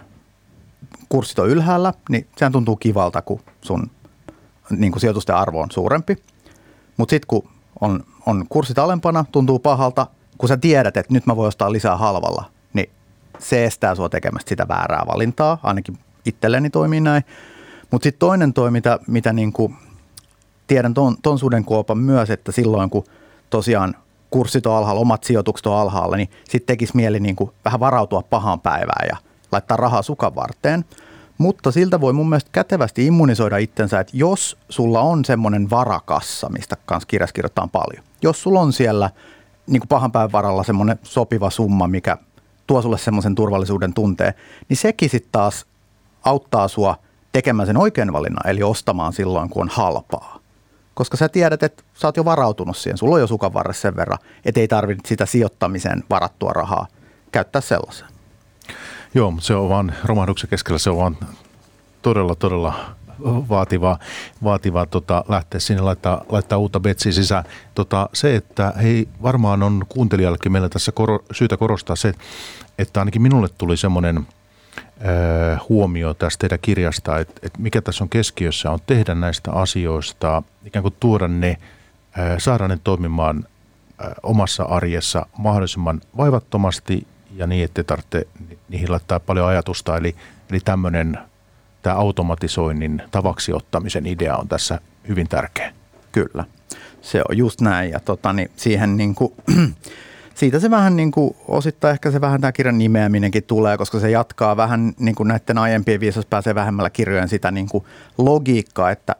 kurssit 1.08 1.38
on 1.38 1.48
ylhäällä, 1.48 1.94
niin 2.08 2.26
sehän 2.36 2.52
tuntuu 2.52 2.76
kivalta, 2.76 3.22
kun 3.22 3.40
sun 3.62 3.90
niin 4.70 4.92
kuin 4.92 5.00
sijoitusten 5.00 5.36
arvo 5.36 5.60
on 5.60 5.70
suurempi. 5.70 6.16
Mutta 6.96 7.10
sitten 7.10 7.26
kun 7.26 7.48
on, 7.80 8.04
on 8.26 8.46
kurssit 8.48 8.78
alempana, 8.78 9.24
tuntuu 9.32 9.58
pahalta, 9.58 10.06
kun 10.38 10.48
sä 10.48 10.56
tiedät, 10.56 10.96
että 10.96 11.14
nyt 11.14 11.26
mä 11.26 11.36
voin 11.36 11.48
ostaa 11.48 11.72
lisää 11.72 11.96
halvalla, 11.96 12.44
se 13.40 13.64
estää 13.64 13.94
sua 13.94 14.08
tekemästä 14.08 14.48
sitä 14.48 14.68
väärää 14.68 15.02
valintaa, 15.06 15.58
ainakin 15.62 15.98
itselleni 16.24 16.70
toimii 16.70 17.00
näin. 17.00 17.24
Mutta 17.90 18.04
sitten 18.04 18.18
toinen 18.18 18.52
toi, 18.52 18.70
mitä, 18.70 18.98
mitä 19.06 19.32
niin 19.32 19.52
kuin 19.52 19.76
tiedän 20.66 20.94
ton, 20.94 21.16
ton 21.22 21.38
sudenkuopan 21.38 21.98
myös, 21.98 22.30
että 22.30 22.52
silloin 22.52 22.90
kun 22.90 23.04
tosiaan 23.50 23.94
kurssit 24.30 24.66
on 24.66 24.76
alhaalla, 24.76 25.00
omat 25.00 25.24
sijoitukset 25.24 25.66
on 25.66 25.76
alhaalla, 25.76 26.16
niin 26.16 26.30
sitten 26.44 26.66
tekisi 26.66 26.96
mieli 26.96 27.20
niin 27.20 27.36
kuin 27.36 27.50
vähän 27.64 27.80
varautua 27.80 28.22
pahaan 28.22 28.60
päivään 28.60 29.08
ja 29.08 29.16
laittaa 29.52 29.76
rahaa 29.76 30.02
sukan 30.02 30.34
varteen. 30.34 30.84
Mutta 31.38 31.70
siltä 31.70 32.00
voi 32.00 32.12
mun 32.12 32.28
mielestä 32.28 32.50
kätevästi 32.52 33.06
immunisoida 33.06 33.56
itsensä, 33.56 34.00
että 34.00 34.16
jos 34.16 34.56
sulla 34.68 35.00
on 35.00 35.24
semmoinen 35.24 35.70
varakassa, 35.70 36.48
mistä 36.48 36.76
kanssa 36.86 37.06
kirjassa 37.06 37.34
kirjoitetaan 37.34 37.70
paljon, 37.70 38.04
jos 38.22 38.42
sulla 38.42 38.60
on 38.60 38.72
siellä 38.72 39.10
niin 39.66 39.80
kuin 39.80 39.88
pahan 39.88 40.12
päivän 40.12 40.32
varalla 40.32 40.62
semmoinen 40.62 40.98
sopiva 41.02 41.50
summa, 41.50 41.88
mikä 41.88 42.16
tuo 42.70 42.82
sulle 42.82 42.98
semmoisen 42.98 43.34
turvallisuuden 43.34 43.94
tunteen, 43.94 44.34
niin 44.68 44.76
sekin 44.76 45.10
sitten 45.10 45.32
taas 45.32 45.66
auttaa 46.24 46.68
sua 46.68 46.96
tekemään 47.32 47.66
sen 47.66 47.76
oikean 47.76 48.12
valinnan, 48.12 48.50
eli 48.50 48.62
ostamaan 48.62 49.12
silloin, 49.12 49.50
kun 49.50 49.62
on 49.62 49.68
halpaa 49.68 50.40
koska 50.94 51.16
sä 51.16 51.28
tiedät, 51.28 51.62
että 51.62 51.82
sä 51.94 52.08
oot 52.08 52.16
jo 52.16 52.24
varautunut 52.24 52.76
siihen. 52.76 52.98
Sulla 52.98 53.14
on 53.14 53.20
jo 53.20 53.26
sukan 53.26 53.54
varressa 53.54 53.82
sen 53.82 53.96
verran, 53.96 54.18
että 54.44 54.60
ei 54.60 54.68
tarvitse 54.68 55.08
sitä 55.08 55.26
sijoittamiseen 55.26 56.04
varattua 56.10 56.52
rahaa 56.52 56.86
käyttää 57.32 57.60
sellaiseen. 57.60 58.10
Joo, 59.14 59.34
se 59.38 59.54
on 59.54 59.68
vaan 59.68 59.94
romahduksen 60.04 60.50
keskellä, 60.50 60.78
se 60.78 60.90
on 60.90 60.96
vaan 60.96 61.16
todella, 62.02 62.34
todella 62.34 62.74
vaativaa, 63.24 63.98
vaativaa 64.44 64.86
tota, 64.86 65.24
lähteä 65.28 65.60
sinne 65.60 65.82
laittaa, 65.82 66.24
laittaa 66.28 66.58
uutta 66.58 66.80
betsiä 66.80 67.12
sisään. 67.12 67.44
Tota, 67.74 68.08
se, 68.12 68.36
että 68.36 68.72
hei, 68.82 69.08
varmaan 69.22 69.62
on 69.62 69.84
kuuntelijallekin 69.88 70.52
meillä 70.52 70.68
tässä 70.68 70.92
koro, 70.92 71.18
syytä 71.32 71.56
korostaa 71.56 71.96
se, 71.96 72.14
että 72.78 73.00
ainakin 73.00 73.22
minulle 73.22 73.48
tuli 73.58 73.76
semmoinen– 73.76 74.26
huomio 75.68 76.14
tästä 76.14 76.40
teidän 76.40 76.58
kirjasta, 76.62 77.18
että, 77.18 77.40
että 77.42 77.58
mikä 77.62 77.82
tässä 77.82 78.04
on 78.04 78.08
keskiössä 78.08 78.70
on 78.70 78.78
tehdä 78.86 79.14
näistä 79.14 79.52
asioista, 79.52 80.42
ikään 80.64 80.82
kuin 80.82 80.94
tuoda 81.00 81.28
ne, 81.28 81.56
saada 82.38 82.68
ne 82.68 82.78
toimimaan 82.84 83.44
omassa 84.22 84.62
arjessa 84.62 85.26
mahdollisimman 85.38 86.00
vaivattomasti 86.16 87.06
ja 87.36 87.46
niin, 87.46 87.64
ettei 87.64 87.84
tarvitse 87.84 88.26
niihin 88.68 88.90
laittaa 88.90 89.20
paljon 89.20 89.48
ajatusta. 89.48 89.96
Eli, 89.96 90.16
eli 90.50 90.60
tämmöinen 90.60 91.18
tämä 91.82 91.96
automatisoinnin 91.96 93.02
tavaksi 93.10 93.52
ottamisen 93.52 94.06
idea 94.06 94.36
on 94.36 94.48
tässä 94.48 94.80
hyvin 95.08 95.28
tärkeä. 95.28 95.72
Kyllä, 96.12 96.44
se 97.02 97.22
on 97.28 97.36
just 97.36 97.60
näin 97.60 97.90
ja 97.90 98.00
tota, 98.00 98.32
niin 98.32 98.50
siihen 98.56 98.96
niin 98.96 99.14
kuin, 99.14 99.32
siitä 100.34 100.60
se 100.60 100.70
vähän 100.70 100.96
niin 100.96 101.10
kuin, 101.10 101.36
osittain 101.48 101.92
ehkä 101.92 102.10
se 102.10 102.20
vähän 102.20 102.40
tämä 102.40 102.52
kirjan 102.52 102.78
nimeäminenkin 102.78 103.44
tulee, 103.44 103.78
koska 103.78 104.00
se 104.00 104.10
jatkaa 104.10 104.56
vähän 104.56 104.92
niin 104.98 105.14
kuin 105.14 105.28
näiden 105.28 105.58
aiempien 105.58 106.00
viisas 106.00 106.26
pääsee 106.26 106.54
vähemmällä 106.54 106.90
kirjojen 106.90 107.28
sitä 107.28 107.50
niin 107.50 107.68
kuin 107.68 107.84
logiikkaa, 108.18 108.90
että 108.90 109.16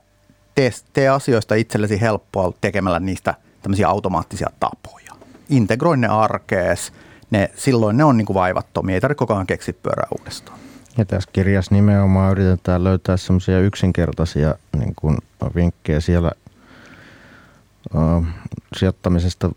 tee, 0.55 0.71
tee 0.93 1.09
asioista 1.09 1.55
itsellesi 1.55 2.01
helppoa 2.01 2.53
tekemällä 2.61 3.01
niistä 3.01 3.35
tämmöisiä 3.63 3.89
automaattisia 3.89 4.49
tapoja. 4.61 5.13
Integroi 5.49 5.97
ne 5.97 6.09
arkees, 6.09 6.93
ne, 7.31 7.51
silloin 7.57 7.97
ne 7.97 8.05
on 8.05 8.17
niin 8.17 8.27
kuin 8.27 8.35
vaivattomia, 8.35 8.95
ei 8.95 9.01
tarvitse 9.01 9.19
koko 9.19 9.35
ajan 9.35 9.47
keksiä 9.47 9.75
pyörää 9.83 10.09
uudestaan. 10.19 10.70
Ja 11.01 11.05
tässä 11.05 11.31
kirjassa 11.33 11.75
nimenomaan 11.75 12.33
yritetään 12.33 12.85
löytää 12.85 13.17
semmoisia 13.17 13.61
yksinkertaisia 13.61 14.55
niin 14.79 14.95
kuin 14.97 15.19
vinkkejä 15.55 16.01
siellä 16.01 16.33
uh, 17.95 18.25
sijoittamisesta 18.77 19.51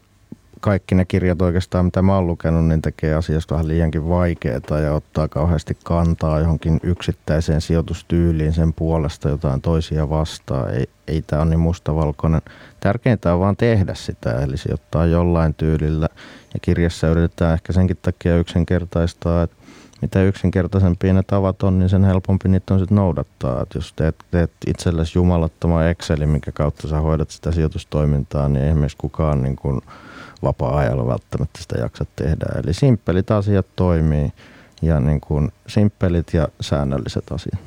kaikki 0.59 0.95
ne 0.95 1.05
kirjat 1.05 1.41
oikeastaan, 1.41 1.85
mitä 1.85 2.01
mä 2.01 2.15
oon 2.15 2.27
lukenut, 2.27 2.65
niin 2.65 2.81
tekee 2.81 3.13
asiasta 3.13 3.55
vähän 3.55 3.67
liiankin 3.67 4.09
vaikeaa 4.09 4.79
ja 4.83 4.93
ottaa 4.93 5.27
kauheasti 5.27 5.77
kantaa 5.83 6.39
johonkin 6.39 6.79
yksittäiseen 6.83 7.61
sijoitustyyliin 7.61 8.53
sen 8.53 8.73
puolesta 8.73 9.29
jotain 9.29 9.61
toisia 9.61 10.09
vastaan. 10.09 10.73
Ei, 10.73 10.89
ei 11.07 11.21
tämä 11.21 11.41
ole 11.41 11.49
niin 11.49 11.59
mustavalkoinen. 11.59 12.41
Tärkeintä 12.79 13.33
on 13.33 13.39
vaan 13.39 13.57
tehdä 13.57 13.93
sitä, 13.93 14.31
eli 14.31 14.57
sijoittaa 14.57 15.05
jollain 15.05 15.53
tyylillä. 15.53 16.09
Ja 16.53 16.59
kirjassa 16.61 17.07
yritetään 17.07 17.53
ehkä 17.53 17.73
senkin 17.73 17.97
takia 18.01 18.37
yksinkertaistaa, 18.37 19.43
että 19.43 19.62
mitä 20.03 20.23
yksinkertaisempia 20.23 21.13
ne 21.13 21.23
tavat 21.23 21.63
on, 21.63 21.79
niin 21.79 21.89
sen 21.89 22.03
helpompi 22.03 22.49
niitä 22.49 22.73
on 22.73 22.79
sitten 22.79 22.95
noudattaa. 22.95 23.61
Et 23.61 23.75
jos 23.75 23.93
teet, 23.93 24.15
teet 24.31 24.51
itsellesi 24.67 25.17
jumalattoman 25.17 25.87
Excelin, 25.87 26.29
minkä 26.29 26.51
kautta 26.51 26.87
sä 26.87 26.99
hoidat 26.99 27.29
sitä 27.29 27.51
sijoitustoimintaa, 27.51 28.49
niin 28.49 28.65
esimerkiksi 28.65 28.97
kukaan 28.97 29.41
niin 29.41 29.55
kuin– 29.55 29.81
vapaa-ajalla 30.43 31.07
välttämättä 31.07 31.61
sitä 31.61 31.79
jaksa 31.79 32.05
tehdä. 32.15 32.45
Eli 32.63 32.73
simppelit 32.73 33.31
asiat 33.31 33.65
toimii 33.75 34.33
ja 34.81 34.99
niin 34.99 35.21
kuin 35.21 35.51
simppelit 35.67 36.33
ja 36.33 36.47
säännölliset 36.61 37.31
asiat. 37.31 37.59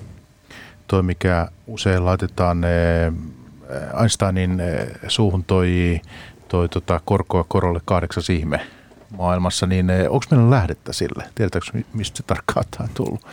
Toi, 0.87 1.03
mikä 1.03 1.49
usein 1.67 2.05
laitetaan 2.05 2.65
Einsteinin 4.01 4.63
suuhun 5.09 5.45
toi, 5.45 6.01
toi 6.49 6.69
tota, 6.69 7.01
korkoa 7.05 7.45
korolle 7.49 7.81
kahdeksas 7.85 8.31
ihme 8.31 8.61
maailmassa, 9.11 9.67
niin 9.67 9.91
eh, 9.91 10.07
onko 10.11 10.25
meillä 10.31 10.51
lähdettä 10.51 10.93
sille? 10.93 11.25
Tiedätkö, 11.35 11.61
mistä 11.93 12.17
se 12.17 12.23
tarkkaan 12.23 12.65
on 12.81 12.89
tullut? 12.95 13.27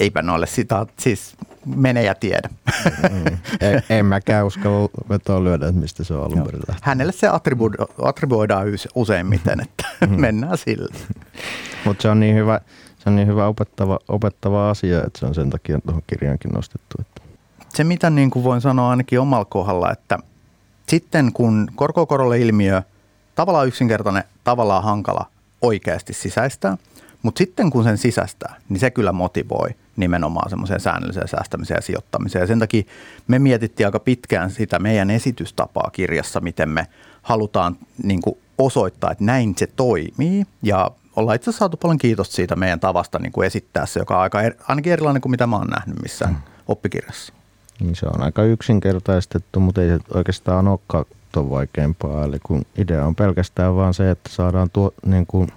Eipä 0.00 0.22
noille 0.22 0.46
sitä, 0.46 0.86
siis 0.98 1.36
mene 1.76 2.02
ja 2.02 2.14
tiedä. 2.14 2.48
Mm. 3.10 3.38
En, 3.60 3.82
en 3.90 4.06
mäkään 4.06 4.46
uskalla 4.46 4.88
vetoa 5.08 5.44
lyödä, 5.44 5.68
että 5.68 5.80
mistä 5.80 6.04
se 6.04 6.14
on 6.14 6.24
alun 6.24 6.42
perin 6.42 6.62
Hänelle 6.82 7.12
se 7.12 7.26
attribu- 7.26 7.86
attribuoidaan 8.02 8.66
useimmiten, 8.94 9.60
että 9.60 9.84
mm. 10.06 10.20
mennään 10.20 10.58
sillä. 10.58 10.94
Mutta 11.84 12.02
se 12.02 12.08
on 12.08 12.20
niin 12.20 12.34
hyvä, 12.34 12.60
se 12.98 13.08
on 13.10 13.16
niin 13.16 13.28
hyvä 13.28 13.46
opettava, 13.46 13.98
opettava 14.08 14.70
asia, 14.70 14.98
että 14.98 15.18
se 15.18 15.26
on 15.26 15.34
sen 15.34 15.50
takia 15.50 15.80
tuohon 15.80 16.02
kirjaankin 16.06 16.50
nostettu. 16.50 16.96
Että. 17.00 17.22
Se 17.68 17.84
mitä 17.84 18.10
niin 18.10 18.30
kuin 18.30 18.44
voin 18.44 18.60
sanoa 18.60 18.90
ainakin 18.90 19.20
omalla 19.20 19.44
kohdalla, 19.44 19.92
että 19.92 20.18
sitten 20.88 21.32
kun 21.32 21.68
korkokorolle 21.74 22.38
ilmiö 22.38 22.82
tavallaan 23.38 23.68
yksinkertainen, 23.68 24.24
tavallaan 24.44 24.84
hankala 24.84 25.26
oikeasti 25.62 26.12
sisäistää, 26.12 26.76
mutta 27.22 27.38
sitten 27.38 27.70
kun 27.70 27.84
sen 27.84 27.98
sisäistää, 27.98 28.54
niin 28.68 28.80
se 28.80 28.90
kyllä 28.90 29.12
motivoi– 29.12 29.68
nimenomaan 29.96 30.50
semmoiseen 30.50 30.80
säännölliseen 30.80 31.28
säästämiseen 31.28 31.78
ja 31.78 31.82
sijoittamiseen. 31.82 32.42
Ja 32.42 32.46
sen 32.46 32.58
takia 32.58 32.82
me 33.28 33.38
mietittiin 33.38 33.86
aika 33.86 34.00
pitkään 34.00 34.50
sitä 34.50 34.78
meidän 34.78 35.10
esitystapaa 35.10 35.90
kirjassa, 35.92 36.40
miten 36.40 36.68
me 36.68 36.86
halutaan 37.22 37.76
niin 38.02 38.22
kuin 38.22 38.38
osoittaa, 38.58 39.10
että 39.10 39.24
näin 39.24 39.54
se 39.56 39.66
toimii. 39.66 40.44
Ja 40.62 40.90
ollaan 41.16 41.36
itse 41.36 41.50
asiassa 41.50 41.58
saatu 41.58 41.76
paljon 41.76 41.98
kiitosta 41.98 42.34
siitä 42.34 42.56
meidän 42.56 42.80
tavasta 42.80 43.18
niin 43.18 43.32
kuin 43.32 43.46
esittää 43.46 43.86
se, 43.86 44.00
joka 44.00 44.16
on 44.16 44.22
aika 44.22 44.42
er, 44.42 44.54
ainakin 44.68 44.92
erilainen 44.92 45.22
kuin 45.22 45.30
mitä 45.30 45.46
mä 45.46 45.56
oon 45.56 45.66
nähnyt 45.66 46.02
missään 46.02 46.32
mm. 46.32 46.40
oppikirjassa. 46.68 47.32
Niin 47.80 47.96
se 47.96 48.06
on 48.06 48.22
aika 48.22 48.42
yksinkertaistettu, 48.42 49.60
mutta 49.60 49.82
ei 49.82 49.88
se 49.88 49.98
oikeastaan 50.14 50.68
olekaan 50.68 51.04
tuon 51.32 51.50
vaikeampaa. 51.50 52.24
Eli 52.24 52.38
kun 52.42 52.62
idea 52.76 53.06
on 53.06 53.14
pelkästään 53.14 53.76
vaan 53.76 53.94
se, 53.94 54.10
että 54.10 54.30
saadaan 54.32 54.70
tuo, 54.70 54.94
niin 55.06 55.26
kuin 55.26 55.48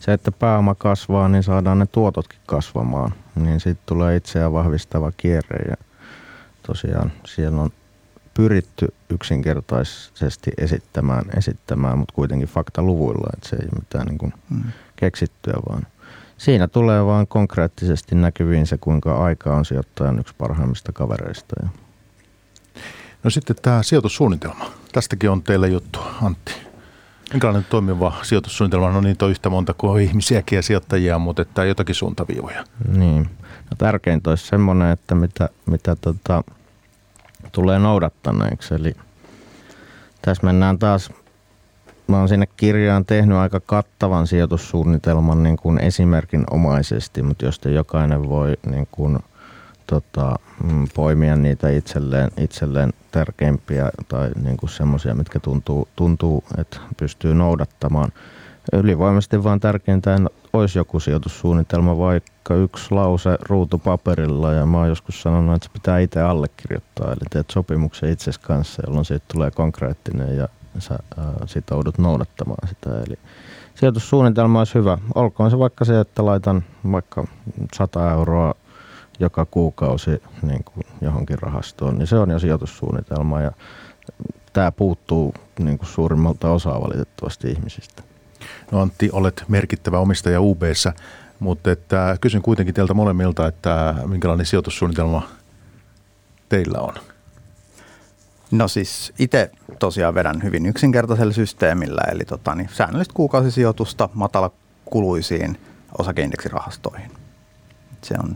se, 0.00 0.12
että 0.12 0.32
pääoma 0.32 0.74
kasvaa, 0.74 1.28
niin 1.28 1.42
saadaan 1.42 1.78
ne 1.78 1.86
tuototkin 1.86 2.40
kasvamaan. 2.46 3.14
Niin 3.34 3.60
sitten 3.60 3.86
tulee 3.86 4.16
itseään 4.16 4.52
vahvistava 4.52 5.12
kierre 5.16 5.70
ja 5.70 5.76
tosiaan 6.66 7.12
siellä 7.26 7.62
on 7.62 7.70
pyritty 8.34 8.94
yksinkertaisesti 9.10 10.50
esittämään, 10.58 11.24
esittämään 11.36 11.98
mutta 11.98 12.14
kuitenkin 12.14 12.48
faktaluvuilla, 12.48 13.30
että 13.34 13.48
se 13.48 13.56
ei 13.56 13.68
ole 13.72 13.80
mitään 13.80 14.06
niin 14.06 14.18
kuin 14.18 14.32
mm. 14.50 14.62
keksittyä, 14.96 15.54
vaan 15.68 15.86
siinä 16.38 16.68
tulee 16.68 17.04
vaan 17.04 17.26
konkreettisesti 17.26 18.14
näkyviin 18.14 18.66
se, 18.66 18.78
kuinka 18.78 19.24
aika 19.24 19.56
on 19.56 19.64
sijoittajan 19.64 20.18
yksi 20.18 20.34
parhaimmista 20.38 20.92
kavereista. 20.92 21.56
No 23.24 23.30
sitten 23.30 23.56
tämä 23.62 23.82
sijoitussuunnitelma. 23.82 24.70
Tästäkin 24.92 25.30
on 25.30 25.42
teille 25.42 25.68
juttu, 25.68 25.98
Antti. 26.22 26.52
Minkälainen 27.32 27.66
toimiva 27.70 28.14
sijoitussuunnitelma? 28.22 28.90
No 28.90 29.00
niin, 29.00 29.16
on 29.22 29.30
yhtä 29.30 29.50
monta 29.50 29.74
kuin 29.78 30.02
ihmisiäkin 30.02 30.56
ja 30.56 30.62
sijoittajia, 30.62 31.18
mutta 31.18 31.42
että 31.42 31.64
jotakin 31.64 31.94
suuntaviivoja. 31.94 32.64
Niin. 32.88 33.22
No 33.70 33.76
tärkeintä 33.78 34.30
olisi 34.30 34.46
semmoinen, 34.46 34.90
että 34.90 35.14
mitä, 35.14 35.48
mitä 35.66 35.96
tota, 35.96 36.44
tulee 37.52 37.78
noudattaneeksi. 37.78 38.74
Eli 38.74 38.94
tässä 40.22 40.46
mennään 40.46 40.78
taas, 40.78 41.10
mä 42.06 42.18
oon 42.18 42.28
sinne 42.28 42.46
kirjaan 42.56 43.04
tehnyt 43.04 43.36
aika 43.36 43.60
kattavan 43.60 44.26
sijoitussuunnitelman 44.26 45.42
niin 45.42 45.56
kuin 45.56 45.78
esimerkinomaisesti, 45.78 47.22
mutta 47.22 47.44
josta 47.44 47.68
jokainen 47.68 48.28
voi 48.28 48.56
niin 48.66 48.88
kuin, 48.90 49.18
tota, 49.86 50.36
mm, 50.64 50.86
poimia 50.94 51.36
niitä 51.36 51.68
itselleen, 51.68 52.30
itselleen 52.36 52.92
tärkeimpiä 53.10 53.90
tai 54.08 54.30
niin 54.44 54.56
kuin 54.56 54.70
semmoisia, 54.70 55.14
mitkä 55.14 55.40
tuntuu, 55.40 55.88
tuntuu, 55.96 56.44
että 56.58 56.80
pystyy 56.96 57.34
noudattamaan. 57.34 58.12
Ylivoimaisesti 58.72 59.44
vaan 59.44 59.60
tärkeintä 59.60 60.18
olisi 60.52 60.78
joku 60.78 61.00
sijoitussuunnitelma, 61.00 61.98
vaikka 61.98 62.54
yksi 62.54 62.94
lause 62.94 63.38
ruutupaperilla 63.48 64.52
ja 64.52 64.66
mä 64.66 64.78
oon 64.78 64.88
joskus 64.88 65.22
sanonut, 65.22 65.56
että 65.56 65.66
se 65.66 65.72
pitää 65.72 65.98
itse 65.98 66.20
allekirjoittaa, 66.20 67.06
eli 67.06 67.20
teet 67.30 67.50
sopimuksen 67.50 68.10
itsesi 68.10 68.40
kanssa, 68.40 68.82
jolloin 68.86 69.04
siitä 69.04 69.24
tulee 69.32 69.50
konkreettinen 69.50 70.36
ja 70.36 70.48
sä 70.78 70.98
äh, 71.18 71.24
sitoudut 71.46 71.98
noudattamaan 71.98 72.68
sitä. 72.68 72.90
Eli 73.06 73.18
sijoitussuunnitelma 73.74 74.58
olisi 74.58 74.74
hyvä. 74.74 74.98
Olkoon 75.14 75.50
se 75.50 75.58
vaikka 75.58 75.84
se, 75.84 76.00
että 76.00 76.24
laitan 76.24 76.64
vaikka 76.92 77.24
100 77.74 78.10
euroa 78.12 78.54
joka 79.18 79.46
kuukausi 79.50 80.10
niin 80.42 80.64
kuin 80.64 80.86
johonkin 81.00 81.38
rahastoon, 81.38 81.98
niin 81.98 82.06
se 82.06 82.16
on 82.16 82.30
jo 82.30 82.38
sijoitussuunnitelma 82.38 83.40
ja 83.40 83.52
tämä 84.52 84.72
puuttuu 84.72 85.34
niin 85.58 85.78
kuin 85.78 85.88
suurimmalta 85.88 86.50
osaa 86.50 86.80
valitettavasti 86.80 87.50
ihmisistä. 87.50 88.02
No 88.72 88.80
Antti, 88.80 89.10
olet 89.12 89.44
merkittävä 89.48 89.98
omistaja 89.98 90.40
UBssä, 90.40 90.92
mutta 91.40 91.72
että 91.72 92.16
kysyn 92.20 92.42
kuitenkin 92.42 92.74
teiltä 92.74 92.94
molemmilta, 92.94 93.46
että 93.46 93.94
minkälainen 94.06 94.46
sijoitussuunnitelma 94.46 95.28
teillä 96.48 96.78
on? 96.80 96.94
No 98.50 98.68
siis 98.68 99.12
itse 99.18 99.50
tosiaan 99.78 100.14
vedän 100.14 100.42
hyvin 100.42 100.66
yksinkertaisella 100.66 101.32
systeemillä, 101.32 102.02
eli 102.10 102.24
tota, 102.24 102.54
niin 102.54 102.68
säännöllistä 102.72 103.14
kuukausisijoitusta 103.14 104.08
matala 104.14 104.50
kuluisiin 104.84 105.60
osakeindeksirahastoihin. 105.98 107.10
Se 108.02 108.14
on, 108.18 108.34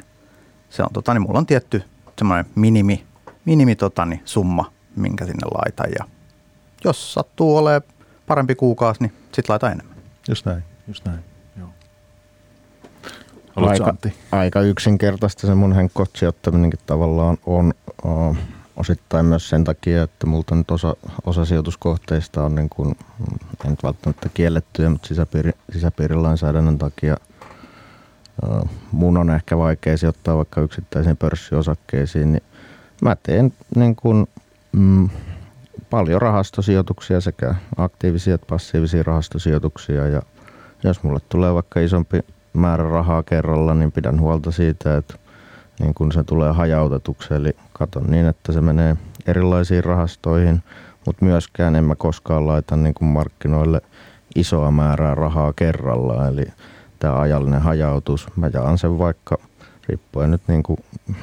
se 0.70 0.82
on 0.82 0.88
tota, 0.92 1.14
niin 1.14 1.22
mulla 1.22 1.38
on 1.38 1.46
tietty 1.46 1.82
semmoinen 2.18 2.46
minimi, 2.54 3.06
minimi 3.44 3.76
tota, 3.76 4.04
niin 4.04 4.22
summa, 4.24 4.72
minkä 4.96 5.26
sinne 5.26 5.46
laitan 5.54 5.90
ja 5.98 6.04
jos 6.84 7.14
sattuu 7.14 7.56
olemaan 7.56 7.82
parempi 8.26 8.54
kuukausi, 8.54 9.00
niin 9.00 9.12
sitten 9.24 9.44
laitan 9.48 9.72
enemmän. 9.72 9.96
Just 10.28 10.46
näin, 10.46 10.62
just 10.88 11.04
näin. 11.04 11.20
Joo. 11.58 11.68
aika, 13.56 13.94
aika 14.32 14.60
yksinkertaista 14.60 15.46
se 15.46 15.54
mun 15.54 15.72
henkkotsijoittaminenkin 15.72 16.80
tavallaan 16.86 17.38
on. 17.46 17.74
Uh, 18.04 18.36
osittain 18.78 19.26
myös 19.26 19.48
sen 19.48 19.64
takia, 19.64 20.02
että 20.02 20.26
multa 20.26 20.54
nyt 20.54 20.70
osa, 20.70 20.96
osa 21.26 21.44
sijoituskohteista 21.44 22.44
on 22.44 22.54
niin 22.54 22.68
kuin, 22.68 22.96
en 23.64 23.70
nyt 23.70 23.82
välttämättä 23.82 24.28
kiellettyjä, 24.34 24.90
mutta 24.90 25.08
sisäpiiri, 25.08 25.52
sisäpiirilainsäädännön 25.72 26.78
takia 26.78 27.16
mun 28.92 29.16
on 29.16 29.30
ehkä 29.30 29.58
vaikea 29.58 29.96
sijoittaa 29.96 30.36
vaikka 30.36 30.60
yksittäisiin 30.60 31.16
pörssiosakkeisiin, 31.16 32.32
niin 32.32 32.42
mä 33.02 33.16
teen 33.22 33.52
niin 33.76 33.96
kuin, 33.96 34.26
mm, 34.72 35.08
paljon 35.90 36.22
rahastosijoituksia 36.22 37.20
sekä 37.20 37.54
aktiivisia 37.76 38.34
että 38.34 38.46
passiivisia 38.50 39.02
rahastosijoituksia. 39.02 40.06
Ja 40.06 40.22
jos 40.84 41.02
mulle 41.02 41.20
tulee 41.28 41.54
vaikka 41.54 41.80
isompi 41.80 42.20
määrä 42.52 42.90
rahaa 42.90 43.22
kerralla, 43.22 43.74
niin 43.74 43.92
pidän 43.92 44.20
huolta 44.20 44.50
siitä, 44.50 44.96
että 44.96 45.14
niin 45.80 45.94
kun 45.94 46.12
se 46.12 46.24
tulee 46.24 46.52
hajautetuksi, 46.52 47.34
eli 47.34 47.56
katon 47.72 48.04
niin, 48.06 48.26
että 48.26 48.52
se 48.52 48.60
menee 48.60 48.96
erilaisiin 49.26 49.84
rahastoihin, 49.84 50.62
mutta 51.06 51.24
myöskään 51.24 51.76
en 51.76 51.84
mä 51.84 51.94
koskaan 51.94 52.46
laita 52.46 52.76
niin 52.76 52.94
kuin 52.94 53.08
markkinoille 53.08 53.80
isoa 54.34 54.70
määrää 54.70 55.14
rahaa 55.14 55.52
kerralla, 55.52 56.28
eli 56.28 56.44
tämä 56.98 57.20
ajallinen 57.20 57.62
hajautus, 57.62 58.26
mä 58.36 58.50
jaan 58.52 58.78
sen 58.78 58.98
vaikka 58.98 59.38
riippuen 59.88 60.30
nyt 60.30 60.42
niin 60.48 60.62
kuin, 60.62 60.78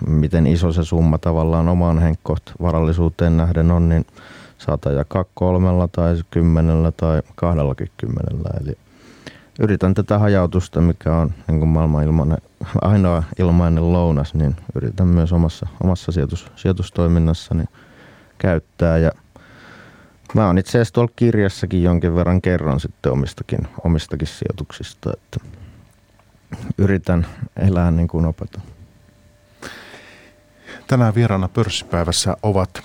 miten 0.08 0.48
iso 0.48 0.72
se 0.72 0.84
summa 0.84 1.18
tavallaan 1.18 1.68
omaan 1.70 2.00
henkkoht 2.00 2.44
varallisuuteen 2.62 3.38
nähden 3.38 3.72
on, 3.72 3.90
niin 3.90 4.06
saata 4.58 4.92
jakaa 4.92 5.26
kolmella 5.34 5.88
tai 5.88 6.16
kymmenellä 6.32 6.92
tai 6.92 7.22
kahdellakin 7.36 7.90
kymmenellä. 7.98 8.50
Eli 8.62 8.78
yritän 9.60 9.94
tätä 9.94 10.20
hajautusta, 10.20 10.82
mikä 10.82 11.16
on 11.16 11.34
niin 11.48 11.60
kuin 11.60 11.70
maailman 11.70 12.04
ilmainen, 12.04 12.38
ainoa 12.82 13.24
ilmainen 13.40 13.94
lounas, 13.94 14.34
niin 14.34 14.56
yritän 14.76 15.08
myös 15.08 15.34
omassa, 15.34 15.68
omassa 15.84 16.12
sijoitus, 16.12 16.52
sijoitustoiminnassani 16.56 17.66
käyttää. 18.38 18.98
Ja 18.98 19.12
mä 20.34 20.48
oon 20.48 20.58
itse 20.58 20.70
asiassa 20.70 20.94
tuolla 20.94 21.12
kirjassakin 21.16 21.84
jonkin 21.84 22.16
verran 22.16 22.42
kerron 22.42 22.80
sitten 22.80 23.12
omistakin, 23.12 23.60
omistakin 23.84 24.28
sijoituksista, 24.28 25.10
että 25.14 25.40
yritän 26.78 27.28
elää 27.58 27.92
niin 27.92 28.08
kuin 28.08 28.26
opetan. 28.26 28.62
Tänään 30.88 31.16
vieraana 31.16 31.48
pörssipäivässä 31.48 32.38
ovat 32.44 32.82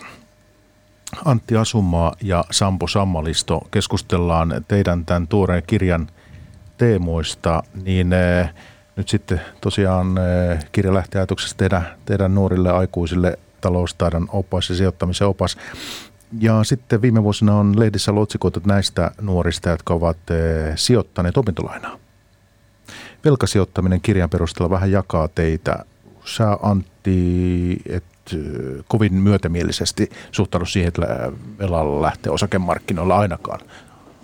Antti 1.24 1.56
Asumaa 1.56 2.14
ja 2.22 2.44
Sampo 2.50 2.86
Sammalisto. 2.86 3.68
Keskustellaan 3.70 4.64
teidän 4.68 5.04
tämän 5.04 5.28
tuoreen 5.28 5.62
kirjan 5.66 6.08
teemoista, 6.78 7.62
niin 7.84 8.12
eh, 8.12 8.50
nyt 8.96 9.08
sitten 9.08 9.40
tosiaan 9.60 10.18
eh, 10.18 10.64
kirja 10.72 10.94
lähtee 10.94 11.18
ajatuksesta 11.18 11.58
tehdä 11.58 11.82
teidän 12.06 12.34
nuorille 12.34 12.70
aikuisille 12.70 13.38
taloustaidon 13.60 14.28
opas 14.32 14.70
ja 14.70 14.76
sijoittamisen 14.76 15.26
opas. 15.26 15.56
Ja 16.38 16.64
sitten 16.64 17.02
viime 17.02 17.22
vuosina 17.22 17.54
on 17.54 17.80
lehdissä 17.80 18.12
otsikoitu 18.12 18.60
näistä 18.66 19.10
nuorista, 19.20 19.68
jotka 19.68 19.94
ovat 19.94 20.18
eh, 20.30 20.72
sijoittaneet 20.76 21.36
opintolainaa. 21.36 21.98
Velkasijoittaminen 23.24 24.00
kirjan 24.00 24.30
perusteella 24.30 24.70
vähän 24.70 24.92
jakaa 24.92 25.28
teitä. 25.28 25.84
Sä 26.24 26.58
Antti, 26.62 27.76
et 27.88 28.04
kovin 28.88 29.14
myötämielisesti 29.14 30.10
suhtaudu 30.32 30.66
siihen, 30.66 30.88
että 30.88 31.32
velalla 31.58 32.02
lähtee 32.02 32.32
osakemarkkinoilla 32.32 33.18
ainakaan. 33.18 33.60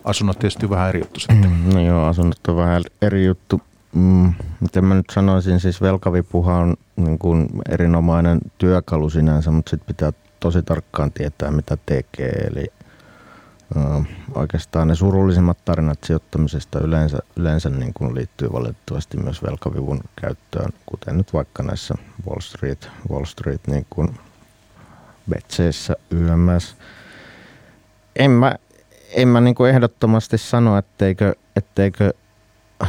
Asunnot 0.04 0.38
tietysti 0.38 0.70
vähän 0.70 0.88
eri 0.88 1.00
juttu 1.00 1.20
sitten. 1.20 1.50
Mm, 1.50 1.74
no 1.74 1.80
joo, 1.80 2.06
asunnot 2.06 2.48
on 2.48 2.56
vähän 2.56 2.82
eri 3.02 3.24
juttu. 3.24 3.60
Mm, 3.94 4.34
miten 4.60 4.84
mä 4.84 4.94
nyt 4.94 5.06
sanoisin, 5.12 5.60
siis 5.60 5.82
velkavipuha 5.82 6.54
on 6.54 6.76
niin 6.96 7.18
kuin 7.18 7.48
erinomainen 7.68 8.38
työkalu 8.58 9.10
sinänsä, 9.10 9.50
mutta 9.50 9.70
sitten 9.70 9.86
pitää 9.86 10.12
tosi 10.40 10.62
tarkkaan 10.62 11.12
tietää, 11.12 11.50
mitä 11.50 11.78
tekee. 11.86 12.48
Eli 12.50 12.66
oikeastaan 14.34 14.88
ne 14.88 14.94
surullisimmat 14.94 15.64
tarinat 15.64 15.98
sijoittamisesta 16.04 16.80
yleensä, 16.80 17.18
yleensä 17.36 17.70
niin 17.70 17.94
kuin 17.94 18.14
liittyy 18.14 18.52
valitettavasti 18.52 19.16
myös 19.16 19.42
velkavivun 19.42 20.00
käyttöön, 20.20 20.72
kuten 20.86 21.18
nyt 21.18 21.32
vaikka 21.32 21.62
näissä 21.62 21.94
Wall 22.28 22.40
Street, 22.40 22.88
Wall 23.10 23.24
Street 23.24 23.60
niin 23.66 23.86
kuin 23.90 24.18
Betseissä 25.30 25.96
YMS. 26.10 26.76
En 28.16 28.30
mä, 28.30 28.54
en 29.12 29.28
mä 29.28 29.40
niin 29.40 29.54
kuin 29.54 29.70
ehdottomasti 29.70 30.38
sano, 30.38 30.78
etteikö, 30.78 31.34
etteikö 31.56 32.12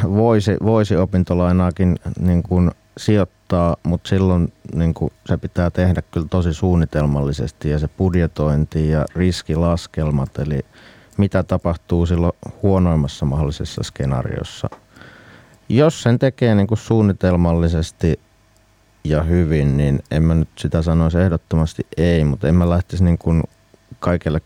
voisi, 0.03 0.57
voisi 0.63 0.95
opintolainaakin 0.95 1.99
niin 2.19 2.43
kuin 2.43 2.71
sijoittaa, 2.97 3.77
mutta 3.83 4.09
silloin 4.09 4.53
niin 4.75 4.93
kuin 4.93 5.13
se 5.25 5.37
pitää 5.37 5.69
tehdä 5.69 6.01
kyllä 6.11 6.27
tosi 6.29 6.53
suunnitelmallisesti 6.53 7.69
ja 7.69 7.79
se 7.79 7.87
budjetointi 7.87 8.89
ja 8.89 9.05
riskilaskelmat, 9.15 10.39
eli 10.39 10.59
mitä 11.17 11.43
tapahtuu 11.43 12.05
silloin 12.05 12.33
huonoimmassa 12.63 13.25
mahdollisessa 13.25 13.83
skenaariossa. 13.83 14.69
Jos 15.69 16.01
sen 16.01 16.19
tekee 16.19 16.55
niin 16.55 16.67
kuin 16.67 16.77
suunnitelmallisesti 16.77 18.19
ja 19.03 19.23
hyvin, 19.23 19.77
niin 19.77 19.99
en 20.11 20.23
mä 20.23 20.35
nyt 20.35 20.49
sitä 20.57 20.81
sanoisi 20.81 21.17
ehdottomasti 21.17 21.87
ei, 21.97 22.23
mutta 22.23 22.47
en 22.47 22.55
mä 22.55 22.69
lähtisi 22.69 23.03
niin 23.03 23.17
kuin 23.17 23.43
kaikille, 23.99 24.41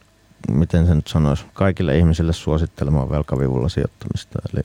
miten 0.52 0.88
se 0.88 0.96
nyt 0.96 1.08
sanoisi, 1.08 1.46
kaikille 1.54 1.98
ihmisille 1.98 2.34
suosittelemaan 2.34 3.10
velkavivulla 3.10 3.70
sijoittamista. 3.70 4.40
Eli 4.54 4.64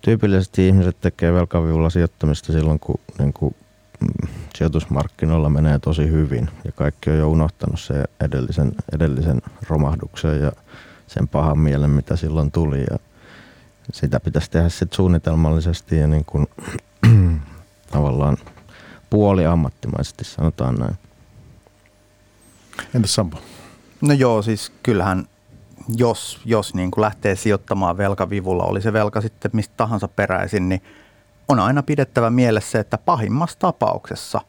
tyypillisesti 0.00 0.68
ihmiset 0.68 1.00
tekee 1.00 1.32
velkavivulla 1.32 1.90
sijoittamista 1.90 2.52
silloin, 2.52 2.80
kun 2.80 3.00
niin 3.18 3.32
kuin, 3.32 3.54
mm, 4.00 4.28
sijoitusmarkkinoilla 4.56 5.50
menee 5.50 5.78
tosi 5.78 6.08
hyvin 6.08 6.50
ja 6.64 6.72
kaikki 6.72 7.10
on 7.10 7.18
jo 7.18 7.30
unohtanut 7.30 7.80
se 7.80 8.04
edellisen, 8.20 8.72
edellisen 8.92 9.42
romahduksen 9.68 10.40
ja 10.40 10.52
sen 11.06 11.28
pahan 11.28 11.58
mielen, 11.58 11.90
mitä 11.90 12.16
silloin 12.16 12.50
tuli 12.50 12.80
ja 12.90 12.98
sitä 13.92 14.20
pitäisi 14.20 14.50
tehdä 14.50 14.68
sitten 14.68 14.96
suunnitelmallisesti 14.96 15.96
ja 15.96 16.06
niin 16.06 16.24
kuin, 16.24 16.46
tavallaan 17.92 18.36
puoli 19.10 19.46
ammattimaisesti, 19.46 20.24
sanotaan 20.24 20.74
näin. 20.74 20.94
Entäs 22.94 23.14
Sampo? 23.14 23.38
No 24.00 24.12
joo, 24.12 24.42
siis 24.42 24.72
kyllähän 24.82 25.26
jos, 25.96 26.40
jos 26.44 26.74
niin 26.74 26.90
kuin 26.90 27.02
lähtee 27.02 27.36
sijoittamaan 27.36 27.96
velkavivulla, 27.96 28.64
oli 28.64 28.82
se 28.82 28.92
velka 28.92 29.20
sitten 29.20 29.50
mistä 29.54 29.74
tahansa 29.76 30.08
peräisin, 30.08 30.68
niin 30.68 30.82
on 31.48 31.60
aina 31.60 31.82
pidettävä 31.82 32.30
mielessä, 32.30 32.80
että 32.80 32.98
pahimmassa 32.98 33.58
tapauksessa 33.58 34.40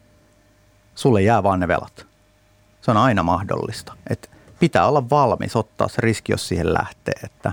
sulle 0.94 1.22
jää 1.22 1.42
vaan 1.42 1.60
ne 1.60 1.68
velat. 1.68 2.06
Se 2.80 2.90
on 2.90 2.96
aina 2.96 3.22
mahdollista. 3.22 3.92
Et 4.10 4.30
pitää 4.60 4.86
olla 4.86 5.10
valmis 5.10 5.56
ottaa 5.56 5.88
se 5.88 5.96
riski, 5.98 6.32
jos 6.32 6.48
siihen 6.48 6.74
lähtee. 6.74 7.14
Että, 7.24 7.52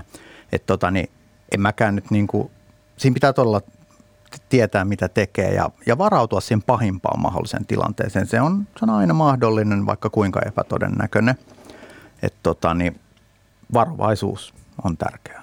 et 0.52 0.66
tota, 0.66 0.90
niin 0.90 1.10
en 1.54 1.60
mäkään 1.60 1.96
nyt 1.96 2.10
niin 2.10 2.26
kuin, 2.26 2.50
siinä 2.96 3.14
pitää 3.14 3.32
todella 3.32 3.60
tietää, 4.48 4.84
mitä 4.84 5.08
tekee 5.08 5.54
ja, 5.54 5.70
ja 5.86 5.98
varautua 5.98 6.40
siihen 6.40 6.62
pahimpaan 6.62 7.20
mahdolliseen 7.20 7.66
tilanteeseen. 7.66 8.26
Se 8.26 8.40
on, 8.40 8.66
se 8.78 8.84
on 8.84 8.90
aina 8.90 9.14
mahdollinen, 9.14 9.86
vaikka 9.86 10.10
kuinka 10.10 10.40
epätodennäköinen. 10.46 11.34
Että 12.22 12.38
tota, 12.42 12.74
niin, 12.74 13.00
varovaisuus 13.72 14.54
on 14.84 14.96
tärkeää. 14.96 15.42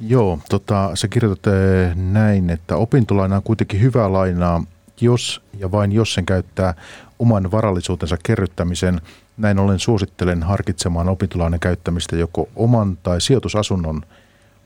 Joo, 0.00 0.38
tota, 0.48 0.90
sä 0.94 1.08
kirjoitat 1.08 1.54
näin, 1.94 2.50
että 2.50 2.76
opintolaina 2.76 3.36
on 3.36 3.42
kuitenkin 3.42 3.80
hyvää 3.80 4.12
lainaa, 4.12 4.64
jos 5.00 5.42
ja 5.58 5.72
vain 5.72 5.92
jos 5.92 6.14
sen 6.14 6.26
käyttää 6.26 6.74
oman 7.18 7.50
varallisuutensa 7.50 8.16
kerryttämisen. 8.22 9.00
Näin 9.36 9.58
ollen 9.58 9.78
suosittelen 9.78 10.42
harkitsemaan 10.42 11.08
opintolainan 11.08 11.60
käyttämistä 11.60 12.16
joko 12.16 12.48
oman 12.56 12.98
tai 13.02 13.20
sijoitusasunnon 13.20 14.02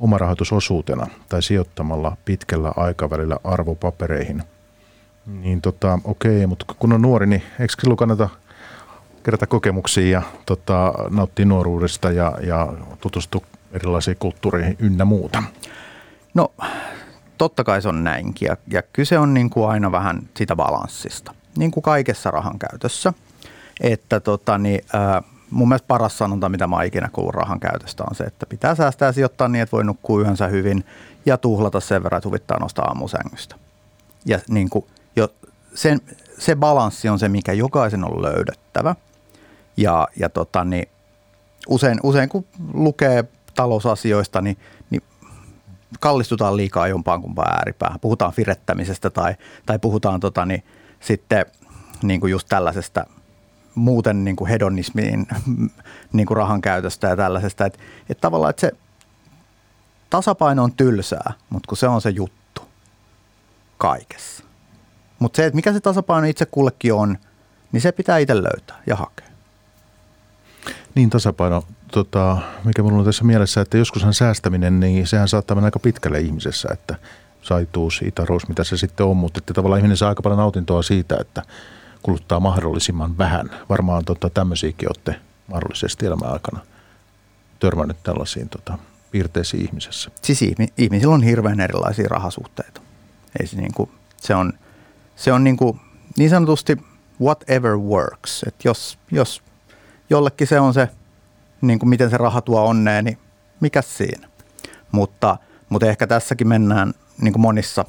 omarahoitusosuutena 0.01 1.07
tai 1.29 1.43
sijoittamalla 1.43 2.17
pitkällä 2.25 2.73
aikavälillä 2.77 3.37
arvopapereihin. 3.45 4.43
Niin 5.27 5.61
tota, 5.61 5.99
okei, 6.05 6.47
mutta 6.47 6.75
kun 6.79 6.93
on 6.93 7.03
nuori, 7.03 7.27
niin 7.27 7.43
eikö 7.61 7.75
silloin 7.81 7.97
kannata 7.97 8.29
kerätä 9.25 9.47
kokemuksia 9.47 10.11
ja 10.11 10.23
tota, 10.47 10.95
nauttia 11.11 11.45
nuoruudesta 11.47 12.11
ja, 12.11 12.39
ja 12.47 12.73
tutustua 13.01 13.41
erilaisiin 13.73 14.17
kulttuureihin 14.21 14.77
ynnä 14.79 15.05
muuta? 15.05 15.43
No 16.35 16.53
totta 17.39 17.65
kai 17.65 17.83
se 17.83 17.89
on 17.89 18.05
näinkin 18.05 18.47
ja, 18.47 18.57
ja 18.71 18.83
kyse 18.83 19.19
on 19.19 19.35
niin 19.35 19.51
kuin 19.51 19.69
aina 19.69 19.93
vähän 19.93 20.23
sitä 20.37 20.57
balanssista, 20.57 21.35
niin 21.57 21.71
kuin 21.71 21.83
kaikessa 21.83 22.31
rahan 22.31 22.59
käytössä. 22.59 23.13
Että 23.81 24.21
tota, 24.21 24.59
niin, 24.59 24.85
äh, 24.95 25.25
mun 25.51 25.69
mielestä 25.69 25.87
paras 25.89 26.19
sanonta, 26.19 26.49
mitä 26.49 26.67
mä 26.67 26.83
ikinä 26.83 27.09
kuullut 27.13 27.35
rahan 27.35 27.61
käytöstä 27.61 28.05
on 28.11 28.15
se, 28.15 28.25
että 28.25 28.47
pitää 28.47 28.75
säästää 28.75 29.09
ja 29.09 29.13
sijoittaa 29.13 29.49
niin, 29.49 29.63
että 29.63 29.73
voi 29.77 29.85
nukkua 29.85 30.21
yönsä 30.21 30.47
hyvin 30.47 30.85
ja 31.27 31.39
tuhlata 31.39 31.81
sen 31.81 32.03
verran, 32.03 32.19
että 32.19 32.29
huvittaa 32.29 32.61
nostaa 32.61 32.85
aamusängystä. 32.85 33.57
Ja 34.27 34.39
niin 34.49 34.71
kuin, 34.71 34.85
jo, 35.17 35.29
sen, 35.75 36.01
se 36.39 36.57
balanssi 36.57 37.09
on 37.09 37.19
se, 37.19 37.29
mikä 37.29 37.53
jokaisen 37.53 38.05
on 38.05 38.23
löydettävä. 38.23 38.95
Ja, 39.77 40.09
ja 40.17 40.29
tota, 40.29 40.65
niin 40.65 40.89
usein, 41.69 41.99
usein 42.03 42.29
kun 42.29 42.47
lukee 42.75 43.25
talousasioista, 43.55 44.41
niin, 44.41 44.57
niin 44.91 45.03
kallistutaan 46.01 46.57
liikaa 46.57 46.89
jompaan 46.89 47.23
kumpaan 47.23 47.57
ääripäähän. 47.57 48.01
Puhutaan 48.01 48.33
firettämisestä 48.33 49.11
tai, 49.11 49.35
tai 49.67 49.79
puhutaan 49.79 50.21
tota, 50.21 50.47
niin, 50.47 50.65
sitten 51.01 51.47
niin 52.03 52.21
kuin 52.21 52.31
just 52.31 52.49
tällaisesta 52.49 53.07
muuten 53.75 54.25
niin 54.25 54.37
kuin 54.37 54.49
hedonismiin 54.49 55.27
niin 56.13 56.27
kuin 56.27 56.37
rahan 56.37 56.61
käytöstä 56.61 57.09
ja 57.09 57.17
tällaisesta. 57.17 57.67
Että 57.67 57.79
et 58.09 58.21
tavallaan, 58.21 58.51
että 58.51 58.61
se 58.61 58.73
tasapaino 60.11 60.65
on 60.65 60.73
tylsää, 60.73 61.33
mutta 61.51 61.69
kun 61.69 61.77
se 61.77 61.89
on 61.89 62.01
se 62.01 62.11
juttu 62.11 62.63
kaikessa. 63.79 64.45
Mutta 65.19 65.37
se, 65.37 65.47
että 65.47 65.57
mikä 65.57 65.73
se 65.73 65.81
tasapaino 65.81 66.27
itse 66.27 66.47
kullekin 66.47 66.95
on, 66.95 67.19
niin 67.73 67.81
se 67.81 67.93
pitää 67.93 68.19
itse 68.19 68.35
löytää 68.35 68.83
ja 68.87 68.97
hakea. 68.97 69.34
Niin 70.95 71.11
tasapaino, 71.11 71.65
tota, 71.93 72.39
mikä 72.65 72.83
minulla 72.83 72.99
on 73.01 73.05
tässä 73.05 73.25
mielessä, 73.25 73.61
että 73.61 73.79
joskushan 73.79 74.15
säästäminen, 74.15 74.81
niin 74.81 75.07
sehän 75.07 75.29
saattaa 75.29 75.55
mennä 75.55 75.67
aika 75.67 75.79
pitkälle 75.79 76.21
ihmisessä, 76.21 76.69
että 76.73 76.95
saituus, 77.43 78.03
itarous, 78.03 78.49
mitä 78.49 78.65
se 78.65 78.77
sitten 78.77 79.07
on, 79.07 79.17
mutta 79.17 79.39
että 79.39 79.55
tavallaan 79.55 79.79
ihminen 79.79 79.97
saa 79.97 80.09
aika 80.09 80.23
paljon 80.23 80.39
nautintoa 80.39 80.83
siitä, 80.83 81.17
että 81.21 81.43
kuluttaa 82.03 82.41
mahdollisimman 82.41 83.19
vähän. 83.19 83.51
Varmaan 83.69 84.05
tota, 84.05 84.31
tämmöisiäkin 84.31 84.89
olette 84.89 85.21
mahdollisesti 85.47 86.07
elämän 86.07 86.33
aikana 86.33 86.61
törmännyt 87.61 88.03
tällaisiin 88.03 88.49
tota, 88.49 88.79
piirteisiin 89.11 89.63
ihmisessä. 89.63 90.11
Siis 90.23 90.41
ihmisillä 90.79 91.15
on 91.15 91.23
hirveän 91.23 91.61
erilaisia 91.61 92.09
rahasuhteita. 92.09 92.81
Ei 93.41 93.47
se, 93.47 93.57
niin 93.57 93.75
kuin, 93.75 93.91
se 94.21 94.35
on, 94.35 94.53
se 95.17 95.33
on 95.33 95.45
niin, 95.45 95.57
kuin, 95.57 95.81
niin 96.19 96.31
sanotusti 96.31 96.77
whatever 97.21 97.77
works. 97.77 98.43
Et 98.47 98.55
jos, 98.65 98.99
jos 99.11 99.43
jollekin 100.11 100.47
se 100.47 100.61
on 100.61 100.75
se, 100.75 100.89
niin 101.61 101.79
kuin 101.79 101.89
miten 101.89 102.11
se 102.11 102.17
raha 102.17 102.41
tuo 102.41 102.65
onneen, 102.65 103.05
niin 103.05 103.19
mikä 103.61 103.83
siinä. 103.83 104.29
Mutta, 104.93 105.37
mutta 105.69 105.87
ehkä 105.87 106.07
tässäkin 106.07 106.49
mennään 106.49 106.95
niin 107.21 107.33
kuin 107.33 107.43
monissa 107.43 107.85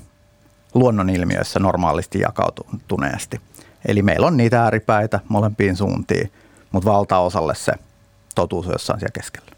luonnonilmiöissä 0.73 1.59
normaalisti 1.59 2.19
jakautuneesti. 2.19 3.41
Eli 3.87 4.01
meillä 4.01 4.27
on 4.27 4.37
niitä 4.37 4.63
ääripäitä 4.63 5.19
molempiin 5.27 5.75
suuntiin, 5.75 6.31
mutta 6.71 6.91
valtaosalle 6.91 7.55
se 7.55 7.73
totuus 8.35 8.65
on 8.67 8.71
jossain 8.71 8.99
siellä 8.99 9.13
keskellä. 9.13 9.51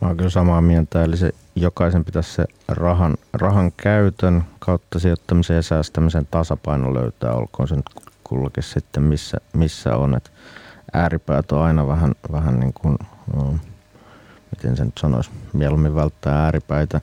Mä 0.00 0.08
oon 0.08 0.16
kyllä 0.16 0.30
samaa 0.30 0.60
mieltä, 0.60 1.04
eli 1.04 1.16
se 1.16 1.32
jokaisen 1.54 2.04
pitäisi 2.04 2.32
se 2.32 2.44
rahan, 2.68 3.16
rahan 3.32 3.72
käytön 3.76 4.44
kautta 4.58 4.98
sijoittamisen 4.98 5.56
ja 5.56 5.62
säästämisen 5.62 6.28
tasapaino 6.30 6.94
löytää, 6.94 7.32
olkoon 7.32 7.68
se 7.68 7.76
nyt 7.76 7.90
kullakin 8.24 8.62
sitten 8.62 9.02
missä, 9.02 9.38
missä 9.52 9.96
on. 9.96 10.16
Et 10.16 10.32
ääripäät 10.92 11.52
on 11.52 11.62
aina 11.62 11.86
vähän, 11.86 12.12
vähän 12.32 12.60
niin 12.60 12.72
kuin, 12.72 12.98
no, 13.36 13.54
miten 14.50 14.76
se 14.76 14.84
nyt 14.84 14.98
sanoisi, 14.98 15.30
mieluummin 15.52 15.94
välttää 15.94 16.44
ääripäitä. 16.44 17.00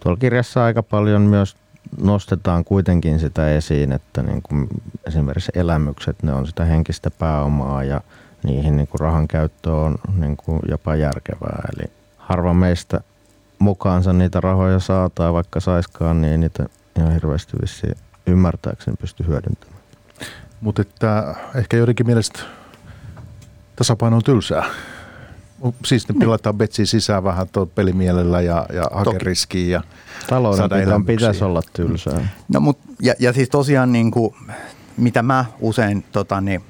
Tuolla 0.00 0.18
kirjassa 0.18 0.64
aika 0.64 0.82
paljon 0.82 1.22
myös 1.22 1.56
nostetaan 2.02 2.64
kuitenkin 2.64 3.18
sitä 3.18 3.50
esiin, 3.50 3.92
että 3.92 4.22
niin 4.22 4.42
kuin 4.42 4.68
esimerkiksi 5.06 5.52
elämykset, 5.54 6.22
ne 6.22 6.32
on 6.32 6.46
sitä 6.46 6.64
henkistä 6.64 7.10
pääomaa 7.10 7.84
ja 7.84 8.00
niihin 8.42 8.76
niin 8.76 8.88
kuin 8.88 9.00
rahan 9.00 9.28
käyttö 9.28 9.72
on 9.72 9.94
niin 10.16 10.36
kuin 10.36 10.60
jopa 10.68 10.96
järkevää. 10.96 11.68
Eli 11.76 11.90
harva 12.18 12.54
meistä 12.54 13.00
mukaansa 13.58 14.12
niitä 14.12 14.40
rahoja 14.40 14.78
saa 14.78 15.10
tai 15.10 15.32
vaikka 15.32 15.60
saiskaan, 15.60 16.20
niin 16.20 16.40
niitä 16.40 16.66
ihan 16.98 17.12
hirveästi 17.12 17.56
vissiin 17.62 17.94
ymmärtääkseni 18.26 18.96
pysty 19.00 19.26
hyödyntämään. 19.26 19.80
Mutta 20.60 20.82
ehkä 21.54 21.76
joidenkin 21.76 22.06
mielestä 22.06 22.40
tasapaino 23.80 24.16
on 24.16 24.22
tylsää. 24.22 24.64
Siis 25.84 26.08
ne 26.08 26.14
pilataan 26.18 26.54
betsiin 26.54 26.86
sisään 26.86 27.24
vähän 27.24 27.48
tuon 27.48 27.68
pelimielellä 27.68 28.40
ja, 28.40 28.66
ja 28.72 28.84
hakeriskiin 28.92 29.70
ja 29.70 29.82
Taloudenpidon 30.28 31.04
pitäisi 31.04 31.44
olla 31.44 31.62
tylsää. 31.72 32.28
No, 32.48 32.60
mut, 32.60 32.78
ja, 33.02 33.14
ja 33.18 33.32
siis 33.32 33.48
tosiaan 33.48 33.92
niin 33.92 34.10
kuin, 34.10 34.34
mitä 34.96 35.22
mä 35.22 35.44
usein 35.60 36.04
tota, 36.12 36.40
niin, 36.40 36.64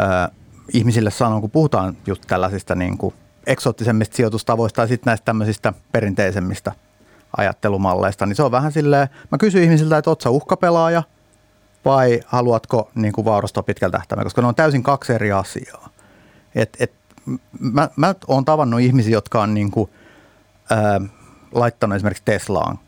äh, 0.00 0.30
ihmisille 0.72 1.10
sanon, 1.10 1.40
kun 1.40 1.50
puhutaan 1.50 1.96
just 2.06 2.22
tällaisista 2.26 2.74
niin 2.74 2.98
kuin 2.98 3.14
eksoottisemmista 3.46 4.16
sijoitustavoista 4.16 4.76
tai 4.76 4.88
sitten 4.88 5.10
näistä 5.10 5.24
tämmöisistä 5.24 5.72
perinteisemmistä 5.92 6.72
ajattelumalleista, 7.36 8.26
niin 8.26 8.36
se 8.36 8.42
on 8.42 8.50
vähän 8.50 8.72
silleen, 8.72 9.08
mä 9.30 9.38
kysyn 9.38 9.62
ihmisiltä, 9.62 9.98
että 9.98 10.10
ootko 10.10 10.30
uhkapelaaja 10.30 11.02
vai 11.84 12.20
haluatko 12.26 12.90
niin 12.94 13.12
kuin 13.12 13.24
vaurastua 13.24 13.62
pitkällä 13.62 13.92
tähtäimellä, 13.92 14.26
koska 14.26 14.40
ne 14.40 14.48
on 14.48 14.54
täysin 14.54 14.82
kaksi 14.82 15.12
eri 15.12 15.32
asiaa. 15.32 15.88
Et, 16.54 16.76
et, 16.80 16.92
mä, 17.60 17.88
mä 17.96 18.14
oon 18.28 18.44
tavannut 18.44 18.80
ihmisiä, 18.80 19.12
jotka 19.12 19.42
on 19.42 19.54
niin 19.54 19.70
kuin, 19.70 19.90
ää, 20.70 21.00
laittanut 21.52 21.96
esimerkiksi 21.96 22.24
Teslaan 22.24 22.78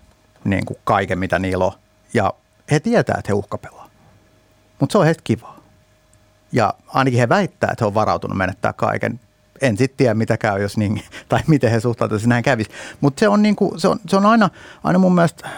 niin 0.44 0.66
kuin 0.66 0.78
kaiken, 0.84 1.18
mitä 1.18 1.38
niillä 1.38 1.64
on. 1.64 1.72
Ja 2.14 2.32
he 2.70 2.80
tietää, 2.80 3.16
että 3.18 3.28
he 3.28 3.34
uhkapelaa. 3.34 3.90
Mutta 4.80 4.92
se 4.92 4.98
on 4.98 5.04
heistä 5.04 5.22
kivaa. 5.24 5.58
Ja 6.52 6.74
ainakin 6.86 7.20
he 7.20 7.28
väittää, 7.28 7.70
että 7.72 7.84
he 7.84 7.86
on 7.86 7.94
varautunut 7.94 8.36
menettää 8.36 8.72
kaiken. 8.72 9.20
En 9.60 9.76
sitten 9.76 9.96
tiedä, 9.96 10.14
mitä 10.14 10.36
käy, 10.36 10.62
jos 10.62 10.76
niin, 10.76 11.02
tai 11.28 11.40
miten 11.46 11.70
he 11.70 11.80
suhtautuisivat, 11.80 12.28
näin 12.28 12.44
kävisi. 12.44 12.70
Mutta 13.00 13.20
se 13.20 13.28
on, 13.28 13.42
niinku, 13.42 13.74
se 13.76 13.88
on, 13.88 14.00
se 14.08 14.16
on 14.16 14.26
aina, 14.26 14.50
aina 14.84 14.98
mun 14.98 15.14
mielestä 15.14 15.48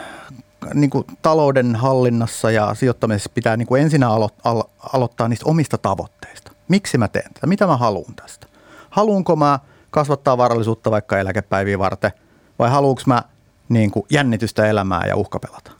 niinku, 0.74 1.04
talouden 1.22 1.76
hallinnassa 1.76 2.50
ja 2.50 2.74
sijoittamisessa 2.74 3.30
pitää 3.34 3.56
niinku 3.56 3.74
ensin 3.74 4.02
alo- 4.02 4.36
alo- 4.44 4.70
aloittaa 4.92 5.28
niistä 5.28 5.46
omista 5.48 5.78
tavoitteista. 5.78 6.52
Miksi 6.68 6.98
mä 6.98 7.08
teen 7.08 7.34
tätä? 7.34 7.46
Mitä 7.46 7.66
mä 7.66 7.76
haluan 7.76 8.14
tästä? 8.14 8.46
Haluanko 8.90 9.36
mä 9.36 9.58
kasvattaa 9.90 10.38
varallisuutta 10.38 10.90
vaikka 10.90 11.18
eläkepäiviä 11.18 11.78
varten– 11.78 12.12
vai 12.58 12.70
haluuks 12.70 13.06
mä 13.06 13.22
niin 13.68 13.90
kuin 13.90 14.06
jännitystä 14.10 14.66
elämää 14.66 15.06
ja 15.06 15.16
uhkapelata? 15.16 15.70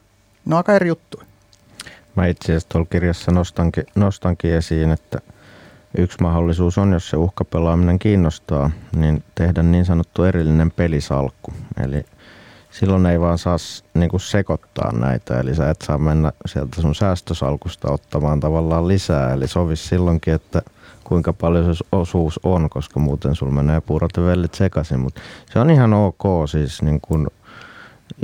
No 0.44 0.56
aika 0.56 0.74
eri 0.74 0.88
juttu. 0.88 1.22
Mä 2.16 2.26
itse 2.26 2.44
asiassa 2.44 2.68
tuolla 2.68 2.88
kirjassa 2.90 3.32
nostankin, 3.32 3.84
nostankin 3.94 4.54
esiin, 4.54 4.90
että 4.90 5.20
yksi 5.98 6.18
mahdollisuus 6.20 6.78
on, 6.78 6.92
jos 6.92 7.10
se 7.10 7.16
uhkapelaaminen 7.16 7.98
kiinnostaa, 7.98 8.70
niin 8.96 9.24
tehdä 9.34 9.62
niin 9.62 9.84
sanottu 9.84 10.24
erillinen 10.24 10.70
pelisalkku. 10.70 11.52
Eli 11.84 12.04
silloin 12.74 13.06
ei 13.06 13.20
vaan 13.20 13.38
saa 13.38 13.56
niin 13.94 14.10
kuin 14.10 14.20
sekoittaa 14.20 14.92
näitä. 14.92 15.40
Eli 15.40 15.54
sä 15.54 15.70
et 15.70 15.82
saa 15.82 15.98
mennä 15.98 16.32
sieltä 16.46 16.82
sun 16.82 16.94
säästösalkusta 16.94 17.92
ottamaan 17.92 18.40
tavallaan 18.40 18.88
lisää. 18.88 19.32
Eli 19.32 19.48
sovis 19.48 19.88
silloinkin, 19.88 20.34
että 20.34 20.62
kuinka 21.04 21.32
paljon 21.32 21.76
se 21.76 21.84
osuus 21.92 22.40
on, 22.42 22.70
koska 22.70 23.00
muuten 23.00 23.34
sulla 23.34 23.52
menee 23.52 23.80
puurot 23.80 24.16
ja 24.16 24.24
vellit 24.24 24.54
sekaisin. 24.54 25.00
Mutta 25.00 25.20
se 25.52 25.58
on 25.58 25.70
ihan 25.70 25.94
ok 25.94 26.22
siis, 26.50 26.82
niin 26.82 27.00
kun, 27.00 27.28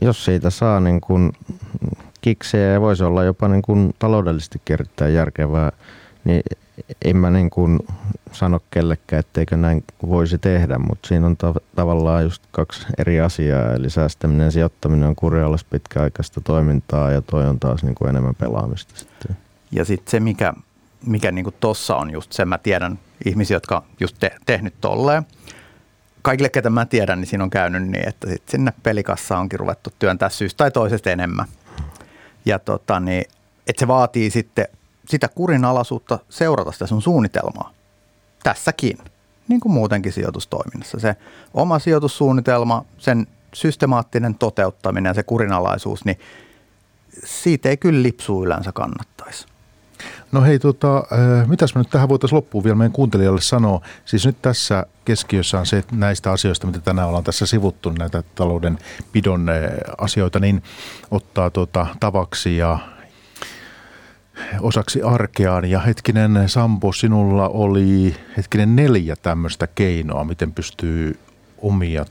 jos 0.03 0.25
siitä 0.25 0.51
saa 0.51 0.81
niin 0.81 1.01
kun 1.01 1.33
kiksejä 2.21 2.73
ja 2.73 2.81
voisi 2.81 3.05
olla 3.05 3.25
jopa 3.25 3.49
niin 3.49 3.63
kun 3.63 3.95
taloudellisesti 3.99 4.61
erittäin 4.71 5.15
järkevää, 5.15 5.73
niin 6.25 6.43
en 7.05 7.17
mä 7.17 7.31
niin 7.31 7.51
kuin 7.51 7.79
sano 8.33 8.61
kellekään, 8.71 9.21
etteikö 9.21 9.57
näin 9.57 9.85
voisi 10.07 10.39
tehdä, 10.39 10.79
mutta 10.79 11.09
siinä 11.09 11.27
on 11.27 11.37
ta- 11.37 11.61
tavallaan 11.77 12.23
just 12.23 12.43
kaksi 12.51 12.87
eri 12.99 13.21
asiaa, 13.21 13.73
eli 13.75 13.91
säästäminen 13.91 14.45
ja 14.45 14.51
sijoittaminen 14.51 15.09
on 15.09 15.17
kurjallis 15.17 15.65
pitkäaikaista 15.65 16.41
toimintaa 16.41 17.11
ja 17.11 17.23
toi 17.23 17.47
on 17.47 17.61
taas 17.61 17.83
niin 17.83 17.95
kuin 17.95 18.09
enemmän 18.09 18.35
pelaamista 18.35 18.95
sitten. 18.97 19.37
Ja 19.73 19.85
sitten 19.85 20.11
se, 20.11 20.21
mikä, 20.21 20.53
mikä 21.07 21.33
niin 21.33 21.47
tuossa 21.61 21.97
on 21.97 22.11
just 22.11 22.33
se, 22.33 22.45
mä 22.45 22.59
tiedän 22.59 22.99
ihmisiä, 23.25 23.57
jotka 23.57 23.77
on 23.77 23.83
just 24.01 24.17
te, 24.21 24.31
tehnyt 24.47 24.75
tolleen. 24.81 25.27
Kaikille, 26.23 26.49
ketä 26.49 26.71
mä 26.71 26.87
tiedän, 26.87 27.21
niin 27.21 27.27
siinä 27.27 27.45
on 27.45 27.51
käynyt 27.51 27.83
niin, 27.83 28.09
että 28.09 28.29
sit 28.29 28.49
sinne 28.49 28.73
pelikassa 28.83 29.39
onkin 29.39 29.61
ruvettu 29.61 29.91
työntää 29.99 30.29
syystä 30.29 30.59
tai 30.59 30.71
toisesta 30.71 31.11
enemmän. 31.11 31.47
Ja 32.45 32.59
tota, 32.59 33.01
niin, 33.01 33.25
että 33.67 33.81
se 33.81 33.89
vaatii 33.89 34.31
sitten 34.31 34.69
sitä 35.11 35.29
kurinalaisuutta 35.29 36.19
seurata 36.29 36.73
sitä 36.73 36.87
sun 36.87 37.03
suunnitelmaa. 37.03 37.73
Tässäkin, 38.43 38.99
niin 39.49 39.61
kuin 39.61 39.73
muutenkin 39.73 40.13
sijoitustoiminnassa. 40.13 40.99
Se 40.99 41.17
oma 41.55 41.79
sijoitussuunnitelma, 41.79 42.85
sen 42.99 43.27
systemaattinen 43.55 44.35
toteuttaminen 44.35 45.11
ja 45.11 45.15
se 45.15 45.23
kurinalaisuus, 45.23 46.05
niin 46.05 46.19
siitä 47.25 47.69
ei 47.69 47.77
kyllä 47.77 48.03
lipsu 48.03 48.45
yleensä 48.45 48.73
kannattaisi. 48.73 49.47
No 50.33 50.43
hei, 50.43 50.59
tota, 50.59 50.97
äh, 50.97 51.49
mitäs 51.49 51.75
me 51.75 51.79
nyt 51.81 51.91
tähän 51.91 52.09
voitaisiin 52.09 52.37
loppuun 52.37 52.65
vielä 52.65 52.77
meidän 52.77 52.93
kuuntelijalle 52.93 53.41
sanoa? 53.41 53.81
Siis 54.05 54.27
nyt 54.27 54.43
tässä 54.43 54.87
keskiössä 55.05 55.59
on 55.59 55.67
se, 55.67 55.79
että 55.79 55.97
näistä 55.97 56.33
asioista, 56.33 56.67
mitä 56.67 56.81
tänään 56.81 57.09
ollaan 57.09 57.25
tässä 57.25 57.47
sivuttu, 57.47 57.91
näitä 57.91 58.23
talouden 58.35 58.79
pidon 59.13 59.49
äh, 59.49 59.57
asioita, 59.99 60.41
niin 60.41 60.63
ottaa 61.11 61.51
tota, 61.51 61.87
tavaksi 62.01 62.57
ja 62.57 62.79
osaksi 64.61 65.03
arkeaan. 65.03 65.71
Ja 65.71 65.81
hetkinen 65.81 66.43
Sampo, 66.47 66.93
sinulla 66.93 67.49
oli 67.49 68.17
hetkinen 68.37 68.77
neljä 68.77 69.17
tämmöistä 69.17 69.67
keinoa, 69.67 70.25
miten 70.25 70.53
pystyy 70.53 71.19
omia 71.59 72.05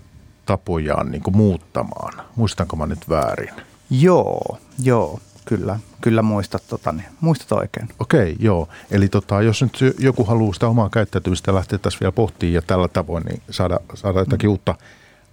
tapojaan 0.45 1.11
niin 1.11 1.23
kuin 1.23 1.37
muuttamaan. 1.37 2.13
Muistanko 2.35 2.75
mä 2.75 2.85
nyt 2.85 3.09
väärin? 3.09 3.53
Joo, 3.89 4.57
joo, 4.83 5.19
kyllä. 5.45 5.79
Kyllä 6.01 6.21
muistat, 6.21 6.63
tota, 6.67 6.91
niin, 6.91 7.05
muistat 7.21 7.51
oikein. 7.51 7.89
Okei, 7.99 8.35
joo. 8.39 8.67
Eli 8.91 9.09
tota, 9.09 9.41
jos 9.41 9.61
nyt 9.61 9.79
joku 9.99 10.23
haluaa 10.23 10.53
sitä 10.53 10.67
omaa 10.67 10.89
käyttäytymistä 10.89 11.53
lähteä 11.53 11.79
tässä 11.79 11.99
vielä 12.01 12.11
pohtimaan 12.11 12.53
ja 12.53 12.61
tällä 12.61 12.87
tavoin 12.87 13.23
niin 13.23 13.41
saada, 13.49 13.79
saada 13.93 14.19
jotakin 14.19 14.47
mm. 14.47 14.51
uutta, 14.51 14.75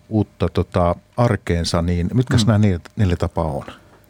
uutta 0.09 0.49
tota, 0.49 0.95
arkeensa, 1.17 1.83
niin 1.83 2.11
mitkä 2.15 2.37
mm. 2.37 2.43
nämä 2.47 2.59
neljä, 2.59 2.81
neljä 2.97 3.17
tapaa 3.17 3.45
on? 3.45 3.65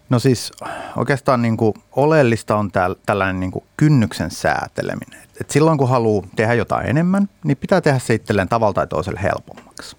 No 0.09 0.19
siis 0.19 0.53
oikeastaan 0.97 1.43
niin 1.43 1.57
kuin 1.57 1.75
oleellista 1.93 2.57
on 2.57 2.73
täl, 2.73 2.95
tällainen 3.07 3.41
niin 3.41 3.51
kuin 3.51 3.65
kynnyksen 3.77 4.31
sääteleminen. 4.31 5.23
Et 5.41 5.51
silloin 5.51 5.79
kun 5.79 5.89
haluaa 5.89 6.27
tehdä 6.37 6.55
jotain 6.55 6.87
enemmän, 6.87 7.29
niin 7.45 7.57
pitää 7.57 7.81
tehdä 7.81 7.99
se 7.99 8.15
itselleen 8.15 8.49
tavalla 8.49 8.73
tai 8.73 8.87
toiselle 8.87 9.21
helpommaksi. 9.23 9.97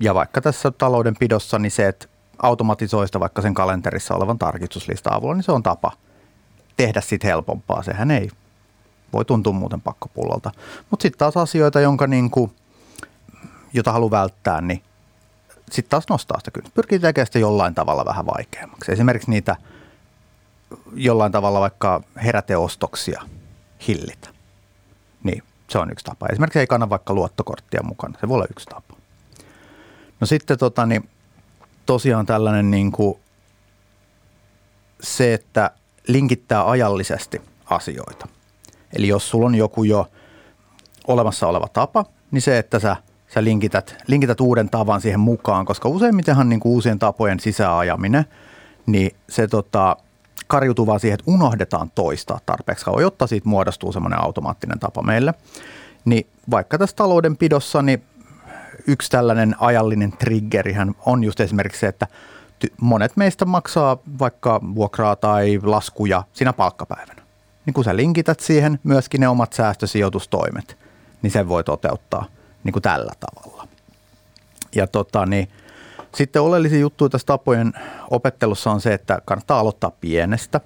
Ja 0.00 0.14
vaikka 0.14 0.40
tässä 0.40 0.70
taloudenpidossa, 0.70 1.58
niin 1.58 1.70
se, 1.70 1.88
että 1.88 2.06
automatisoi 2.42 3.06
sitä 3.08 3.20
vaikka 3.20 3.42
sen 3.42 3.54
kalenterissa 3.54 4.14
olevan 4.14 4.38
tarkistuslista 4.38 5.10
avulla, 5.14 5.34
niin 5.34 5.42
se 5.42 5.52
on 5.52 5.62
tapa 5.62 5.92
tehdä 6.76 7.00
siitä 7.00 7.26
helpompaa. 7.26 7.82
Sehän 7.82 8.10
ei 8.10 8.30
voi 9.12 9.24
tuntua 9.24 9.52
muuten 9.52 9.80
pakkopullolta. 9.80 10.50
Mutta 10.90 11.02
sitten 11.02 11.18
taas 11.18 11.36
asioita, 11.36 11.80
jonka 11.80 12.06
niin 12.06 12.30
kuin, 12.30 12.50
jota 13.72 13.92
haluaa 13.92 14.10
välttää, 14.10 14.60
niin 14.60 14.82
sitten 15.72 15.90
taas 15.90 16.08
nostaa 16.10 16.38
sitä 16.38 16.50
kynnystä. 16.50 16.74
Pyrkii 16.74 16.98
tekemään 16.98 17.26
sitä 17.26 17.38
jollain 17.38 17.74
tavalla 17.74 18.04
vähän 18.04 18.26
vaikeammaksi. 18.26 18.92
Esimerkiksi 18.92 19.30
niitä 19.30 19.56
jollain 20.94 21.32
tavalla 21.32 21.60
vaikka 21.60 22.02
heräteostoksia 22.24 23.22
hillitä. 23.88 24.28
Niin, 25.22 25.42
se 25.70 25.78
on 25.78 25.92
yksi 25.92 26.04
tapa. 26.04 26.26
Esimerkiksi 26.26 26.58
ei 26.58 26.66
kannata 26.66 26.90
vaikka 26.90 27.14
luottokorttia 27.14 27.82
mukana. 27.82 28.18
Se 28.20 28.28
voi 28.28 28.34
olla 28.34 28.46
yksi 28.50 28.66
tapa. 28.66 28.96
No 30.20 30.26
sitten 30.26 30.58
tota, 30.58 30.86
niin, 30.86 31.08
tosiaan 31.86 32.26
tällainen 32.26 32.70
niin 32.70 32.92
kuin 32.92 33.18
se, 35.00 35.34
että 35.34 35.70
linkittää 36.08 36.70
ajallisesti 36.70 37.42
asioita. 37.66 38.28
Eli 38.92 39.08
jos 39.08 39.30
sulla 39.30 39.46
on 39.46 39.54
joku 39.54 39.84
jo 39.84 40.08
olemassa 41.06 41.48
oleva 41.48 41.68
tapa, 41.68 42.04
niin 42.30 42.42
se, 42.42 42.58
että 42.58 42.78
sä– 42.78 42.96
sä 43.34 43.44
linkität, 43.44 43.96
linkität 44.06 44.40
uuden 44.40 44.70
tavan 44.70 45.00
siihen 45.00 45.20
mukaan, 45.20 45.64
koska 45.64 45.88
useimmitenhan 45.88 46.48
niin 46.48 46.60
kuin 46.60 46.72
uusien 46.72 46.98
tapojen 46.98 47.40
sisäajaminen, 47.40 48.24
niin 48.86 49.16
se 49.28 49.46
tota, 49.46 49.96
karjutuu 50.46 50.86
vaan 50.86 51.00
siihen, 51.00 51.14
että 51.14 51.30
unohdetaan 51.30 51.90
toistaa 51.94 52.40
tarpeeksi 52.46 52.84
kauan, 52.84 53.02
jotta 53.02 53.26
siitä 53.26 53.48
muodostuu 53.48 53.92
semmoinen 53.92 54.22
automaattinen 54.22 54.78
tapa 54.78 55.02
meille. 55.02 55.34
Niin 56.04 56.26
vaikka 56.50 56.78
tässä 56.78 56.96
taloudenpidossa, 56.96 57.82
niin 57.82 58.02
yksi 58.86 59.10
tällainen 59.10 59.56
ajallinen 59.60 60.12
triggerihän 60.12 60.94
on 61.06 61.24
just 61.24 61.40
esimerkiksi 61.40 61.80
se, 61.80 61.86
että 61.86 62.06
monet 62.80 63.16
meistä 63.16 63.44
maksaa 63.44 63.98
vaikka 64.18 64.60
vuokraa 64.74 65.16
tai 65.16 65.60
laskuja 65.62 66.22
siinä 66.32 66.52
palkkapäivänä. 66.52 67.22
Niin 67.66 67.74
kun 67.74 67.84
sä 67.84 67.96
linkität 67.96 68.40
siihen 68.40 68.78
myöskin 68.84 69.20
ne 69.20 69.28
omat 69.28 69.52
säästösijoitustoimet, 69.52 70.78
niin 71.22 71.30
sen 71.30 71.48
voi 71.48 71.64
toteuttaa– 71.64 72.24
niin 72.64 72.72
kuin 72.72 72.82
tällä 72.82 73.12
tavalla. 73.20 73.68
Ja 74.74 74.86
tota, 74.86 75.26
niin, 75.26 75.48
sitten 76.14 76.42
oleellisia 76.42 76.78
juttuja 76.78 77.08
tässä 77.08 77.26
tapojen 77.26 77.72
opettelussa 78.10 78.70
on 78.70 78.80
se, 78.80 78.94
että 78.94 79.18
kannattaa 79.24 79.60
aloittaa 79.60 79.90
pienestä. 79.90 80.60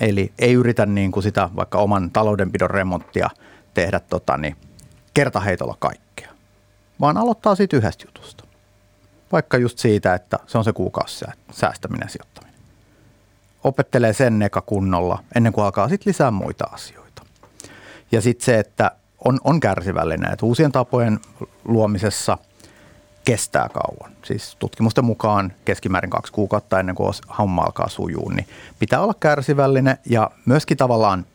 Eli 0.00 0.32
ei 0.38 0.52
yritä 0.52 0.86
niin 0.86 1.12
kuin 1.12 1.22
sitä 1.22 1.48
vaikka 1.56 1.78
oman 1.78 2.10
taloudenpidon 2.10 2.70
remonttia 2.70 3.30
tehdä 3.74 4.00
tota, 4.00 4.36
niin, 4.36 4.56
kertaheitolla 5.14 5.76
kaikkea, 5.78 6.30
vaan 7.00 7.16
aloittaa 7.16 7.54
siitä 7.54 7.76
yhdestä 7.76 8.04
jutusta. 8.06 8.44
Vaikka 9.32 9.56
just 9.56 9.78
siitä, 9.78 10.14
että 10.14 10.38
se 10.46 10.58
on 10.58 10.64
se 10.64 10.72
kuukausi 10.72 11.24
säästäminen 11.52 12.06
ja 12.06 12.10
sijoittaminen. 12.10 12.60
Opettelee 13.64 14.12
sen 14.12 14.42
eka 14.42 14.60
kunnolla 14.60 15.24
ennen 15.34 15.52
kuin 15.52 15.64
alkaa 15.64 15.88
sitten 15.88 16.10
lisää 16.10 16.30
muita 16.30 16.64
asioita. 16.72 17.22
Ja 18.12 18.20
sitten 18.20 18.44
se, 18.44 18.58
että 18.58 18.90
on, 19.24 19.38
on 19.44 19.60
kärsivällinen. 19.60 20.32
Että 20.32 20.46
uusien 20.46 20.72
tapojen 20.72 21.20
luomisessa 21.64 22.38
kestää 23.24 23.68
kauan. 23.68 24.12
Siis 24.24 24.56
tutkimusten 24.58 25.04
mukaan 25.04 25.52
keskimäärin 25.64 26.10
kaksi 26.10 26.32
kuukautta 26.32 26.80
ennen 26.80 26.94
kuin 26.94 27.14
homma 27.38 27.62
alkaa 27.62 27.88
sujuu, 27.88 28.28
niin 28.28 28.46
pitää 28.78 29.00
olla 29.00 29.14
kärsivällinen 29.20 29.98
ja 30.04 30.30
myöskin 30.46 30.76
tavallaan 30.76 31.26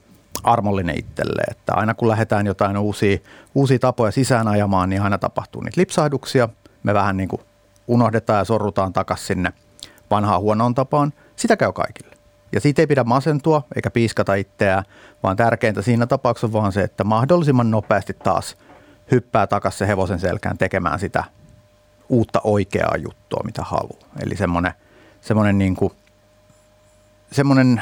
armollinen 0.44 1.00
itselleen. 1.00 1.52
Että 1.52 1.74
aina 1.74 1.94
kun 1.94 2.08
lähdetään 2.08 2.46
jotain 2.46 2.78
uusia, 2.78 3.18
uusia 3.56 3.80
tapoja 3.80 4.12
sisään 4.12 4.48
ajamaan, 4.48 4.90
niin 4.90 5.02
aina 5.02 5.18
tapahtuu 5.18 5.62
niitä 5.62 5.82
lipsahduksia. 5.82 6.50
Me 6.84 6.94
vähän 6.94 7.18
niin 7.18 7.30
kuin 7.30 7.42
unohdetaan 7.88 8.40
ja 8.40 8.46
sorrutaan 8.46 8.94
takaisin 8.94 9.26
sinne 9.28 9.54
vanhaan 10.12 10.42
huonoon 10.42 10.76
tapaan. 10.76 11.14
Sitä 11.36 11.58
käy 11.58 11.74
kaikille. 11.74 12.13
Ja 12.54 12.62
siitä 12.62 12.82
ei 12.82 12.88
pidä 12.88 13.04
masentua 13.04 13.64
eikä 13.76 13.92
piiskata 13.92 14.36
itseään, 14.36 14.84
vaan 15.24 15.38
tärkeintä 15.38 15.82
siinä 15.82 16.08
tapauksessa 16.08 16.48
on 16.48 16.54
vaan 16.54 16.72
se, 16.72 16.82
että 16.82 17.04
mahdollisimman 17.04 17.72
nopeasti 17.72 18.14
taas 18.14 18.58
hyppää 19.12 19.48
takaisin 19.48 19.78
se 19.80 19.88
hevosen 19.88 20.20
selkään 20.20 20.58
tekemään 20.58 21.00
sitä 21.00 21.24
uutta 22.10 22.42
oikeaa 22.44 22.98
juttua, 22.98 23.42
mitä 23.46 23.62
haluaa. 23.64 24.10
Eli 24.26 24.36
semmoinen, 24.36 24.74
semmoinen, 25.22 25.58
niin 25.58 25.76
kuin, 25.76 25.94
semmoinen 27.32 27.82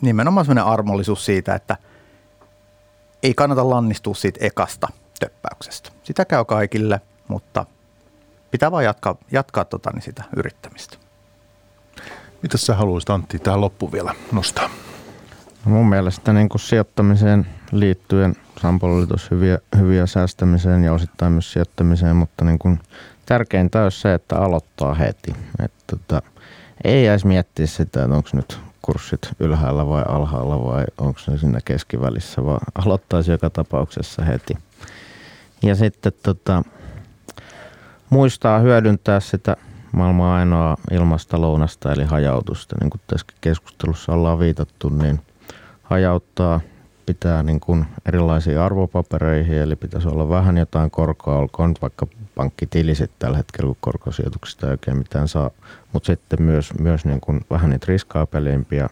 nimenomaan 0.00 0.46
semmoinen 0.46 0.72
armollisuus 0.72 1.24
siitä, 1.24 1.54
että 1.54 1.76
ei 3.22 3.34
kannata 3.34 3.70
lannistua 3.70 4.14
siitä 4.14 4.46
ekasta 4.46 4.88
töppäyksestä. 5.20 5.90
Sitä 6.02 6.24
käy 6.24 6.44
kaikille, 6.44 7.00
mutta 7.28 7.66
pitää 8.50 8.70
vaan 8.70 8.84
jatkaa, 8.84 9.16
jatkaa 9.32 9.64
tota, 9.64 9.90
niin 9.94 10.02
sitä 10.02 10.24
yrittämistä. 10.36 11.07
Mitä 12.42 12.58
sä 12.58 12.74
haluaisit 12.74 13.10
Antti 13.10 13.38
tähän 13.38 13.60
loppuun 13.60 13.92
vielä 13.92 14.14
nostaa? 14.32 14.70
No 15.64 15.72
mun 15.72 15.88
mielestä 15.88 16.32
niin 16.32 16.48
kuin 16.48 16.60
sijoittamiseen 16.60 17.46
liittyen 17.72 18.36
Sampolla 18.62 18.96
oli 18.96 19.06
hyviä, 19.30 19.58
hyviä 19.78 20.06
säästämiseen 20.06 20.84
ja 20.84 20.92
osittain 20.92 21.32
myös 21.32 21.52
sijoittamiseen, 21.52 22.16
mutta 22.16 22.44
niin 22.44 22.58
kuin 22.58 22.80
tärkeintä 23.26 23.84
on 23.84 23.92
se, 23.92 24.14
että 24.14 24.36
aloittaa 24.36 24.94
heti. 24.94 25.34
Että 25.64 25.84
tota, 25.86 26.22
ei 26.84 27.06
edes 27.06 27.24
miettiä 27.24 27.66
sitä, 27.66 28.02
että 28.04 28.16
onko 28.16 28.28
nyt 28.32 28.58
kurssit 28.82 29.28
ylhäällä 29.40 29.88
vai 29.88 30.02
alhaalla 30.08 30.64
vai 30.64 30.84
onko 30.98 31.20
ne 31.28 31.38
siinä 31.38 31.60
keskivälissä, 31.64 32.44
vaan 32.44 32.60
aloittaisi 32.74 33.30
joka 33.30 33.50
tapauksessa 33.50 34.24
heti. 34.24 34.54
Ja 35.62 35.74
sitten 35.74 36.12
tota, 36.22 36.62
muistaa 38.10 38.58
hyödyntää 38.58 39.20
sitä 39.20 39.56
maailman 39.92 40.26
ainoa 40.26 40.76
ilmasta 40.90 41.40
lounasta 41.40 41.92
eli 41.92 42.04
hajautusta. 42.04 42.76
Niin 42.80 42.90
kuin 42.90 43.00
tässä 43.06 43.26
keskustelussa 43.40 44.12
ollaan 44.12 44.38
viitattu, 44.38 44.88
niin 44.88 45.20
hajauttaa 45.82 46.60
pitää 47.06 47.42
niin 47.42 47.60
kuin 47.60 47.86
erilaisiin 48.06 48.58
arvopapereihin, 48.58 49.58
eli 49.58 49.76
pitäisi 49.76 50.08
olla 50.08 50.28
vähän 50.28 50.58
jotain 50.58 50.90
korkoa, 50.90 51.38
olkoon 51.38 51.74
vaikka 51.82 52.06
pankkitilisit 52.34 53.10
tällä 53.18 53.36
hetkellä, 53.36 53.66
kun 53.68 53.76
korkosijoituksista 53.80 54.66
ei 54.66 54.70
oikein 54.70 54.98
mitään 54.98 55.28
saa, 55.28 55.50
mutta 55.92 56.06
sitten 56.06 56.42
myös, 56.42 56.74
myös 56.78 57.04
niin 57.04 57.20
kuin 57.20 57.40
vähän 57.50 57.70
niitä 57.70 57.86
riskaapelimpiä, 57.88 58.88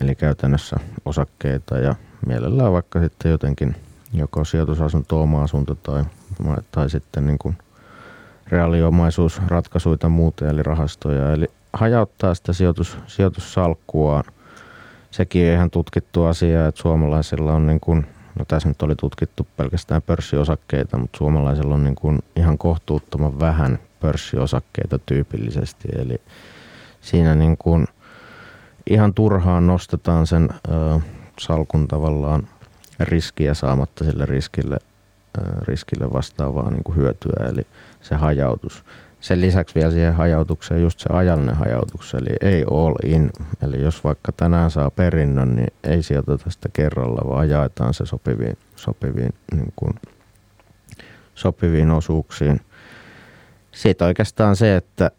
eli 0.00 0.14
käytännössä 0.14 0.76
osakkeita 1.04 1.78
ja 1.78 1.94
mielellään 2.26 2.72
vaikka 2.72 3.00
sitten 3.00 3.30
jotenkin 3.30 3.76
joko 4.12 4.44
sijoitusasunto, 4.44 5.22
oma 5.22 5.42
asunto 5.42 5.74
tai, 5.74 6.04
tai 6.70 6.90
sitten 6.90 7.26
niin 7.26 7.38
kuin 7.38 7.58
reaaliomaisuusratkaisuja 8.48 10.08
muuta, 10.08 10.48
eli 10.48 10.62
rahastoja. 10.62 11.32
Eli 11.32 11.46
hajauttaa 11.72 12.34
sitä 12.34 12.52
sijoitus, 12.52 12.98
sijoitussalkkuaan. 13.06 14.24
Sekin 15.10 15.48
on 15.48 15.54
ihan 15.54 15.70
tutkittu 15.70 16.24
asia, 16.24 16.66
että 16.66 16.80
suomalaisilla 16.80 17.52
on 17.52 17.66
niin 17.66 17.80
kuin, 17.80 18.06
no 18.38 18.44
tässä 18.44 18.68
nyt 18.68 18.82
oli 18.82 18.94
tutkittu 18.96 19.46
pelkästään 19.56 20.02
pörssiosakkeita, 20.02 20.98
mutta 20.98 21.18
suomalaisilla 21.18 21.74
on 21.74 21.84
niin 21.84 21.94
kuin 21.94 22.18
ihan 22.36 22.58
kohtuuttoman 22.58 23.40
vähän 23.40 23.78
pörssiosakkeita 24.00 24.98
tyypillisesti. 24.98 25.88
Eli 25.98 26.20
siinä 27.00 27.34
niin 27.34 27.56
kuin 27.56 27.86
ihan 28.90 29.14
turhaan 29.14 29.66
nostetaan 29.66 30.26
sen 30.26 30.48
ö, 30.68 31.00
salkun 31.40 31.88
tavallaan 31.88 32.48
riskiä 33.00 33.54
saamatta 33.54 34.04
sille 34.04 34.26
riskille, 34.26 34.78
riskille 35.62 36.12
vastaavaa 36.12 36.70
niin 36.70 36.84
kuin 36.84 36.96
hyötyä, 36.96 37.46
eli 37.48 37.66
se 38.08 38.14
hajautus. 38.14 38.84
Sen 39.20 39.40
lisäksi 39.40 39.74
vielä 39.74 39.90
siihen 39.90 40.14
hajautukseen 40.14 40.82
just 40.82 41.00
se 41.00 41.08
ajallinen 41.12 41.56
hajautus, 41.56 42.14
eli 42.14 42.36
ei 42.40 42.64
all 42.70 42.94
in. 43.04 43.30
Eli 43.62 43.82
jos 43.82 44.04
vaikka 44.04 44.32
tänään 44.32 44.70
saa 44.70 44.90
perinnön, 44.90 45.56
niin 45.56 45.72
ei 45.84 46.02
sijoiteta 46.02 46.50
sitä 46.50 46.68
kerralla, 46.72 47.28
vaan 47.28 47.48
jaetaan 47.48 47.94
se 47.94 48.06
sopiviin, 48.06 48.58
sopiviin, 48.76 49.34
niin 49.52 49.72
kuin, 49.76 49.94
sopiviin 51.34 51.90
osuuksiin. 51.90 52.60
Siitä 53.72 54.04
oikeastaan 54.04 54.56
se, 54.56 54.76
että 54.76 55.10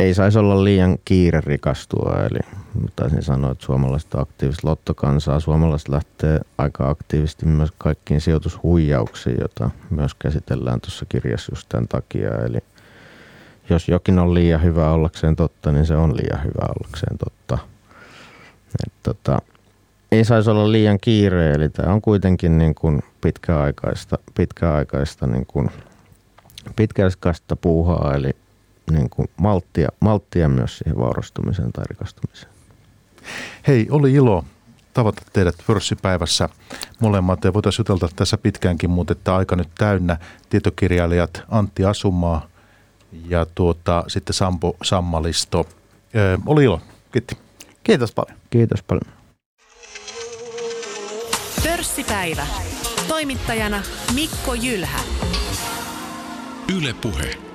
ei 0.00 0.14
saisi 0.14 0.38
olla 0.38 0.64
liian 0.64 0.98
kiire 1.04 1.40
rikastua. 1.40 2.16
Eli 2.30 2.61
taisin 2.96 3.22
sanoa, 3.22 3.52
että 3.52 3.64
suomalaiset 3.64 4.14
aktiiviset 4.14 4.64
lottokansaa. 4.64 5.40
Suomalaiset 5.40 5.88
lähtee 5.88 6.40
aika 6.58 6.90
aktiivisesti 6.90 7.46
myös 7.46 7.70
kaikkiin 7.78 8.20
sijoitushuijauksiin, 8.20 9.36
jota 9.40 9.70
myös 9.90 10.14
käsitellään 10.14 10.80
tuossa 10.80 11.06
kirjassa 11.08 11.52
just 11.52 11.68
tämän 11.68 11.88
takia. 11.88 12.30
Eli 12.30 12.58
jos 13.70 13.88
jokin 13.88 14.18
on 14.18 14.34
liian 14.34 14.62
hyvä 14.62 14.90
ollakseen 14.90 15.36
totta, 15.36 15.72
niin 15.72 15.86
se 15.86 15.96
on 15.96 16.16
liian 16.16 16.44
hyvä 16.44 16.66
ollakseen 16.78 17.18
totta. 17.18 17.58
Et 18.86 18.92
tota, 19.02 19.38
ei 20.12 20.24
saisi 20.24 20.50
olla 20.50 20.72
liian 20.72 20.98
kiire, 21.00 21.50
eli 21.50 21.68
tämä 21.68 21.92
on 21.92 22.02
kuitenkin 22.02 22.58
niin 22.58 22.74
kuin 22.74 23.02
pitkäaikaista, 23.20 24.18
pitkäaikaista 24.34 25.26
niin 25.26 25.46
kuin 25.46 25.70
pitkäaikaista 26.76 27.56
puuhaa, 27.56 28.14
eli 28.14 28.30
niin 28.90 29.10
kuin 29.10 29.28
malttia, 29.36 29.88
malttia 30.00 30.48
myös 30.48 30.78
siihen 30.78 30.98
vaurastumiseen 30.98 31.72
tai 31.72 31.84
rikastumiseen. 31.88 32.51
Hei, 33.66 33.86
oli 33.90 34.12
ilo 34.12 34.44
tavata 34.94 35.22
teidät 35.32 35.54
pörssipäivässä 35.66 36.48
molemmat. 37.00 37.44
Ja 37.44 37.54
voitaisiin 37.54 37.80
jutella 37.88 38.08
tässä 38.16 38.38
pitkäänkin, 38.38 38.90
mutta 38.90 39.12
että 39.12 39.36
aika 39.36 39.56
nyt 39.56 39.68
täynnä. 39.78 40.16
Tietokirjailijat 40.50 41.42
Antti 41.48 41.84
Asumaa 41.84 42.46
ja 43.28 43.46
tuota, 43.54 44.04
sitten 44.08 44.34
Sampo 44.34 44.76
Sammalisto. 44.82 45.66
Öö, 46.16 46.38
oli 46.46 46.64
ilo. 46.64 46.80
Kiitti. 47.12 47.38
Kiitos 47.84 48.12
paljon. 48.12 48.38
Kiitos 48.50 48.82
paljon. 48.82 49.12
Pörssipäivä. 51.64 52.46
Toimittajana 53.08 53.82
Mikko 54.14 54.54
Jylhä. 54.54 55.00
Yle 56.76 56.94
Puhe. 56.94 57.51